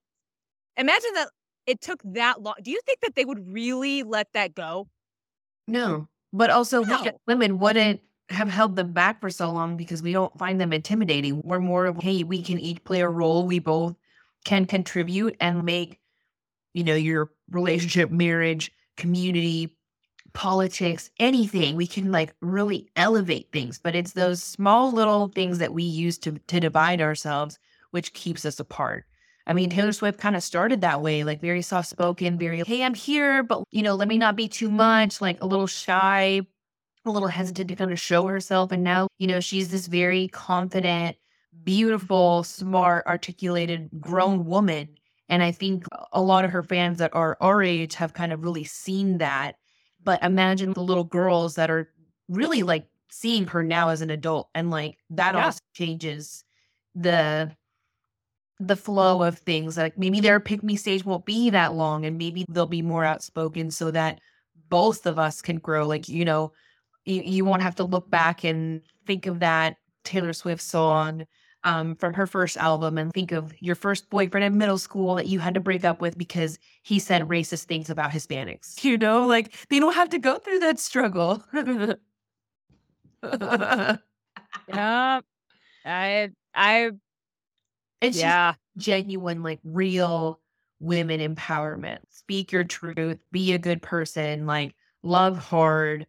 [0.75, 1.29] Imagine that
[1.65, 2.55] it took that long.
[2.61, 4.89] Do you think that they would really let that go?
[5.67, 6.07] No.
[6.33, 7.05] But also, No.
[7.25, 11.41] women wouldn't have held them back for so long because we don't find them intimidating.
[11.43, 13.45] We're more of, hey, we can each play a role.
[13.45, 13.95] We both
[14.43, 15.99] can contribute and make,
[16.73, 19.77] you know, your relationship, marriage, community,
[20.33, 21.75] politics, anything.
[21.75, 23.79] We can like really elevate things.
[23.79, 27.59] But it's those small little things that we use to to divide ourselves,
[27.91, 29.05] which keeps us apart.
[29.45, 32.83] I mean, Taylor Swift kind of started that way, like very soft spoken, very, hey,
[32.83, 36.41] I'm here, but, you know, let me not be too much, like a little shy,
[37.05, 38.71] a little hesitant to kind of show herself.
[38.71, 41.17] And now, you know, she's this very confident,
[41.63, 44.87] beautiful, smart, articulated, grown woman.
[45.27, 48.43] And I think a lot of her fans that are our age have kind of
[48.43, 49.55] really seen that.
[50.03, 51.89] But imagine the little girls that are
[52.29, 54.49] really like seeing her now as an adult.
[54.55, 55.45] And like that Yeah.
[55.45, 56.43] also changes
[56.95, 57.55] the
[58.59, 59.77] the flow of things.
[59.77, 63.03] Like maybe their pick me stage won't be that long and maybe they'll be more
[63.03, 64.19] outspoken so that
[64.69, 65.85] both of us can grow.
[65.87, 66.53] Like, you know,
[67.05, 71.25] you, you won't have to look back and think of that Taylor Swift song
[71.63, 75.27] um, from her first album and think of your first boyfriend in middle school that
[75.27, 78.83] you had to break up with because he said racist things about Hispanics.
[78.83, 81.43] You know, like they don't have to go through that struggle.
[84.67, 85.21] Yeah.
[85.85, 86.91] I I
[88.01, 88.53] it's just yeah.
[88.77, 90.39] genuine, like real
[90.79, 91.99] women empowerment.
[92.09, 96.05] Speak your truth, be a good person, like love hard.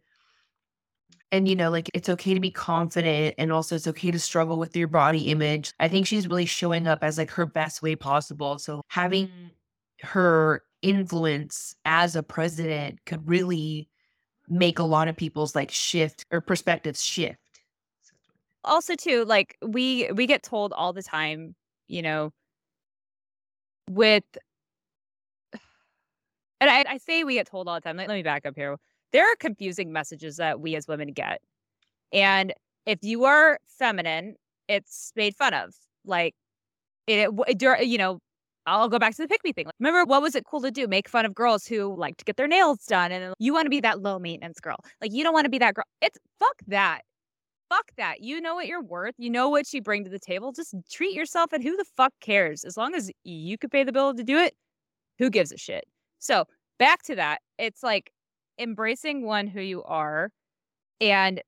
[1.35, 4.57] And, you know, like it's okay to be confident and also it's okay to struggle
[4.57, 5.73] with your body image.
[5.81, 8.57] I think she's really showing up as like her best way possible.
[8.57, 9.29] So having
[10.01, 13.89] her influence as a president could really
[14.47, 17.39] make a lot of people's like shift or perspectives shift.
[18.63, 21.55] also too like we we get told all the time
[21.87, 22.31] you know
[23.89, 24.23] with
[26.61, 28.55] and I, I say we get told all the time let, let me back up
[28.55, 28.77] here
[29.11, 31.41] there are confusing messages that we as women get
[32.11, 32.53] and
[32.85, 34.35] if you are feminine
[34.67, 35.73] it's made fun of
[36.05, 36.33] like
[37.07, 38.19] it, it you know
[38.67, 39.67] I'll go back to the pick me thing.
[39.79, 40.87] Remember what was it cool to do?
[40.87, 43.69] Make fun of girls who like to get their nails done and you want to
[43.69, 44.77] be that low maintenance girl.
[45.01, 45.85] Like you don't want to be that girl.
[46.01, 47.01] It's fuck that
[47.69, 48.21] fuck that.
[48.21, 49.15] You know what you're worth.
[49.17, 50.51] You know what you bring to the table.
[50.51, 52.63] Just treat yourself and who the fuck cares?
[52.63, 54.55] As long as you could pay the bill to do it,
[55.17, 55.85] who gives a shit?
[56.19, 56.45] So
[56.79, 57.41] back to that.
[57.57, 58.11] It's like
[58.59, 60.29] embracing one who you are.
[61.01, 61.41] And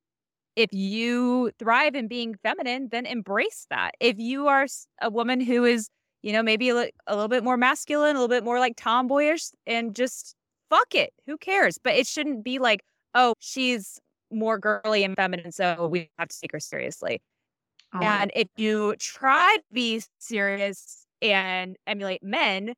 [0.56, 3.92] if you thrive in being feminine, then embrace that.
[4.00, 4.68] If you are
[5.02, 5.90] a woman who is,
[6.24, 8.76] you know, maybe a, li- a little bit more masculine, a little bit more like
[8.76, 10.36] tomboyish, and just
[10.70, 11.12] fuck it.
[11.28, 11.78] Who cares?
[11.82, 12.82] But it shouldn't be like,
[13.14, 14.00] oh, she's
[14.32, 17.22] more girly and feminine, so we have to take her seriously.
[17.94, 22.74] Oh, And if you try to be serious and emulate men,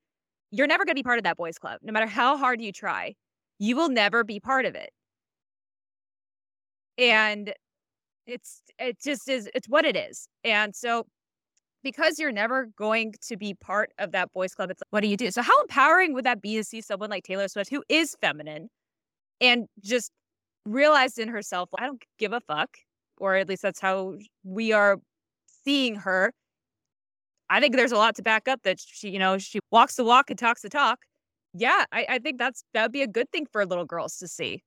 [0.52, 1.80] you're never going to be part of that boys' club.
[1.82, 3.16] No matter how hard you try,
[3.60, 4.92] you will never be part of it.
[6.98, 7.54] And
[8.26, 10.28] it's it just is it's what it is.
[10.44, 11.06] And so
[11.84, 15.08] because you're never going to be part of that boys' club, it's like, what do
[15.08, 15.32] you do?
[15.32, 18.70] So how empowering would that be to see someone like Taylor Swift who is feminine
[19.42, 20.12] and just
[20.66, 22.70] realized in herself, I don't give a fuck,
[23.18, 24.98] or at least that's how we are
[25.64, 26.34] seeing her.
[27.50, 30.04] I think there's a lot to back up that she, you know, she walks the
[30.04, 31.00] walk and talks the talk.
[31.54, 34.28] Yeah, I, I think that's that would be a good thing for little girls to
[34.28, 34.64] see.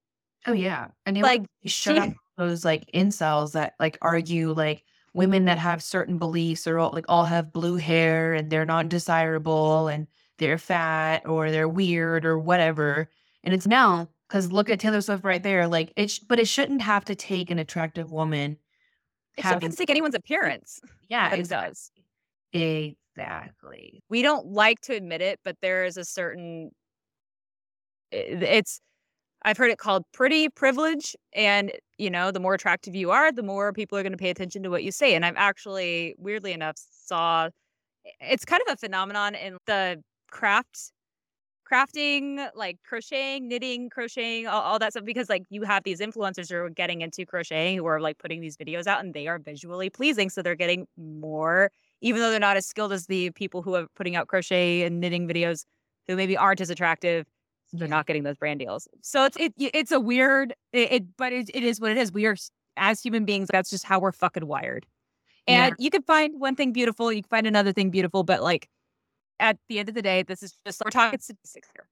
[0.47, 4.83] Oh yeah, and it Like, shut she- up those like incels that like argue like
[5.15, 8.89] women that have certain beliefs or all, like all have blue hair and they're not
[8.89, 10.07] desirable and
[10.39, 13.09] they're fat or they're weird or whatever.
[13.45, 15.69] And it's now because look at Taylor Swift right there.
[15.69, 18.57] Like it, sh- but it shouldn't have to take an attractive woman.
[19.37, 20.81] It shouldn't take anyone's appearance.
[21.09, 21.91] yeah, it does.
[23.17, 24.03] Exactly.
[24.09, 26.73] We don't like to admit it, but there is a certain
[28.13, 28.81] eh, it's
[29.45, 33.43] I've heard it called pretty privilege, and you know, the more attractive you are, the
[33.43, 35.15] more people are going to pay attention to what you say.
[35.15, 37.51] And I've actually, weirdly enough, saw.
[38.21, 40.93] It's kind of a phenomenon in the craft
[41.71, 46.51] crafting like crocheting knitting crocheting all, all that stuff because like you have these influencers
[46.51, 49.39] who are getting into crocheting who are like putting these videos out and they are
[49.39, 51.71] visually pleasing so they're getting more
[52.03, 55.01] even though they're not as skilled as the people who are putting out crochet and
[55.01, 55.65] knitting videos
[56.07, 57.27] who maybe aren't as attractive
[57.73, 58.87] they're not getting those brand deals.
[59.01, 62.13] So it's it, it's a weird it, it but it, it is what it is.
[62.13, 62.37] We are
[62.77, 64.87] as human beings that's just how we're fucking wired.
[65.49, 65.67] Yeah.
[65.67, 68.69] and you can find one thing beautiful you can find another thing beautiful but like
[69.41, 71.87] at the end of the day this is just we're talking statistics here.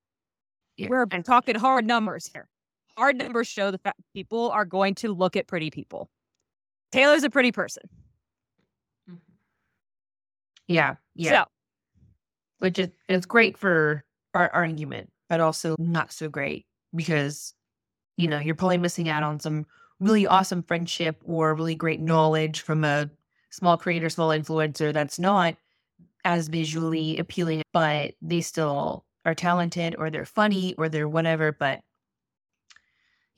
[0.77, 0.89] Yeah.
[0.89, 2.49] we're And- talking hard numbers here.
[2.97, 6.11] Hard numbers show the fact people are going to look at pretty people.
[6.93, 7.85] Taylor's a pretty person
[10.71, 10.97] Yeah.
[11.15, 11.31] Yeah.
[11.31, 11.45] so
[12.61, 14.05] Which is it's great for
[14.35, 17.55] our argument, but also not so great because
[18.17, 19.65] you know, you're probably missing out on some
[19.99, 23.11] really awesome friendship or really great knowledge from a
[23.51, 25.57] small creator, small influencer that's not
[26.25, 31.51] as visually appealing, but they still are talented or they're funny or they're whatever.
[31.51, 31.81] But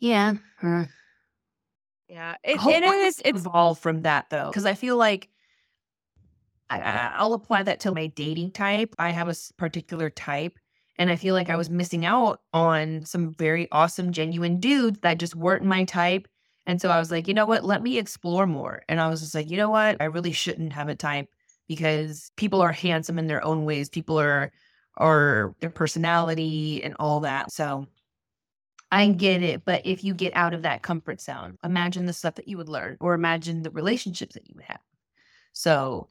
[0.00, 0.84] yeah, uh,
[2.08, 3.22] Yeah, it, it is.
[3.24, 5.28] It's evolve from that though, because I feel like
[6.80, 8.94] I'll apply that to my dating type.
[8.98, 10.58] I have a particular type,
[10.98, 15.18] and I feel like I was missing out on some very awesome, genuine dudes that
[15.18, 16.28] just weren't my type.
[16.66, 17.64] And so I was like, you know what?
[17.64, 18.82] Let me explore more.
[18.88, 19.96] And I was just like, you know what?
[20.00, 21.28] I really shouldn't have a type
[21.66, 23.88] because people are handsome in their own ways.
[23.88, 24.52] People are,
[24.96, 27.50] are their personality and all that.
[27.50, 27.86] So
[28.92, 29.64] I get it.
[29.64, 32.68] But if you get out of that comfort zone, imagine the stuff that you would
[32.68, 34.80] learn or imagine the relationships that you would have.
[35.52, 36.10] So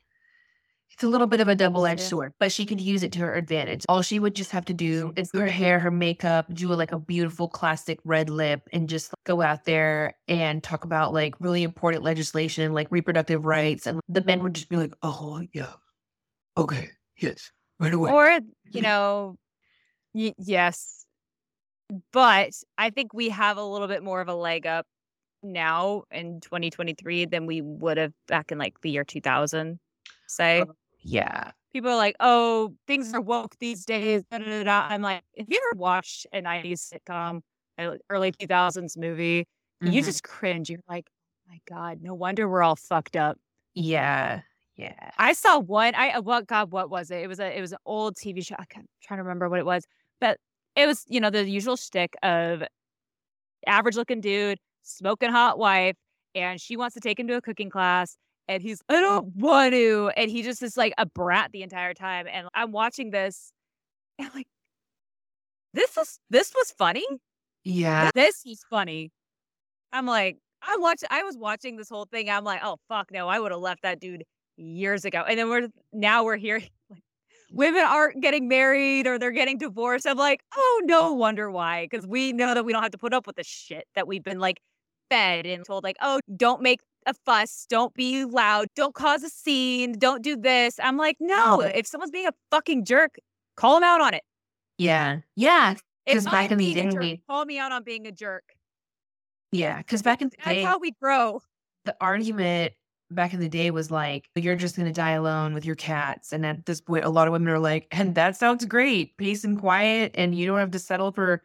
[1.02, 2.08] it's a little bit of a double edged Yeah.
[2.10, 3.84] sword, but she could use it to her advantage.
[3.90, 6.92] All she would just have to do is do her hair, her makeup, do like
[6.92, 11.64] a beautiful classic red lip, and just go out there and talk about like really
[11.64, 13.88] important legislation, like reproductive rights.
[13.88, 15.74] And the men would just be like, oh, yeah.
[16.56, 16.90] Okay.
[17.18, 17.52] Yes.
[17.80, 18.12] Right away.
[18.12, 18.40] or
[18.72, 19.38] you know,
[20.14, 21.04] y- yes,
[22.14, 24.86] but I think we have a little bit more of a leg up
[25.42, 29.80] now in 2023 than we would have back in like the year 2000.
[30.28, 30.64] Say
[31.02, 31.52] yeah.
[31.74, 34.88] people are like, "Oh, things are woke these days." Da, da, da.
[34.90, 37.42] I'm like, if you ever watched a 90s sitcom,
[37.80, 39.46] a early 2000s movie,
[39.84, 40.06] you Mhm.
[40.06, 40.70] just cringe.
[40.70, 41.10] You're like,
[41.48, 43.38] "Oh my god, no wonder we're all fucked up."
[43.74, 44.42] yeah.
[44.78, 45.12] Yeah.
[45.18, 45.94] I saw one.
[45.96, 47.22] I uh, what God, what was it?
[47.22, 48.56] It was a it was an old TV show.
[48.58, 49.84] I can't trying to remember what it was,
[50.20, 50.40] but
[50.76, 52.64] it was you know the usual shtick of
[53.68, 55.96] average looking dude, smoking hot wife,
[56.36, 58.18] and she wants to take him to a cooking class,
[58.48, 61.94] and he's I don't want to, and he just is like a brat the entire
[61.94, 62.28] time.
[62.32, 63.52] And I'm watching this,
[64.18, 64.48] and I'm like,
[65.74, 67.06] this was this was funny.
[67.64, 68.12] Yeah.
[68.14, 69.12] This is funny.
[69.94, 71.04] I'm like, I watched.
[71.10, 72.30] I was watching this whole thing.
[72.30, 74.24] I'm like, oh fuck no, I would have left that dude
[74.58, 75.24] years ago.
[75.28, 76.62] And then we're now we're here.
[76.90, 77.04] Like,
[77.54, 80.08] women aren't getting married or they're getting divorced.
[80.08, 81.86] I'm like, oh no wonder why.
[81.90, 84.24] Because we know that we don't have to put up with the shit that we've
[84.24, 84.62] been like
[85.10, 85.84] fed and told.
[85.84, 90.36] Like, oh, don't make a fuss, don't be loud, don't cause a scene, don't do
[90.36, 90.80] this.
[90.82, 91.58] I'm like, no.
[91.58, 91.60] Oh.
[91.62, 93.16] If someone's being a fucking jerk,
[93.56, 94.24] call them out on it.
[94.78, 95.20] Yeah.
[95.36, 95.76] Yeah.
[96.06, 98.44] If 'Cause back in the day, jerk, call me out on being a jerk.
[99.52, 99.78] Yeah.
[99.78, 101.42] Because back in the That's day, how we grow.
[101.86, 102.74] the argument
[103.12, 106.32] back in the day was like, you're just going to die alone with your cats.
[106.32, 109.44] And at this point, a lot of women are like, and that sounds great, peace
[109.44, 110.12] and quiet.
[110.16, 111.44] And you don't have to settle for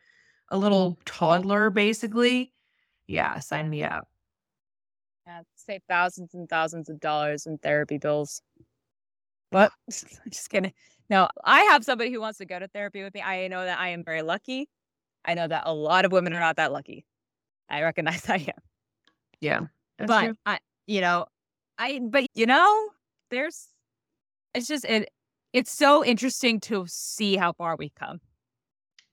[0.51, 0.99] a little mm.
[1.05, 2.53] toddler, basically.
[3.09, 3.39] Yeah.
[3.41, 4.09] Sign me up.
[5.69, 8.43] Yeah, save thousands and thousands of dollars in therapy bills.
[9.51, 9.73] What?
[9.91, 10.73] I'm just kidding.
[11.09, 13.23] No, I have somebody who wants to go to therapy with me.
[13.23, 14.69] I know that I am very lucky.
[15.25, 17.05] I know that a lot of women are not that lucky.
[17.69, 18.63] I recognize I am.
[19.41, 19.61] Yeah.
[19.99, 20.35] But true.
[20.45, 21.27] I, you know,
[21.79, 22.89] I, but you know,
[23.31, 23.69] there's,
[24.55, 25.11] it's just, it,
[25.53, 28.21] it's so interesting to see how far we've come.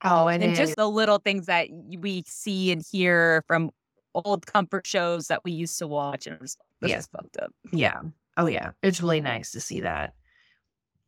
[0.03, 1.67] oh, and, and just the little things that
[1.99, 3.69] we see and hear from
[4.15, 6.27] old comfort shows that we used to watch.
[6.27, 7.01] And it's this Yeah.
[7.11, 7.51] fucked up.
[7.71, 8.01] yeah.
[8.37, 8.71] Oh, yeah.
[8.81, 10.13] It's really nice to see that.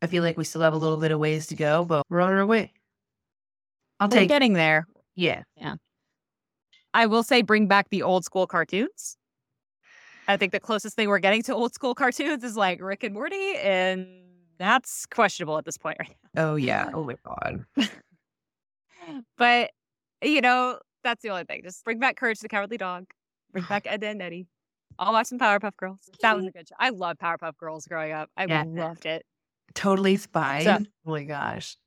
[0.01, 2.21] I feel like we still have a little bit of ways to go, but we're
[2.21, 2.73] on our way.
[3.99, 4.87] I'll We're take, getting there.
[5.15, 5.43] yeah.
[5.55, 5.75] Yeah.
[6.93, 9.17] I will say bring back the old school cartoons.
[10.27, 13.13] I think the closest thing we're getting to old school cartoons is like Rick and
[13.13, 14.07] Morty, and
[14.57, 16.89] that's questionable at this point right Oh, yeah.
[16.93, 17.65] Oh, my God.
[19.37, 19.71] But
[20.23, 21.61] you know, that's the only thing.
[21.63, 23.05] Just bring back Courage the Cowardly Dog.
[23.53, 23.69] Bring ah.
[23.69, 24.47] back Ed, Edd and Eddy.
[24.99, 25.99] I'll watch some Powerpuff Girls.
[26.21, 26.75] That was a good show.
[26.79, 28.29] I loved Powerpuff Girls growing up.
[28.35, 28.63] I Yeah.
[28.65, 29.25] loved it.
[29.73, 30.63] Totally Spies.
[30.63, 31.77] So- oh, my gosh.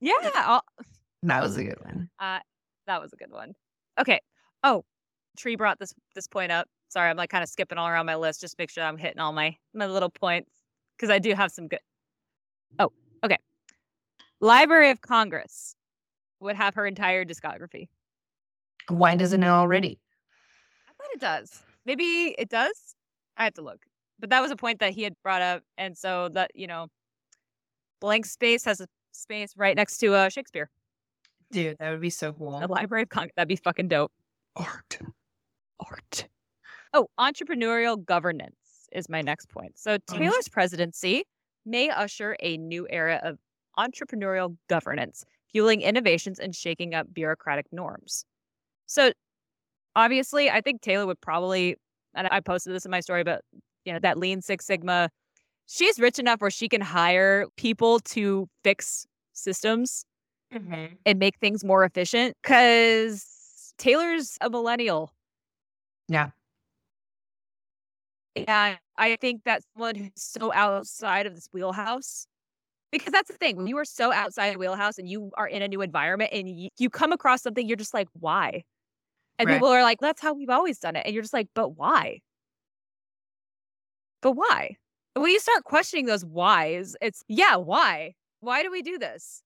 [0.00, 0.62] Yeah, I'll,
[1.22, 2.10] That was a good one.
[2.18, 2.40] Uh,
[2.86, 3.54] that was a good one.
[3.98, 4.20] Okay.
[4.62, 4.84] Oh,
[5.36, 6.68] Tree brought this this point up.
[6.88, 8.40] Sorry, I'm like kind of skipping all around my list.
[8.40, 10.50] Just make sure I'm hitting all my my little points
[10.96, 11.80] because I do have some good.
[12.78, 12.92] Oh,
[13.24, 13.38] okay.
[14.40, 15.74] Library of Congress
[16.40, 17.88] would have her entire discography.
[18.88, 19.98] Why doesn't it already?
[20.88, 21.62] I thought it does.
[21.84, 22.94] Maybe it does.
[23.36, 23.84] I have to look.
[24.18, 26.88] But that was a point that he had brought up, and so that you know,
[28.00, 30.70] blank space has a space right next to uh, Shakespeare.
[31.50, 32.58] Dude, that would be so cool.
[32.60, 33.32] The Library of Congress.
[33.36, 34.12] That'd be fucking dope.
[34.56, 34.98] Art.
[35.80, 36.28] art.
[36.92, 39.78] Oh, entrepreneurial governance is my next point.
[39.78, 41.24] So Taylor's presidency
[41.64, 43.38] may usher a new era of
[43.78, 48.24] entrepreneurial governance, fueling innovations and shaking up bureaucratic norms.
[48.88, 49.12] So
[49.94, 51.76] obviously, I think Taylor would probably,
[52.14, 53.42] and I posted this in my story, but
[53.84, 55.10] you know, that lean Six Sigma,
[55.66, 60.04] she's rich enough where she can hire people to fix systems
[60.52, 60.94] mm-hmm.
[61.06, 65.12] and make things more efficient because Taylor's a millennial.
[66.08, 66.30] Yeah.
[68.34, 72.26] And I think that's someone who's so outside of this wheelhouse.
[72.90, 73.56] Because that's the thing.
[73.56, 76.48] When you are so outside the wheelhouse and you are in a new environment and
[76.48, 78.62] you, you come across something, you're just like, why?
[79.38, 79.54] And Right.
[79.54, 81.04] people are like, that's how we've always done it.
[81.06, 82.20] And you're just like, but why?
[84.20, 84.76] But why?
[85.14, 88.14] And when you start questioning those whys, it's yeah, why?
[88.40, 89.42] Why do we do this?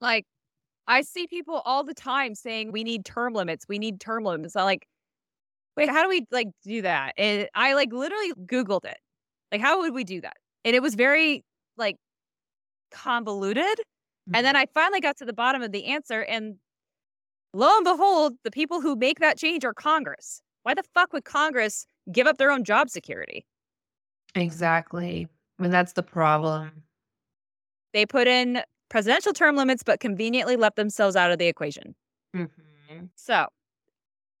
[0.00, 0.26] Like,
[0.88, 3.66] I see people all the time saying we need term limits.
[3.68, 4.56] We need term limits.
[4.56, 4.86] I'm like,
[5.76, 7.14] wait, how do we like do that?
[7.16, 8.98] And I like literally Googled it.
[9.52, 10.36] Like, how would we do that?
[10.64, 11.44] And it was very
[11.76, 11.96] like
[12.90, 13.64] convoluted.
[13.64, 13.76] And
[14.36, 14.42] mm-hmm.
[14.42, 16.56] then I finally got to the bottom of the answer, and
[17.52, 20.42] lo and behold, the people who make that change are Congress.
[20.62, 23.44] Why the fuck would Congress give up their own job security?
[24.34, 25.28] Exactly.
[25.58, 26.82] I mean, that's the problem.
[27.92, 31.94] They put in presidential term limits, but conveniently left themselves out of the equation.
[32.34, 33.10] Mhm.
[33.16, 33.48] So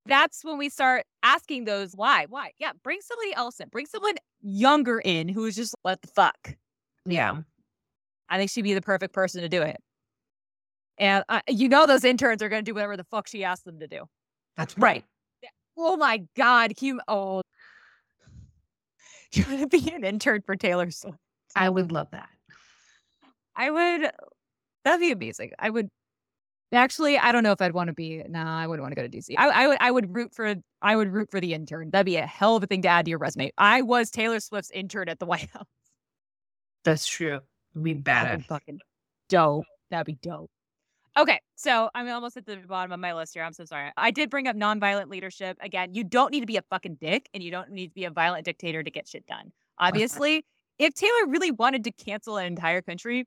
[0.06, 2.52] that's when we start asking those why, why?
[2.58, 6.56] Yeah, bring somebody else in, bring someone younger in who's just what the fuck.
[7.04, 7.42] Yeah.
[8.28, 9.76] I think she'd be the perfect person to do it.
[10.98, 13.64] And uh, you know, those interns are going to do whatever the fuck she asks
[13.64, 14.04] them to do.
[14.56, 15.04] That's right.
[15.76, 16.74] Oh my God.
[16.80, 17.42] You, oh,
[19.32, 21.16] you want to be an intern for Taylor Swift?
[21.56, 22.28] I would love that.
[23.54, 24.10] I would,
[24.84, 25.52] that'd be amazing.
[25.58, 25.88] I would,
[26.72, 29.06] actually, I don't know if I'd want to be, no, I wouldn't want to go
[29.06, 29.34] to DC.
[29.36, 31.90] I, I would, I would root for, I would root for the intern.
[31.90, 33.52] That'd be a hell of a thing to add to your resume.
[33.58, 35.66] I was Taylor Swift's intern at the White House.
[36.84, 37.40] That's true.
[37.74, 38.80] It'd be That'd be fucking
[39.28, 39.64] dope.
[39.90, 40.50] That'd be dope.
[41.18, 43.42] Okay, so I'm almost at the bottom of my list here.
[43.42, 43.90] I'm so sorry.
[43.96, 45.58] I did bring up nonviolent leadership.
[45.60, 48.04] Again, you don't need to be a fucking dick and you don't need to be
[48.04, 49.52] a violent dictator to get shit done.
[49.78, 50.44] Obviously,
[50.78, 53.26] if Taylor really wanted to cancel an entire country,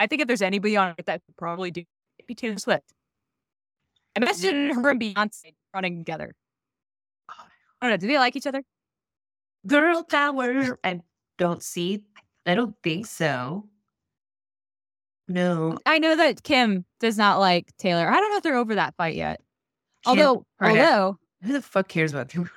[0.00, 1.86] I think if there's anybody on earth that could probably do it,
[2.18, 2.92] it'd be Taylor Swift.
[4.16, 6.34] Imagine her and Beyonce running together.
[7.28, 7.34] I
[7.82, 7.96] don't know.
[7.96, 8.62] Do they like each other?
[9.66, 10.78] Girl power.
[10.84, 11.00] I
[11.38, 12.04] don't see.
[12.44, 13.68] I don't think so.
[15.32, 15.78] No.
[15.86, 18.06] I know that Kim does not like Taylor.
[18.06, 19.40] I don't know if they're over that fight yet.
[20.04, 22.50] Kim Although, although Who the fuck cares about Kim?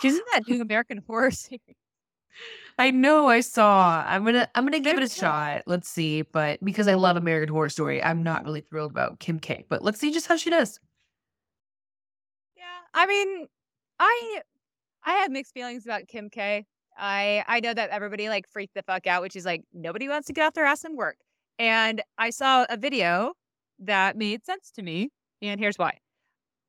[0.00, 1.60] she's in that new American Horror series.
[2.78, 4.02] I know I saw.
[4.06, 5.62] I'm gonna I'm gonna give it a shot.
[5.66, 6.22] Let's see.
[6.22, 9.64] But because I love American Horror Story, I'm not really thrilled about Kim K.
[9.68, 10.80] But let's see just how she does.
[12.56, 12.62] Yeah,
[12.94, 13.46] I mean,
[14.00, 14.40] I
[15.04, 16.66] I have mixed feelings about Kim K.
[16.96, 20.26] I I know that everybody like freaked the fuck out, which is like nobody wants
[20.28, 21.16] to get off their ass and work.
[21.58, 23.34] And I saw a video
[23.80, 25.10] that made sense to me,
[25.42, 25.98] and here's why.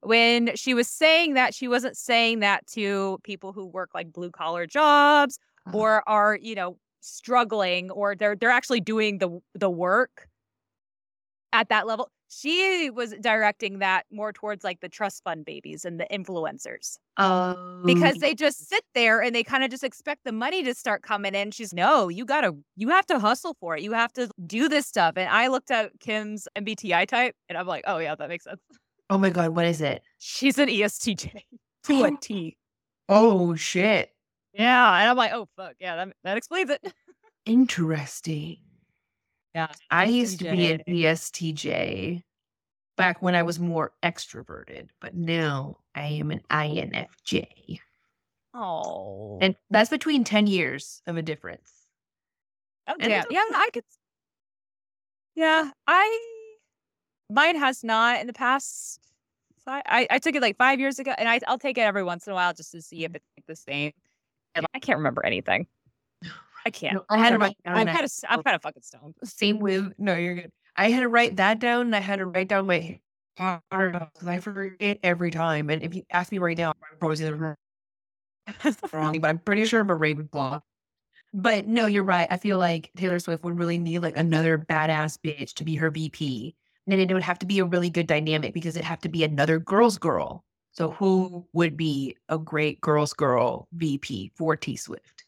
[0.02, 4.32] When she was saying that, she wasn't saying that to people who work like blue
[4.32, 5.78] collar jobs Uh-huh.
[5.78, 10.28] or are you know struggling or they're they're actually doing the the work
[11.54, 12.10] at that level.
[12.36, 17.82] She was directing that more towards like the trust fund babies and the influencers Oh,
[17.86, 21.04] because they just sit there and they kind of just expect the money to start
[21.04, 21.52] coming in.
[21.52, 23.84] She's no, you gotta, you have to hustle for it.
[23.84, 25.14] You have to do this stuff.
[25.16, 28.62] And I looked at Kim's MBTI type and I'm like, oh yeah, that makes sense.
[29.10, 30.02] Oh my god, what is it?
[30.18, 31.42] She's an ESTJ
[31.86, 32.58] to a T.
[33.10, 34.10] Oh shit.
[34.54, 36.82] Yeah, and I'm like, oh fuck, yeah, that that explains it.
[37.46, 38.58] Interesting.
[39.56, 42.24] Yeah, I used to be an ESTJ
[42.98, 47.80] back when I was more extroverted, but now I am an INFJ.
[48.56, 51.72] Oh, And that's between 10 years of a difference.
[52.88, 53.84] oh and damn, yeah, I could.
[55.36, 56.20] Yeah, I
[57.30, 59.00] mine has not in the past.
[59.66, 61.82] So I, I, I took it like five years ago, and I I'll take it
[61.82, 63.92] every once in a while just to see if it's like the same.
[64.56, 65.68] And I can't remember anything.
[66.66, 66.96] I can't.
[66.96, 69.16] No, I had to write I'm kind of I'm kind of fucking stoned.
[69.24, 70.52] Same with, no, you're good.
[70.76, 73.00] I had to write that down and I had to write down my
[73.38, 75.70] because I forget every time.
[75.70, 77.56] And if you ask me right now, I'm probably gonna
[78.94, 80.62] wrong, but I'm pretty sure I'm a Ravenclaw.
[81.34, 82.28] But no, you're right.
[82.30, 85.90] I feel like Taylor Swift would really need like another badass bitch to be her
[85.90, 86.56] VP.
[86.86, 89.24] And it would have to be a really good dynamic because it'd have to be
[89.24, 90.44] another girl's girl.
[90.74, 95.24] So who would be a great girl's girl VP for T Swift?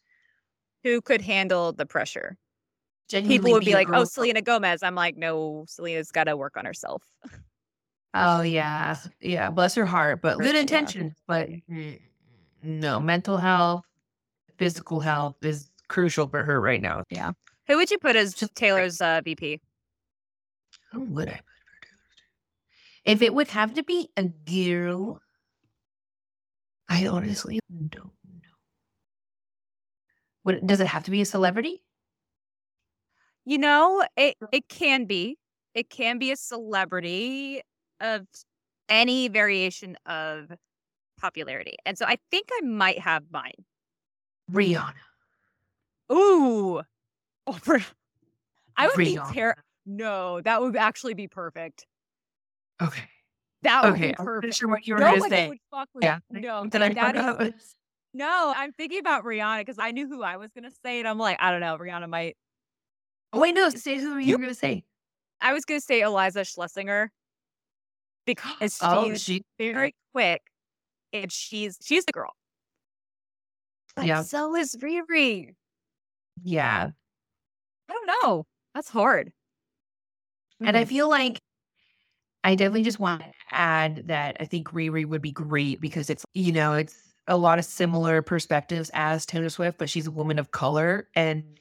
[0.86, 2.38] Who could handle the pressure?
[3.10, 6.56] Genuinely People would be like, "Oh, Selena Gomez." I'm like, "No, Selena's got to work
[6.56, 7.04] on herself."
[8.18, 9.50] Oh yeah, yeah.
[9.50, 10.62] Bless her heart, but good Yeah.
[10.62, 11.16] intentions.
[11.28, 12.00] But mm,
[12.64, 13.84] no, mental health,
[14.58, 17.04] physical health is crucial for her right now.
[17.10, 17.34] Yeah.
[17.68, 19.60] Who would you put as Just- Taylor's uh, VP?
[20.94, 21.88] Who would I put for
[23.04, 25.20] If it would have to be a girl,
[26.88, 27.60] I honestly
[27.90, 28.14] don't
[30.54, 31.84] does it have to be a celebrity?
[33.46, 35.38] You know, it it can be.
[35.74, 37.62] it can be a celebrity
[38.00, 38.26] of
[38.90, 40.52] any variation of
[41.20, 41.76] popularity.
[41.86, 43.54] And so I think I might have mine.
[44.52, 44.94] Rihanna.
[46.12, 46.82] Ooh.
[47.48, 47.80] Oh, for,
[48.76, 49.28] I would Rihanna.
[49.28, 51.86] be ter- No, that would actually be perfect.
[52.82, 53.04] Okay.
[53.62, 54.08] That would Okay.
[54.14, 54.56] be I'm perfect.
[54.56, 55.50] sure what you were No going to say.
[55.50, 56.18] would fuck with Yeah.
[56.32, 57.76] No, Did I that fuck is-?
[58.16, 61.18] No, I'm thinking about Rihanna because I knew who I was gonna say, and I'm
[61.20, 62.38] like, I don't know, Rihanna might.
[63.34, 63.70] Oh, wait, no.
[63.70, 64.86] Say who you were going to say.
[65.42, 67.10] I was gonna say Iliza Shlesinger
[68.26, 69.42] because Oh, she's she.
[69.60, 70.42] very quick
[71.12, 72.34] and she's she's the girl.
[73.96, 74.24] But Yeah.
[74.24, 75.56] so is Riri.
[76.44, 76.92] Yeah.
[77.90, 78.46] I don't know.
[78.74, 79.34] That's hard.
[80.62, 80.88] And I Mhm.
[80.88, 81.40] feel like
[82.44, 86.24] I definitely just want to add that I think Riri would be great because it's,
[86.34, 90.40] you know, it's a lot of similar perspectives as Taylor Swift, but she's a woman
[90.40, 91.08] of color.
[91.16, 91.56] And mm.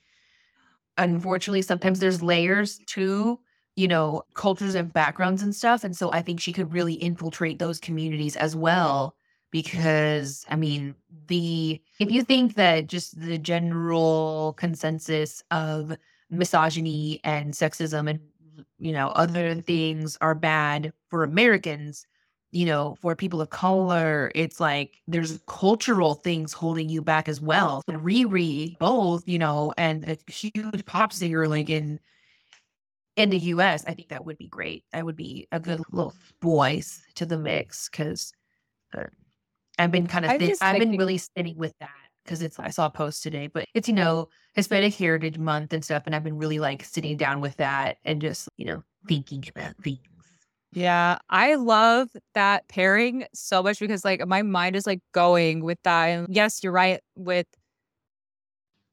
[0.98, 3.38] unfortunately, sometimes there's layers to,
[3.76, 5.84] you know, cultures and backgrounds and stuff.
[5.84, 9.16] And so I think she could really infiltrate those communities as well.
[9.50, 10.96] Because, I mean,
[11.28, 15.96] the, if you think that just the general consensus of
[16.28, 18.20] misogyny and sexism and
[18.78, 22.06] you know other things are bad for americans
[22.54, 27.40] you know for people of color it's like there's cultural things holding you back as
[27.40, 31.98] well so riri both you know and a huge pop singer like in
[33.16, 36.14] in the us i think that would be great that would be a good little
[36.40, 38.32] voice to the mix because
[38.96, 39.04] uh,
[39.78, 41.90] i've been kind of I'm thin- just i've been thinking- really sitting with that
[42.24, 45.84] because it's i saw a post today but it's you know Hispanic Heritage Month and
[45.84, 49.44] stuff, and I've been really like sitting down with that and just you know thinking
[49.54, 49.98] about things.
[50.74, 55.78] Yeah, I love that pairing so much because like my mind is like going with
[55.84, 56.06] that.
[56.06, 57.46] And yes, you're right with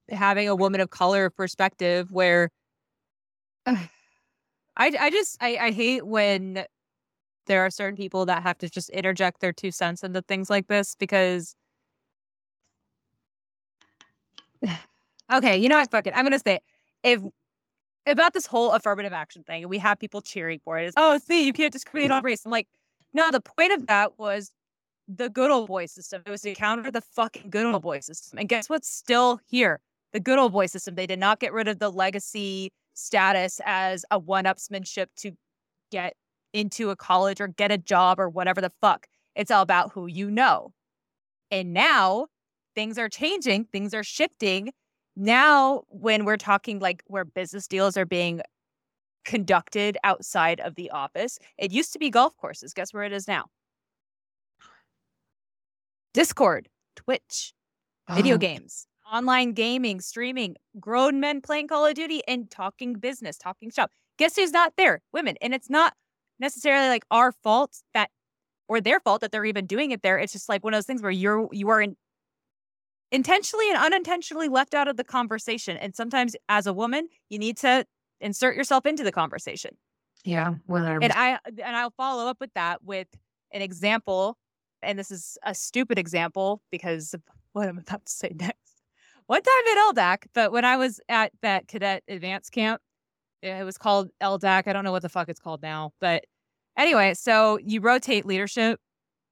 [0.10, 2.50] having a woman of color perspective where
[3.66, 3.88] I
[4.78, 6.66] I just I, I hate when
[7.48, 10.68] there are certain people that have to just interject their two cents into things like
[10.68, 11.56] this because
[15.34, 15.92] okay, you know what?
[15.92, 16.14] Fuck it.
[16.16, 16.64] I'm gonna say it.
[17.04, 17.22] if
[18.06, 20.88] about this whole affirmative action thing, and we have people cheering for it.
[20.88, 22.46] Is oh, see, you can't discriminate on race.
[22.46, 22.68] I'm like,
[23.14, 24.52] no, the point of that was
[25.08, 26.22] the good old boy system.
[26.26, 28.40] It was to counter the fucking good old boy system.
[28.40, 29.80] And guess what's still here?
[30.14, 30.96] The good old boy system.
[30.96, 35.32] They did not get rid of the legacy status as a one-upsmanship to
[35.92, 36.14] get
[36.54, 39.08] into a college or get a job or whatever the fuck.
[39.36, 40.74] It's all about who you know.
[41.50, 42.28] And now
[42.76, 44.72] things are changing, things are shifting.
[45.16, 48.42] Now, when we're talking like where business deals are being
[49.26, 52.74] conducted outside of the office, it used to be golf courses.
[52.74, 53.46] Guess where it is now?
[56.14, 57.54] Discord, Twitch,
[58.10, 63.38] video Oh, games, online gaming, streaming, grown men playing Call of Duty and talking business,
[63.38, 63.92] talking shop.
[64.18, 65.02] Guess who's not there?
[65.14, 65.36] Women.
[65.42, 65.94] And it's not
[66.40, 68.10] necessarily like our fault that
[68.68, 70.18] or their fault that they're even doing it there.
[70.18, 71.96] It's just like one of those things where you're you are in,
[73.12, 75.78] intentionally and unintentionally left out of the conversation.
[75.78, 77.86] And sometimes as a woman, you need to
[78.20, 79.78] insert yourself into the conversation.
[80.24, 83.08] Yeah, hundred And I and I'll follow up with that with
[83.52, 84.38] an example.
[84.82, 87.22] And this is a stupid example because of
[87.54, 88.58] what I'm about to say next.
[89.28, 92.82] One time at LDAC, but when I was at that cadet advance camp,
[93.44, 94.68] eh, it was called LDAC.
[94.68, 95.92] I don't know what the fuck it's called now.
[96.02, 96.26] But
[96.78, 98.80] anyway, so you rotate leadership,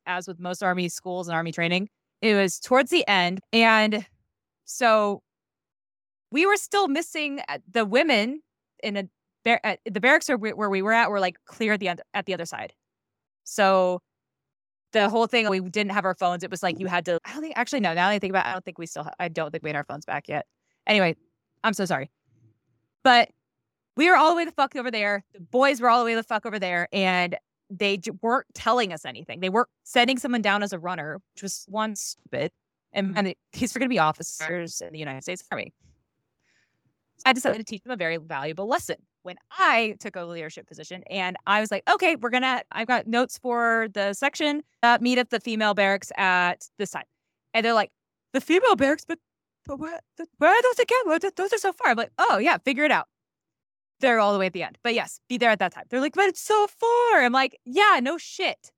[0.06, 1.90] as with most Army schools and Army training.
[2.22, 3.40] It was towards the end.
[3.54, 4.06] And
[4.66, 5.22] so
[6.32, 8.42] we were still missing uh, the women
[8.84, 9.04] in a
[9.64, 12.02] at the barracks where we, where we were at were like clear at the end
[12.14, 12.74] at the other side.
[13.46, 14.02] So
[14.92, 16.44] the whole thing we didn't have our phones.
[16.44, 17.20] It was like you had to.
[17.26, 17.90] I don't think actually no.
[17.90, 19.04] Now that I think about, it, I don't think we still.
[19.04, 20.46] Ha- I don't think we had our phones back yet.
[20.88, 21.16] Anyway,
[21.64, 22.10] I'm so sorry,
[23.04, 23.30] but
[23.96, 25.24] we were all the way the fuck over there.
[25.34, 27.38] The boys were all the way the fuck over there, and
[27.70, 29.40] they weren't telling us anything.
[29.40, 32.52] They weren't sending someone down as a runner, which was one stupid.
[32.94, 35.74] And, and it, these are going to be officers in the United States Army.
[37.26, 41.04] I decided to teach them a very valuable lesson when I took a leadership position.
[41.10, 44.98] And I was like, okay, we're going to, I've got notes for the section, uh,
[45.02, 47.04] meet at the female barracks at this time.
[47.54, 47.92] And they're like,
[48.34, 49.20] the female barracks, but,
[49.66, 51.00] but where, the, where are those again?
[51.06, 51.92] Where- Those are so far.
[51.92, 53.08] I'm like, oh, yeah, figure it out.
[54.00, 54.78] They're all the way at the end.
[54.84, 55.84] But yes, be there at that time.
[55.90, 57.22] They're like, but it's so far.
[57.22, 58.72] I'm like, yeah, no shit.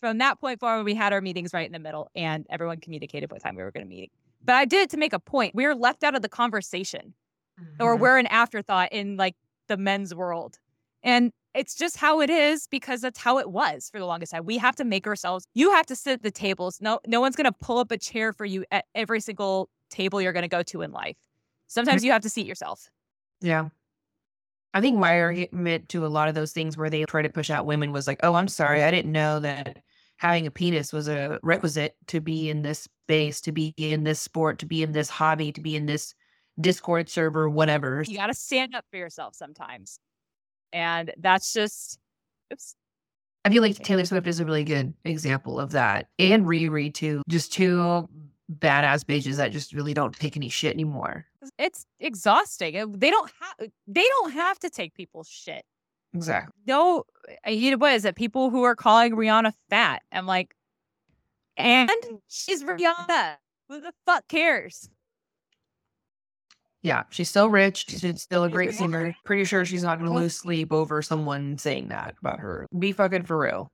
[0.00, 3.30] From that point forward, we had our meetings right in the middle and everyone communicated
[3.30, 4.10] what time we were going to meet.
[4.42, 5.54] But I did it to make a point.
[5.54, 7.14] We were left out of the conversation
[7.78, 8.00] or Mhm.
[8.00, 9.36] we're an afterthought in like
[9.68, 10.58] the men's world.
[11.02, 14.46] And it's just how it is because that's how it was for the longest time.
[14.46, 16.80] We have to make ourselves, you have to sit at the tables.
[16.80, 20.22] No, no one's going to pull up a chair for you at every single table
[20.22, 21.16] you're going to go to in life.
[21.66, 22.88] Sometimes you have to seat yourself.
[23.40, 23.68] Yeah.
[24.72, 27.50] I think my argument to a lot of those things where they try to push
[27.50, 29.78] out women was like, oh, I'm sorry, I didn't know that
[30.16, 34.20] having a penis was a requisite to be in this space, to be in this
[34.20, 36.14] sport, to be in this hobby, to be in this
[36.60, 38.04] Discord server, whatever.
[38.06, 39.98] You got to stand up for yourself sometimes.
[40.72, 41.98] And that's just,
[42.52, 42.76] oops.
[43.44, 46.08] I feel like Taylor Swift is a really good example of that.
[46.18, 47.22] And Riri, too.
[47.28, 48.08] Just two
[48.58, 51.26] badass bitches that just really don't take any shit anymore.
[51.58, 52.92] It's exhausting.
[52.92, 55.64] They don't have they don't have to take people's shit.
[56.14, 56.52] Exactly.
[56.66, 57.04] No,
[57.46, 58.16] uh, what is it?
[58.16, 60.02] People who are calling Rihanna fat.
[60.10, 60.54] I'm like,
[61.56, 61.90] and
[62.28, 63.36] she's Rihanna.
[63.68, 64.90] Who the fuck cares?
[66.82, 67.84] Yeah, she's still rich.
[67.88, 69.14] She's still a great singer.
[69.24, 72.66] Pretty sure she's not going to lose sleep over someone saying that about her.
[72.76, 73.70] Be fucking for real.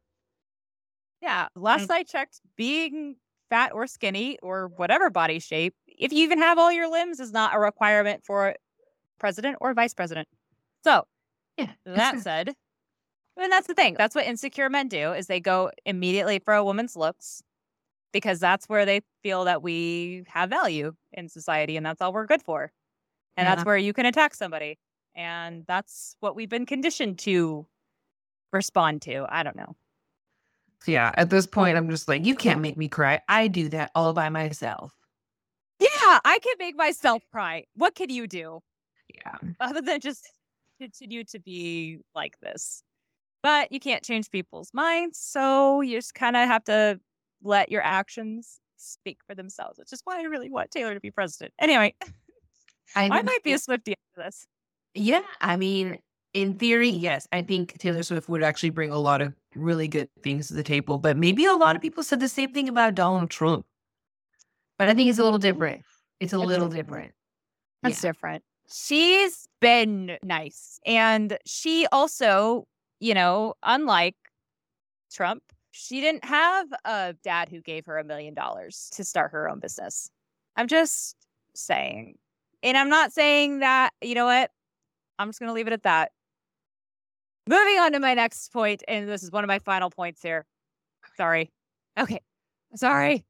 [1.22, 1.46] Yeah.
[1.54, 3.16] Last I checked, being
[3.50, 7.32] fat or skinny or whatever body shape, if you even have all your limbs, is
[7.32, 8.54] not a requirement for
[9.18, 10.28] president or vice president.
[10.84, 11.04] So,
[11.56, 11.72] yeah.
[11.84, 12.54] That said,
[13.36, 13.94] and that's the thing.
[13.96, 17.42] That's what insecure men do is they go immediately for a woman's looks
[18.12, 22.26] because that's where they feel that we have value in society and that's all we're
[22.26, 22.72] good for.
[23.36, 23.54] And yeah.
[23.54, 24.78] that's where you can attack somebody.
[25.14, 27.66] And that's what we've been conditioned to
[28.52, 29.26] respond to.
[29.28, 29.76] I don't know.
[30.86, 33.20] Yeah, at this point, I'm just like, you can't make me cry.
[33.28, 34.92] I do that all by myself.
[35.78, 35.88] Yeah,
[36.24, 37.64] I can make myself cry.
[37.74, 38.60] What can you do?
[39.14, 39.36] Yeah.
[39.60, 40.28] Other than just
[40.80, 42.82] continue to be like this.
[43.42, 45.18] But you can't change people's minds.
[45.18, 47.00] So you just kind of have to
[47.42, 51.10] let your actions speak for themselves, which is why I really want Taylor to be
[51.10, 51.52] president.
[51.58, 51.94] Anyway,
[52.96, 54.46] I, I might be a Swiftie after this.
[54.94, 55.22] Yeah.
[55.40, 55.98] I mean,
[56.34, 60.08] in theory, yes, I think Taylor Swift would actually bring a lot of really good
[60.22, 60.98] things to the table.
[60.98, 63.66] But maybe a lot of people said the same thing about Donald Trump.
[64.78, 65.82] But I think it's a little different.
[66.20, 67.12] It's a little different.
[67.82, 68.10] That's yeah.
[68.10, 68.44] different.
[68.70, 70.80] She's been nice.
[70.84, 72.66] And she also,
[73.00, 74.16] you know, unlike
[75.12, 79.48] Trump, she didn't have a dad who gave her a million dollars to start her
[79.48, 80.10] own business.
[80.56, 81.16] I'm just
[81.54, 82.16] saying.
[82.62, 84.50] And I'm not saying that, you know what?
[85.18, 86.12] I'm just going to leave it at that.
[87.48, 90.44] Moving on to my next point, and this is one of my final points here.
[91.16, 91.52] Sorry.
[91.98, 92.20] Okay.
[92.74, 93.24] Sorry.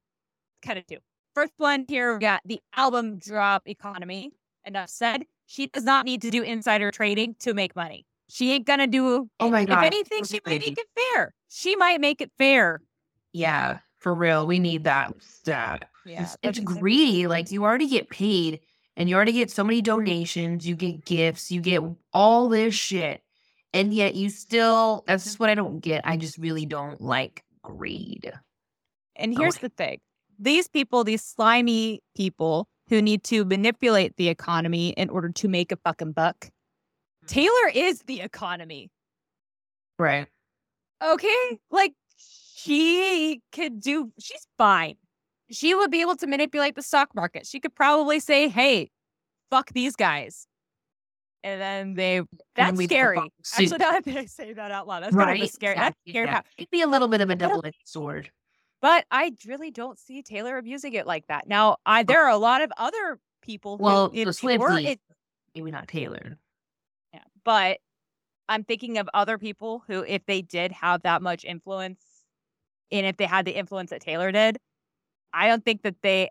[0.63, 0.99] Kind of two.
[1.35, 4.33] First one here, we got the album drop economy.
[4.65, 5.25] Enough said.
[5.45, 8.07] She does not need to do insider trading to make money.
[8.29, 9.29] She ain't gonna do.
[9.39, 9.79] Oh my god!
[9.79, 11.35] If anything, she might make it fair.
[11.49, 12.81] She might make it fair.
[13.33, 14.47] Yeah, for real.
[14.47, 15.89] We need that stat.
[16.05, 17.29] Yeah, it's, it's greedy.
[17.29, 18.61] Like you already get paid,
[18.97, 20.67] and you already get so many donations.
[20.67, 21.53] You get gifts.
[21.53, 23.23] You get all this shit,
[23.73, 25.05] and yet you still.
[25.07, 25.29] That's mm-hmm.
[25.29, 26.07] just what I don't get.
[26.07, 28.33] I just really don't like greed.
[29.17, 29.61] And oh, here's oh.
[29.63, 30.01] the thing:
[30.39, 35.73] these people, these slimy people, who need to manipulate the economy in order to make
[35.73, 36.51] a fucking buck.
[37.25, 37.29] Mm.
[37.29, 38.91] Taylor is the economy.
[39.99, 40.27] Right.
[41.05, 41.59] Okay.
[41.71, 44.97] Like she could do, she's fine.
[45.51, 47.47] She would be able to manipulate the stock market.
[47.47, 48.91] She could probably say, hey,
[49.51, 50.47] fuck these guys.
[51.47, 52.23] And then they,
[52.57, 53.19] that's scary.
[53.19, 55.27] Actually, now that I say that out loud, that's right?
[55.27, 55.77] kind of scary.
[55.77, 56.27] That's scary.
[56.27, 56.41] Yeah.
[56.59, 58.33] It'd be a little bit of a double edged sword.
[58.83, 61.47] But I really don't see Taylor abusing it like that.
[61.47, 63.77] Now, I there are a lot of other people.
[63.77, 64.99] Well, who, the Swifties,
[65.55, 66.37] maybe not Taylor.
[67.15, 67.79] Yeah, but
[68.49, 72.03] I'm thinking of other people who, if they did have that much influence,
[72.91, 74.59] and if they had the influence that Taylor did,
[75.33, 76.29] I don't think that they,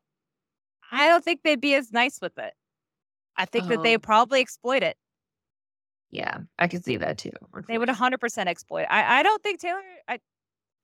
[0.91, 2.53] I don't think they'd be as nice with it.
[3.37, 3.99] I think that they oh.
[3.99, 4.97] probably exploit it.
[6.15, 7.31] Yeah, I can see that too.
[7.67, 8.85] They would 100% exploit.
[8.89, 9.81] I, I don't think Taylor.
[10.07, 10.19] I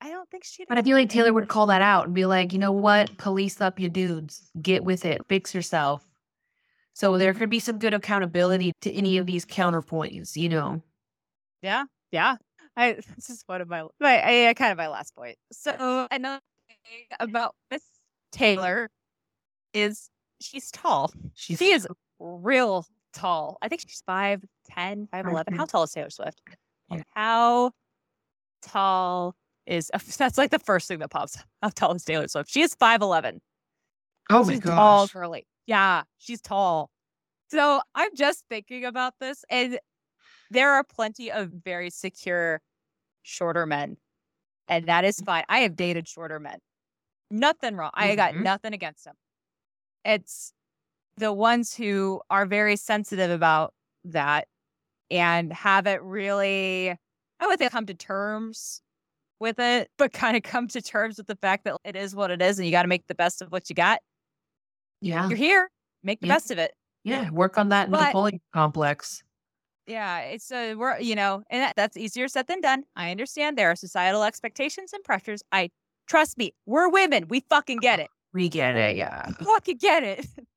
[0.01, 0.65] I don't think she.
[0.67, 3.15] But I feel like Taylor would call that out and be like, you know what?
[3.17, 4.51] Police up your dudes.
[4.61, 5.21] Get with it.
[5.29, 6.05] Fix yourself.
[6.93, 10.81] So there could be some good accountability to any of these counterpoints, you know?
[11.61, 11.85] Yeah.
[12.11, 12.35] Yeah.
[12.75, 15.37] I this is one of my my I, kind of my last point.
[15.53, 17.83] So another thing about Miss
[18.33, 18.89] Taylor
[19.73, 20.09] is
[20.41, 21.13] she's tall.
[21.35, 21.87] She's she is
[22.19, 23.57] real tall.
[23.61, 24.41] I think she's 5'10,
[25.09, 25.55] 5'11.
[25.55, 26.41] How tall is Taylor Swift?
[26.89, 27.03] Yeah.
[27.15, 27.71] How
[28.61, 29.35] tall
[29.65, 31.45] is that's like the first thing that pops up.
[31.61, 32.49] How tall is Taylor Swift?
[32.49, 33.39] She is 5'11.
[34.29, 34.75] Oh my she's gosh.
[34.75, 35.45] Tall, curly.
[35.67, 36.89] Yeah, she's tall.
[37.49, 39.77] So I'm just thinking about this, and
[40.51, 42.61] there are plenty of very secure
[43.23, 43.97] shorter men.
[44.67, 45.43] And that is fine.
[45.49, 46.59] I have dated shorter men.
[47.29, 47.91] Nothing wrong.
[47.91, 48.11] Mm-hmm.
[48.11, 48.43] I got mm-hmm.
[48.43, 49.15] nothing against them.
[50.05, 50.53] It's
[51.17, 53.73] the ones who are very sensitive about
[54.05, 54.47] that
[55.09, 56.95] and haven't really,
[57.39, 58.81] I would say, come to terms
[59.39, 62.31] with it, but kind of come to terms with the fact that it is what
[62.31, 63.99] it is and you got to make the best of what you got.
[65.01, 65.27] Yeah.
[65.27, 65.69] You're here,
[66.03, 66.35] make the yeah.
[66.35, 66.71] best of it.
[67.03, 67.29] Yeah.
[67.31, 69.23] Work on that but, Napoleon complex.
[69.87, 72.83] Yeah, it's a, we're you know, and that, that's easier said than done.
[72.95, 75.41] I understand there are societal expectations and pressures.
[75.51, 75.69] I
[76.07, 77.27] trust me, we're women.
[77.27, 78.07] We fucking get it.
[78.33, 78.95] We get it.
[78.95, 79.29] Yeah.
[79.43, 80.27] Fucking get it.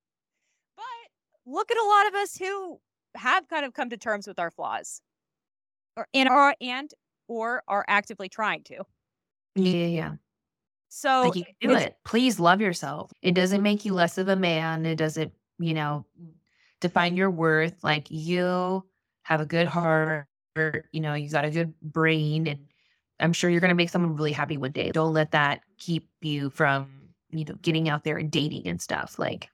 [1.45, 2.79] look at a lot of us who
[3.15, 5.01] have kind of come to terms with our flaws,
[5.95, 6.93] or and are and
[7.27, 8.83] or are actively trying to.
[9.55, 9.85] Yeah.
[9.87, 10.15] Yeah.
[10.89, 11.97] So Like you can do it.
[12.05, 13.11] Please love yourself.
[13.21, 14.85] It doesn't make you less of a man.
[14.85, 16.05] It doesn't, you know,
[16.79, 17.83] define your worth.
[17.83, 18.85] Like you
[19.23, 22.67] have a good heart, or, you know, you got a good brain, and
[23.19, 24.91] I'm sure you're gonna make someone really happy one day.
[24.91, 26.89] Don't let that keep you from,
[27.29, 29.19] you know, getting out there and dating and stuff.
[29.19, 29.49] Like,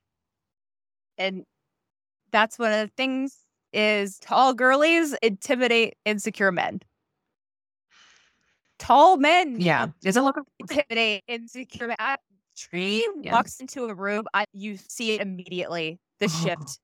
[1.17, 1.45] and
[2.31, 3.37] that's one of the things
[3.73, 6.81] is tall girlies intimidate insecure men.
[8.79, 10.37] Tall men yeah, it's a look.
[10.59, 11.97] intimidate insecure men.
[11.99, 12.17] I-
[12.57, 15.99] Tree walks into a room, I, you see it immediately.
[16.19, 16.79] The shift.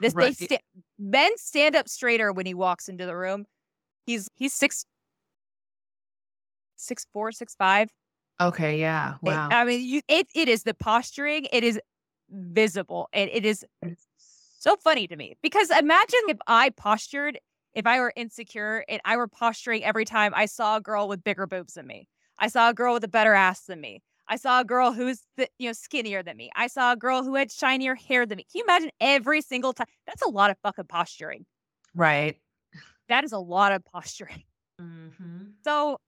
[0.00, 0.36] This Right.
[0.36, 0.58] they sta-
[0.98, 3.46] men stand up straighter when he walks into the room.
[4.06, 4.84] He's he's six
[6.76, 7.88] six four, six five.
[8.40, 9.48] Okay, yeah, It- wow.
[9.50, 11.46] I mean, you, it it is the posturing.
[11.52, 11.80] It is
[12.28, 13.64] visible, and it is
[14.64, 17.38] so funny to me because imagine if I postured,
[17.74, 21.22] if I were insecure and I were posturing every time I saw a girl with
[21.22, 22.08] bigger boobs than me.
[22.38, 24.02] I saw a girl with a better ass than me.
[24.26, 26.50] I saw a girl who's th- you know skinnier than me.
[26.56, 28.46] I saw a girl who had shinier hair than me.
[28.50, 29.86] Can you imagine every single time?
[30.06, 31.44] That's a lot of fucking posturing.
[31.94, 32.36] right.
[33.10, 34.42] That is a lot of posturing.
[34.82, 35.50] Mm-hmm.
[35.62, 36.00] So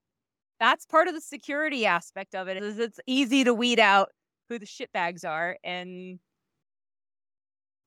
[0.58, 2.60] that's part of the security aspect of it.
[2.60, 4.08] Is it's easy to weed out
[4.48, 6.18] who the shitbags are, and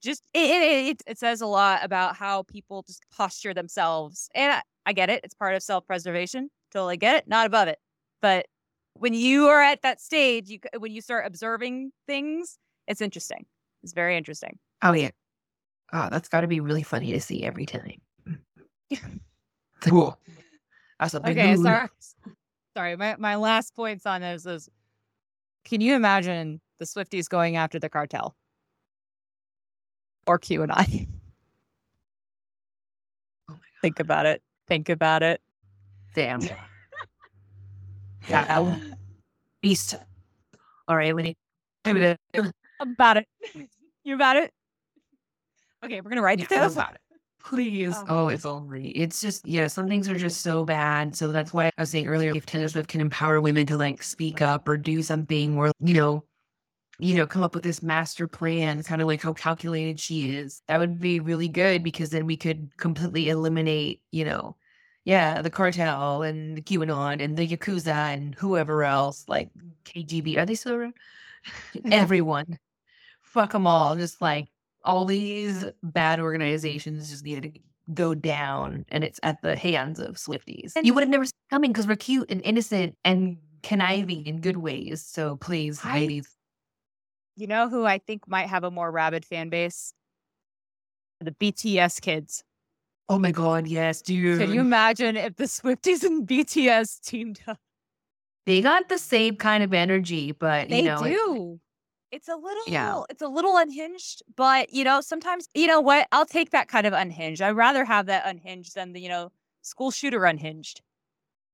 [0.02, 4.30] just it, it it it says a lot about how people just posture themselves.
[4.36, 6.50] And I, I get it; it's part of self preservation.
[6.72, 7.28] Totally get it.
[7.28, 7.80] Not above it,
[8.22, 8.46] but
[8.94, 12.58] when you are at that stage, you c- when you start observing things,
[12.88, 13.46] it's interesting.
[13.84, 14.60] It's very interesting.
[14.82, 15.12] Oh yeah.
[15.92, 18.02] Oh, that's got to be really funny to see every time.
[19.82, 20.20] cool.
[21.00, 21.66] That's a big Okay, mood.
[21.66, 21.88] sorry.
[22.78, 24.70] Sorry, my, my last points on this is
[25.66, 28.36] can you imagine the Swifties going after the cartel?
[30.30, 31.08] Or QAnon?
[33.50, 34.44] Oh my Think about it.
[34.68, 35.42] Think about it.
[36.14, 36.42] Damn.
[38.28, 38.78] Yeah.
[39.60, 39.96] Beast.
[40.88, 41.38] All right, we need.
[42.80, 43.28] About it.
[44.04, 44.54] You about it?
[45.84, 46.72] Okay, we're gonna write it down.
[46.72, 47.02] about it.
[47.44, 47.96] Please.
[47.98, 48.06] Oh.
[48.10, 48.90] Oh, it's only.
[48.90, 51.16] It's just, yeah, some things are just so bad.
[51.16, 54.04] So that's why I was saying earlier if Taylor Swift can empower women to like
[54.04, 56.24] speak up or do something or, you know,
[57.00, 60.62] you know, come up with this master plan, kind of like how calculated she is.
[60.68, 64.58] That would be really good because then we could completely eliminate, you know,
[65.06, 69.50] yeah, the cartel and the QAnon and the Yakuza and whoever else, like
[69.86, 70.38] KGB.
[70.38, 70.94] Are they still around?
[71.92, 72.60] Everyone.
[73.22, 73.96] Fuck them all.
[73.96, 74.50] Just like
[74.84, 77.60] all these bad organizations just needed to
[77.94, 80.74] go down and it's at the hands of Swifties.
[80.76, 84.42] And- you would have never seen coming because we're cute and innocent and conniving in
[84.42, 85.02] good ways.
[85.06, 86.36] So please, I- ladies.
[87.36, 89.94] You know who I think might have a more rabid fan base?
[91.22, 92.44] The BTS kids.
[93.08, 94.40] Oh my god, yes, dude.
[94.40, 97.58] Can you imagine if the Swifties and BTS teamed up?
[98.46, 101.60] they got the same kind of energy, but They you know, it- do.
[102.12, 103.04] It's a little, Yeah.
[103.12, 106.08] it's a little unhinged, but you know, sometimes you know what?
[106.12, 107.40] I'll take that kind of unhinged.
[107.42, 109.32] I'd rather have that unhinged than the you know
[109.62, 110.82] school shooter unhinged.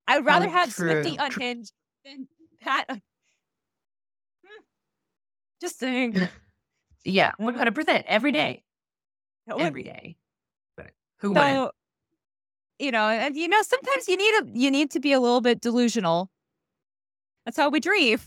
[0.07, 1.73] I would rather Oh, have true, Swifty unhinged
[2.05, 2.27] than
[2.63, 2.85] that.
[2.87, 2.99] un- Hmm.
[5.61, 6.17] Just saying.
[7.05, 8.63] yeah, one hundred percent every day,
[9.47, 10.17] That would- every day.
[10.77, 11.71] But who wouldn't?
[12.77, 15.39] You know, and you know, sometimes you need a you need to be a little
[15.41, 16.29] bit delusional.
[17.45, 18.19] That's how we dream.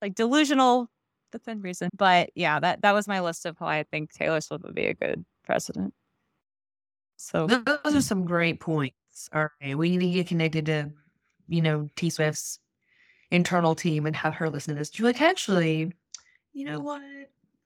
[0.00, 0.88] like delusional
[1.32, 1.88] within reason.
[1.96, 4.86] But yeah, that that was my list of how I think Taylor Swift would be
[4.86, 5.94] a good president.
[7.16, 8.96] So Those are some great points.
[9.32, 10.90] All right, we need to get connected to,
[11.48, 12.58] you know, T Swift's
[13.32, 14.96] internal team and have her listen to this.
[14.98, 15.92] You're like, actually,
[16.52, 17.00] you know what?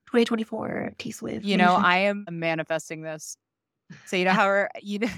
[0.07, 1.45] 2024 T Swift.
[1.45, 3.37] you know, I am manifesting this.
[4.07, 5.11] So you know how her, you know,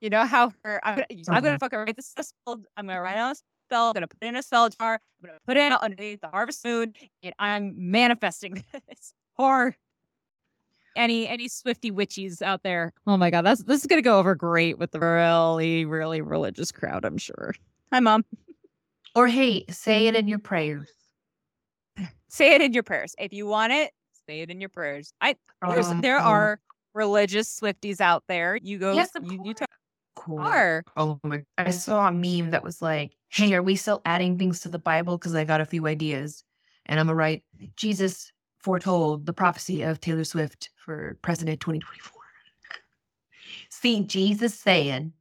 [0.00, 0.80] you know how her.
[0.84, 2.60] I'm gonna, I'm gonna fucking write this spell.
[2.76, 3.88] I'm gonna write on a spell.
[3.88, 5.00] I'm gonna put it in a spell jar.
[5.22, 6.92] I'm gonna put it underneath the harvest moon,
[7.22, 9.14] and I'm manifesting this.
[9.36, 9.74] Or
[10.94, 12.92] any any Swifty witches out there.
[13.06, 16.70] Oh my god, that's this is gonna go over great with the really really religious
[16.70, 17.04] crowd.
[17.04, 17.54] I'm sure.
[17.92, 18.24] Hi, mom.
[19.14, 20.88] Or hey, say it in your prayers.
[22.28, 23.92] Say it in your prayers if you want it.
[24.26, 25.12] Say it in your prayers.
[25.20, 25.36] I
[25.66, 26.60] there's, oh, there Oh, are
[26.94, 28.56] religious Swifties out there.
[28.56, 28.94] You go.
[28.94, 29.70] Yes, you, you talk
[30.16, 30.40] cool.
[30.40, 30.82] are.
[30.96, 31.44] Oh my!
[31.58, 34.78] I saw a meme that was like, "Hey, are we still adding things to the
[34.78, 35.16] Bible?
[35.18, 36.44] Because I got a few ideas,
[36.86, 37.44] and I'm gonna write
[37.76, 42.20] Jesus foretold the prophecy of Taylor Swift for President 2024."
[43.70, 45.12] See, Jesus saying,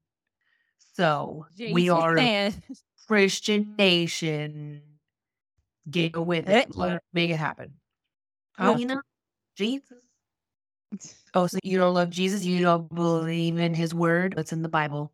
[0.95, 2.53] so we are saying.
[3.07, 4.81] Christian nation.
[5.89, 6.75] Get with it.
[6.75, 7.73] Let make it happen.
[8.57, 8.77] Oh.
[8.77, 9.01] You know,
[9.57, 9.97] Jesus.
[11.34, 12.45] Oh, so you don't love Jesus?
[12.45, 14.35] You don't believe in his word?
[14.38, 15.11] It's in the Bible.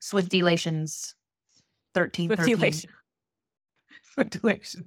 [0.00, 1.14] Swiftilations
[1.94, 2.28] 13.
[2.30, 2.56] 13.
[2.56, 2.90] Swiftilation.
[4.16, 4.84] Swiftilations.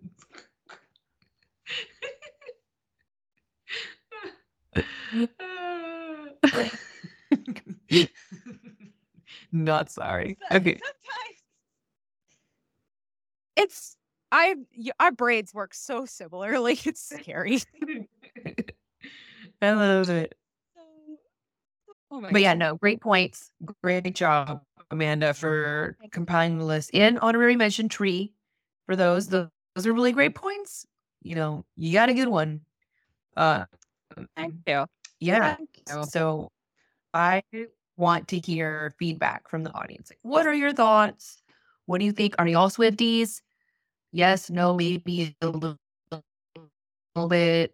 [9.51, 10.37] Not sorry.
[10.51, 10.79] Okay.
[10.79, 11.36] Sometimes
[13.57, 13.97] it's
[14.31, 14.55] I
[14.99, 16.79] our braids work so similarly.
[16.85, 17.59] It's scary.
[19.61, 20.35] I love it.
[22.09, 23.51] Oh But yeah, no, great points.
[23.83, 24.61] Great job,
[24.91, 26.91] Amanda, for compiling the list.
[26.93, 28.33] And honorary mention tree
[28.85, 29.27] for those.
[29.27, 30.85] Those, those are really great points.
[31.21, 32.61] You know, you got a good one.
[33.35, 33.65] Uh
[34.35, 34.85] Thank you.
[35.19, 35.55] yeah.
[35.55, 36.03] Thank you.
[36.05, 36.51] So
[37.13, 37.43] I
[37.97, 40.09] want to hear feedback from the audience.
[40.09, 41.41] Like, what are your thoughts?
[41.85, 42.35] What do you think?
[42.39, 43.41] Are y'all Swifties?
[44.11, 45.77] Yes, no, maybe a little,
[47.15, 47.73] little bit.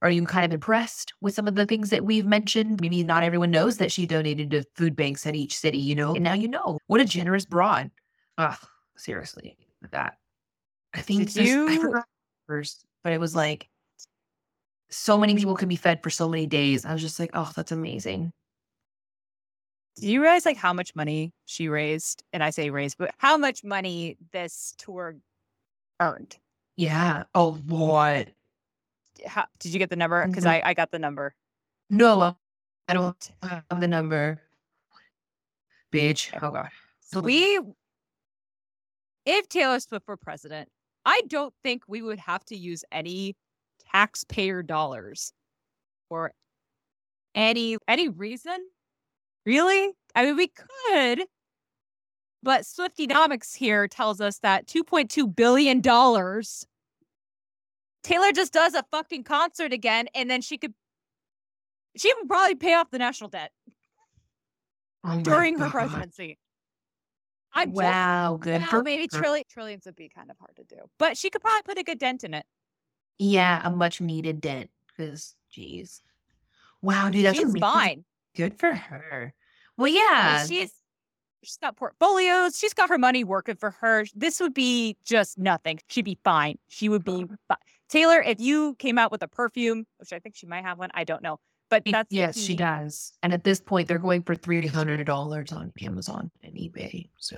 [0.00, 2.80] Are you kind of impressed with some of the things that we've mentioned?
[2.80, 6.14] Maybe not everyone knows that she donated to food banks at each city, you know?
[6.14, 6.78] And now you know.
[6.88, 7.90] What a generous broad.
[8.38, 8.58] Ugh,
[8.96, 9.56] seriously.
[9.92, 10.18] That.
[10.94, 12.04] I think Did there's- I you- forgot
[12.48, 13.68] first, but it was like
[14.90, 16.84] so many people could be fed for so many days.
[16.84, 18.32] I was just like, oh, that's amazing.
[19.96, 22.24] Do you realize like how much money she raised?
[22.32, 25.16] And I say raised, but how much money this tour
[26.02, 26.36] earned?
[26.76, 27.24] Yeah.
[27.34, 28.28] Oh, what?
[29.26, 30.26] How, did you get the number?
[30.26, 30.50] Because Mhm.
[30.50, 31.34] I, I got the number.
[31.90, 32.36] No,
[32.88, 34.40] I don't have the number.
[35.92, 36.30] Bitch.
[36.42, 36.70] Oh, God.
[37.22, 37.60] We,
[39.26, 40.68] if Taylor Swift were president,
[41.04, 43.36] I don't think we would have to use any
[43.92, 45.32] taxpayer dollars
[46.08, 46.32] for
[47.34, 48.58] any any reason.
[49.44, 49.92] Really?
[50.14, 51.26] I mean, we could,
[52.42, 56.66] but Swiftonomics here tells us that 2.2 billion dollars.
[58.02, 60.74] Taylor just does a fucking concert again, and then she could.
[61.96, 63.52] She would probably pay off the national debt
[65.04, 66.38] Oh during her presidency.
[67.52, 68.38] I'm Wow.
[68.40, 69.18] Good well, for maybe her.
[69.20, 71.84] trillion, trillions would be kind of hard to do, but she could probably put a
[71.84, 72.46] good dent in it.
[73.18, 74.70] Yeah, a much needed dent.
[74.88, 76.02] Because, geez.
[76.80, 77.60] Wow, dude, that's She's amazing.
[77.60, 78.04] fine.
[78.34, 79.34] Good for her.
[79.76, 80.46] Well, I mean, yeah.
[80.46, 80.72] she's
[81.42, 82.58] she's got portfolios.
[82.58, 84.04] She's got her money working for her.
[84.14, 85.80] This would be just nothing.
[85.88, 86.58] She'd be fine.
[86.68, 87.58] She would be fine.
[87.88, 90.90] Taylor, if you came out with a perfume, which I think she might have one,
[90.94, 91.38] I don't know,
[91.68, 93.12] but that's yes, she does.
[93.22, 97.10] And at this point, they're going for three hundred dollars on Amazon and eBay.
[97.18, 97.36] So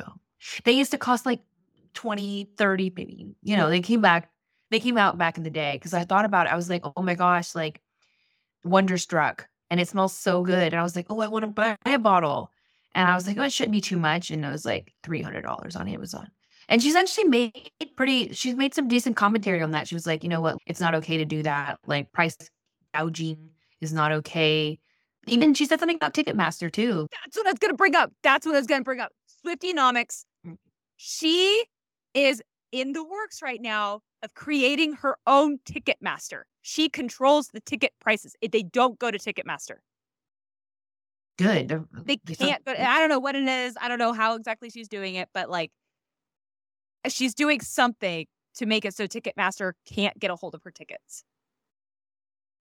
[0.64, 1.40] they used to cost like
[1.94, 3.34] 20, 30, maybe.
[3.42, 4.30] You know, they came back,
[4.70, 5.78] they came out back in the day.
[5.82, 6.52] Cause I thought about it.
[6.52, 7.80] I was like, oh my gosh, like
[8.64, 9.48] Wonderstruck.
[9.70, 10.72] And it smells so good.
[10.72, 12.50] And I was like, oh, I want to buy a bottle.
[12.94, 14.30] And I was like, oh, it shouldn't be too much.
[14.30, 16.28] And it was like $300 on Amazon.
[16.68, 19.88] And she's actually made pretty, she's made some decent commentary on that.
[19.88, 20.56] She was like, you know what?
[20.66, 21.78] It's not okay to do that.
[21.86, 22.36] Like price
[22.94, 23.50] gouging
[23.80, 24.78] is not okay.
[25.26, 27.08] Even she said something about Ticketmaster too.
[27.24, 28.12] That's what I was gonna bring up.
[28.22, 29.10] That's what I was gonna bring up.
[29.44, 30.24] Swiftonomics.
[30.46, 30.56] Mm.
[30.96, 31.64] She
[32.14, 32.42] is
[32.72, 36.42] in the works right now of creating her own Ticketmaster.
[36.62, 38.34] She controls the ticket prices.
[38.40, 39.76] If they don't go to Ticketmaster.
[41.36, 41.68] Good.
[41.68, 42.72] They're- They can't go.
[42.72, 43.76] I don't know what it is.
[43.80, 45.70] I don't know how exactly she's doing it, but like
[47.08, 51.24] she's doing something to make it so Ticketmaster can't get a hold of her tickets.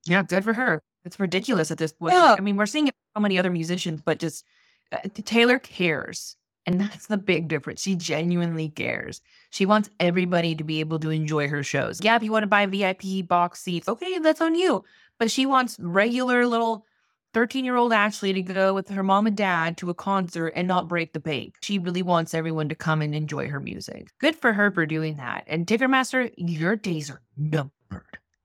[0.05, 0.81] Yeah, good for her.
[1.05, 2.13] It's ridiculous at this point.
[2.13, 2.35] Yeah.
[2.37, 4.43] I mean, we're seeing it with so many other musicians, but just
[4.91, 6.35] uh, Taylor cares.
[6.65, 7.81] And that's the big difference.
[7.81, 9.19] She genuinely cares.
[9.49, 11.99] She wants everybody to be able to enjoy her shows.
[12.01, 14.83] Yeah, if you want to buy VIP box seats, okay, that's on you.
[15.19, 16.85] But she wants regular little
[17.33, 20.67] 13 year old Ashley to go with her mom and dad to a concert and
[20.67, 21.55] not break the bank.
[21.61, 24.09] She really wants everyone to come and enjoy her music.
[24.19, 25.43] Good for her for doing that.
[25.47, 27.71] And Ticketmaster, your days are numbered.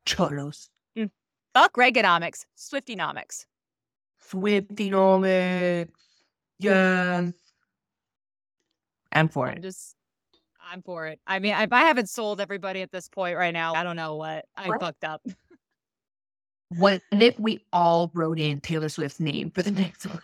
[0.06, 0.70] Cholos.
[0.96, 1.04] Hmm.
[1.54, 3.44] Fuck Reaganomics, Swiftonomics.
[4.30, 5.88] Swiftonomics.
[6.58, 7.30] Yeah.
[9.12, 9.62] I'm for I'm it.
[9.62, 9.94] just,
[10.70, 11.18] I'm for it.
[11.26, 14.16] I mean, if I haven't sold everybody at this point right now, I don't know
[14.16, 14.80] what I Right.
[14.80, 15.22] fucked up.
[16.76, 20.20] What if we all wrote in Taylor Swift's name for the next one?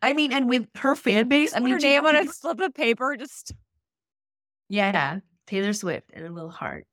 [0.00, 2.72] I mean, and with her fan base, I mean, her name on a slip of
[2.74, 3.52] paper, just
[4.68, 6.86] Yeah, Taylor Swift and a little heart.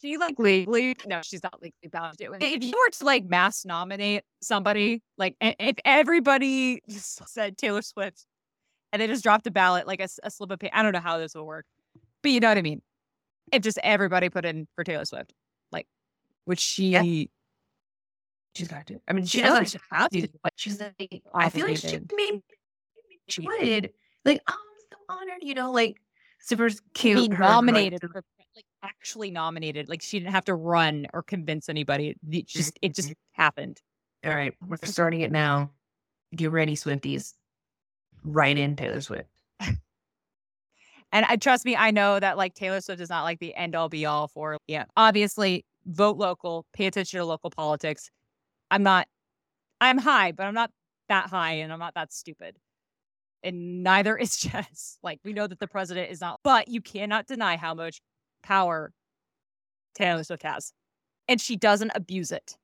[0.00, 2.42] she like legally no, she's not legally bound to it.
[2.42, 8.26] If you were to like mass nominate somebody, like if everybody said Taylor Swift
[8.92, 11.18] and they just dropped a ballot, like a slip of paper, I don't know how
[11.18, 11.66] this will work,
[12.22, 12.82] but you know what I mean.
[13.52, 15.32] If just everybody put in for Taylor Swift,
[16.46, 17.30] would she?
[18.54, 19.00] She's got to.
[19.08, 20.28] I mean, she She doesn't have to.
[20.42, 22.12] but she's like, I feel like she did.
[23.28, 23.90] she would.
[24.24, 24.56] Like, oh, I'm
[24.90, 25.96] so honored, you know, like
[26.40, 27.32] super be cute.
[27.32, 28.22] her, nominated for
[28.54, 29.88] like actually nominated.
[29.88, 32.16] Like she didn't have to run or convince anybody.
[32.30, 33.80] It just it just happened.
[34.24, 35.70] All right, we're starting it now.
[36.34, 37.34] Get ready, Swifties.
[38.24, 39.28] Right in Taylor Swift.
[41.14, 43.74] And I trust me, I know that like Taylor Swift is not like the end
[43.74, 44.86] all be all for yeah.
[44.96, 48.10] Obviously, vote local, pay attention to local politics.
[48.70, 49.08] I'm not
[49.80, 50.70] I'm high, but I'm not
[51.08, 52.56] that high and I'm not that stupid.
[53.42, 54.98] And neither is Jess.
[55.02, 58.00] Like we know that the president is not, but you cannot deny how much
[58.42, 58.92] power
[59.94, 60.72] Taylor Swift has.
[61.28, 62.56] And she doesn't abuse it.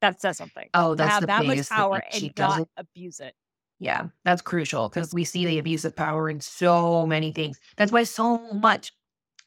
[0.00, 0.68] That says something.
[0.74, 3.20] Oh, To that's have the that much thing, power like, she and not doesn't- abuse
[3.20, 3.34] it.
[3.80, 7.60] Yeah, that's crucial because we see the abuse of power in so many things.
[7.76, 8.92] That's why so much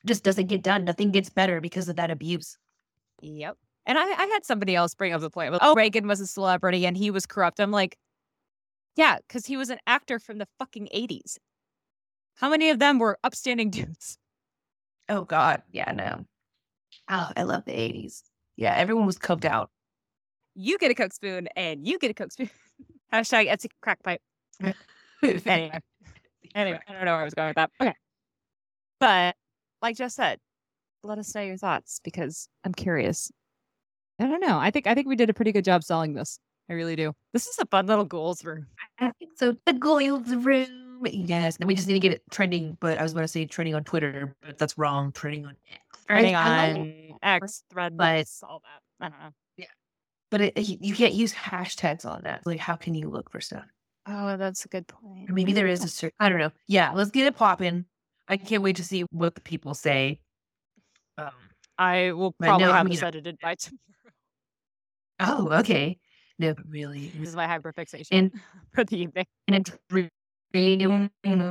[0.06, 0.86] just doesn't get done.
[0.86, 2.58] Nothing gets better because of that abuse.
[3.22, 3.58] Yep.
[3.86, 5.56] And I, I had somebody else bring up the point.
[5.62, 7.60] Oh, Reagan was a celebrity and he was corrupt.
[7.60, 7.98] I'm like,
[8.96, 11.38] yeah, because he was an actor from the fucking 80s.
[12.36, 14.18] How many of them were upstanding dudes?
[15.10, 16.26] Oh God, yeah, no.
[17.10, 18.22] Oh, I love the '80s.
[18.56, 19.70] Yeah, everyone was coked out.
[20.56, 22.50] You get a Coke spoon and you get a Coke spoon.
[23.14, 24.22] Hashtag Etsy crack pipe.
[25.24, 25.80] Anyway.
[26.56, 27.70] Anyway, I don't know where I was going with that.
[27.80, 27.94] Okay.
[29.00, 29.36] But
[29.82, 30.40] like Jess said,
[31.04, 33.32] let us know your thoughts because I'm curious.
[34.20, 34.60] I don't know.
[34.60, 36.40] I think I think we did a pretty good job selling this.
[36.70, 37.14] I really do.
[37.34, 38.68] This is a fun little ghouls room.
[39.00, 41.02] I think so the ghouls room.
[41.04, 42.78] Yes, and we just need to get it trending.
[42.80, 45.12] But I was going to say trending on Twitter, but that's wrong.
[45.12, 46.06] Trending on X.
[46.08, 49.06] I- I on X thread, but- all that.
[49.06, 49.30] I don't know.
[49.58, 49.66] Yeah.
[50.30, 52.46] But it, you you can't use hashtags on that.
[52.46, 53.66] Like, how can you look for stuff?
[54.06, 55.30] Oh, that's a good point.
[55.30, 56.16] Or maybe there is a certain.
[56.20, 56.52] I don't know.
[56.68, 57.86] Yeah, let's get it popping.
[58.32, 60.20] I can't wait to see what the people say.
[61.18, 61.30] Um,
[61.78, 63.78] I will probably no, I have mean, this edited by tomorrow.
[65.20, 65.98] oh, okay.
[66.40, 68.32] No, but really, This is my hyperfixation And-
[68.74, 69.26] for the evening.
[69.48, 69.72] and it's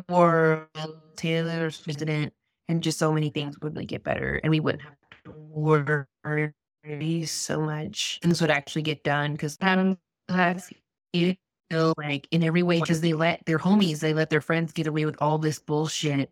[0.09, 0.69] for
[1.17, 2.33] Taylor's president,
[2.69, 4.97] and just so many things would really get better, and we wouldn't have
[5.27, 10.73] to worry so much, and this would actually get done because that's
[11.13, 11.37] you
[11.71, 14.87] know, like in every way because they let their homies, they let their friends get
[14.87, 16.31] away with all this bullshit,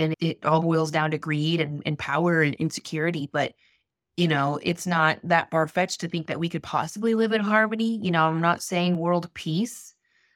[0.00, 3.52] and it all boils down to greed and, and power and insecurity, but.
[4.16, 7.40] You know, it's not that far fetched to think that we could possibly live in
[7.40, 7.98] harmony.
[8.02, 9.94] You know, I'm not saying world peace,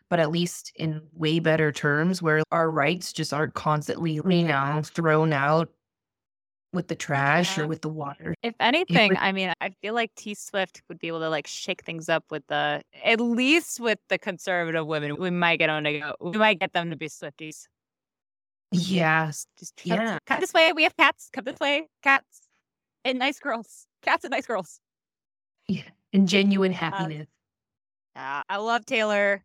[0.08, 4.80] but at least in way better terms where our rights just aren't constantly, you know,
[4.84, 5.68] thrown out
[6.72, 7.64] with the trash Yeah.
[7.64, 8.34] or with the water.
[8.42, 11.46] If anything, would- I mean, I feel like T Swift would be able to like
[11.46, 15.16] shake things up with the, at least with the conservative women.
[15.16, 16.14] We might get on to go.
[16.22, 17.66] We might get them to be Swifties.
[18.74, 19.46] Yes.
[19.58, 20.18] Just come, Yeah.
[20.26, 20.72] come this way.
[20.72, 21.28] We have cats.
[21.32, 21.88] Come this way.
[22.02, 22.42] Cats
[23.04, 23.86] and nice girls.
[24.02, 24.80] Cats and nice girls.
[25.68, 25.82] Yeah.
[26.12, 27.26] And genuine uh, happiness.
[28.16, 29.42] Yeah, I love Taylor.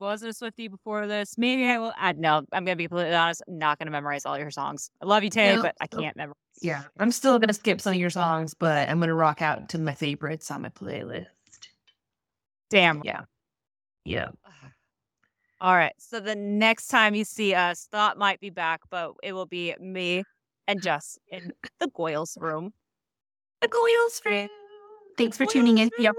[0.00, 1.34] Wasn't a Swifty before this.
[1.36, 1.92] Maybe I will.
[1.94, 3.42] I, no, I'm gonna be completely honest.
[3.46, 4.90] I'm not gonna memorize all your songs.
[5.02, 6.36] I love you, Taylor, No, but I can't memorize.
[6.62, 6.84] yeah.
[6.98, 9.68] I'm still going to skip some of your songs, but I'm going to rock out
[9.70, 11.26] to my favorites on my playlist.
[12.70, 13.02] Damn.
[13.04, 13.22] Yeah.
[14.06, 14.28] Yeah.
[15.60, 15.92] All right.
[15.98, 19.74] So the next time you see us, Thought might be back, but it will be
[19.78, 20.24] me
[20.66, 22.72] and Jess in the Ghouls room.
[23.60, 24.48] The Ghouls room.
[25.18, 25.90] Thanks for tuning in.
[25.98, 26.14] Yep.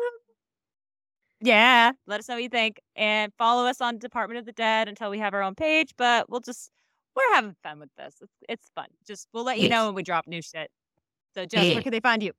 [1.41, 1.93] Yeah.
[2.05, 2.79] Let us know what you think.
[2.95, 5.93] And follow us on Department of the Dead until we have our own page.
[5.97, 6.69] But we'll just
[7.15, 8.15] we're having fun with this.
[8.21, 8.87] It's it's fun.
[9.07, 10.69] Just we'll let you know when we drop new shit.
[11.33, 11.73] So Jess, Yeah.
[11.73, 12.31] where can they find you?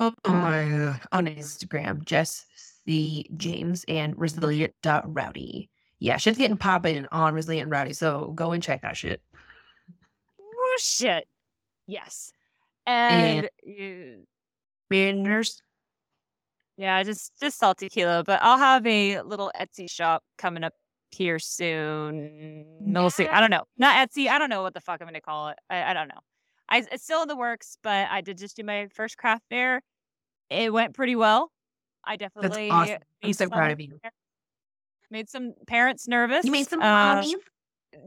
[0.00, 2.46] Oh my on Instagram, Jess
[2.86, 5.70] C Jaimes and resilient rowdy.
[6.04, 7.94] Yeah, shit's getting popping and on resilient rowdy.
[7.94, 9.22] So go and check that shit.
[10.38, 11.26] Oh shit.
[11.86, 12.30] Yes.
[12.86, 14.26] And you,
[14.90, 15.62] Manners.
[16.76, 18.22] yeah, just just salty kilo.
[18.22, 20.74] But I'll have a little Etsy shop coming up
[21.10, 22.66] here soon.
[22.80, 23.26] We'll see.
[23.26, 23.64] I don't know.
[23.78, 24.28] Not Etsy.
[24.28, 25.58] I don't know what the fuck I'm gonna call it.
[25.70, 26.20] I, I don't know.
[26.68, 29.80] I it's still in the works, but I did just do my first craft fair.
[30.50, 31.50] It went pretty well.
[32.04, 32.68] I definitely.
[32.68, 33.02] That's awesome.
[33.22, 33.98] I'm so proud of you.
[35.10, 36.44] Made some parents nervous.
[36.44, 37.24] You made some Uh,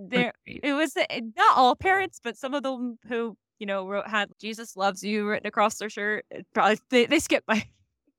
[0.10, 1.06] there it was uh,
[1.38, 5.28] not all parents, but some of them who you know wrote had "Jesus loves you"
[5.28, 6.26] written across their shirt.
[6.30, 7.64] It probably they, they skipped my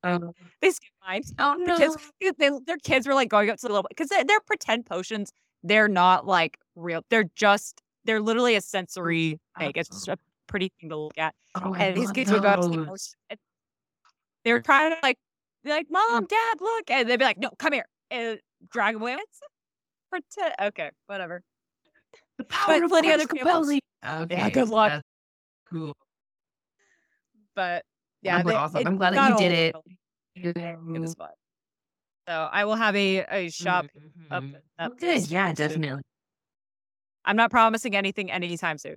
[0.04, 0.32] Oh,
[0.62, 1.22] they skipped mine.
[1.38, 1.76] oh no.
[1.76, 1.96] kids,
[2.38, 5.32] they, their kids were like going up to the little because they're, they're pretend potions.
[5.62, 7.02] They're not like real.
[7.10, 9.72] They're just they're literally a sensory thing.
[9.74, 11.34] It's just a pretty thing to look at.
[11.56, 13.38] Oh, And these kids would go up to the potion.
[14.44, 15.18] They were trying to like
[15.64, 18.40] be like, "Mom, Dad, look," and they'd be like, "No, come here," and
[18.70, 19.16] drag them away.
[20.10, 20.54] Pretend.
[20.60, 21.42] Okay, whatever.
[22.38, 23.80] The power of plenty words other people- compels you.
[24.06, 24.90] Okay, good luck.
[24.92, 25.02] that's
[25.70, 25.94] Cool.
[27.54, 27.84] but
[28.22, 28.80] Yeah, they- awesome.
[28.80, 29.74] it I'm glad that you did it.
[30.36, 30.96] really.
[30.96, 31.30] It was fun.
[32.28, 33.86] So I will have a, a shop
[34.30, 34.42] up.
[34.42, 34.60] Mhm.
[34.78, 35.30] up Good.
[35.30, 36.02] Yeah, definitely.
[37.24, 38.96] I'm not promising anything anytime soon,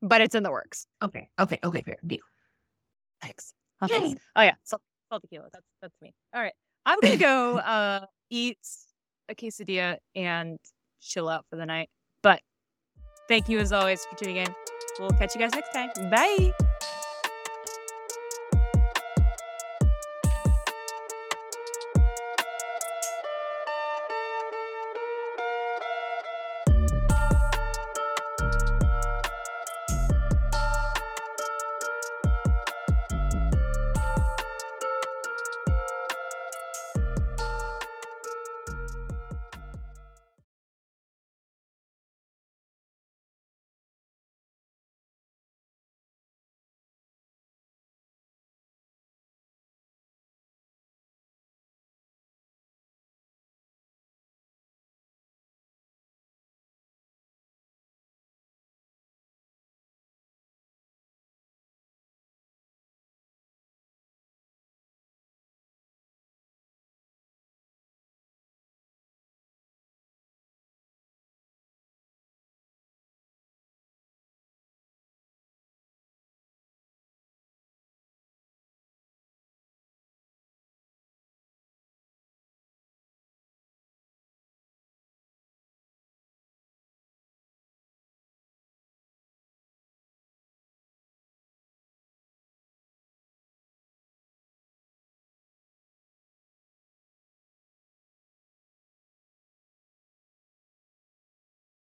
[0.00, 0.86] but it's in the works.
[1.02, 1.28] Okay.
[1.38, 1.58] Okay.
[1.64, 1.82] Okay.
[1.82, 2.20] Fair deal.
[3.20, 3.52] Thanks.
[3.88, 4.14] Yay.
[4.36, 5.48] Oh yeah, salt, salt tequila.
[5.52, 6.12] That's that's me.
[6.34, 6.52] All right,
[6.86, 8.58] I'm gonna go uh eat
[9.28, 10.58] a quesadilla and
[11.00, 11.88] chill out for the night.
[12.22, 12.40] But
[13.28, 14.54] thank you as always for tuning in.
[14.98, 15.90] We'll catch you guys next time.
[16.10, 16.52] Bye.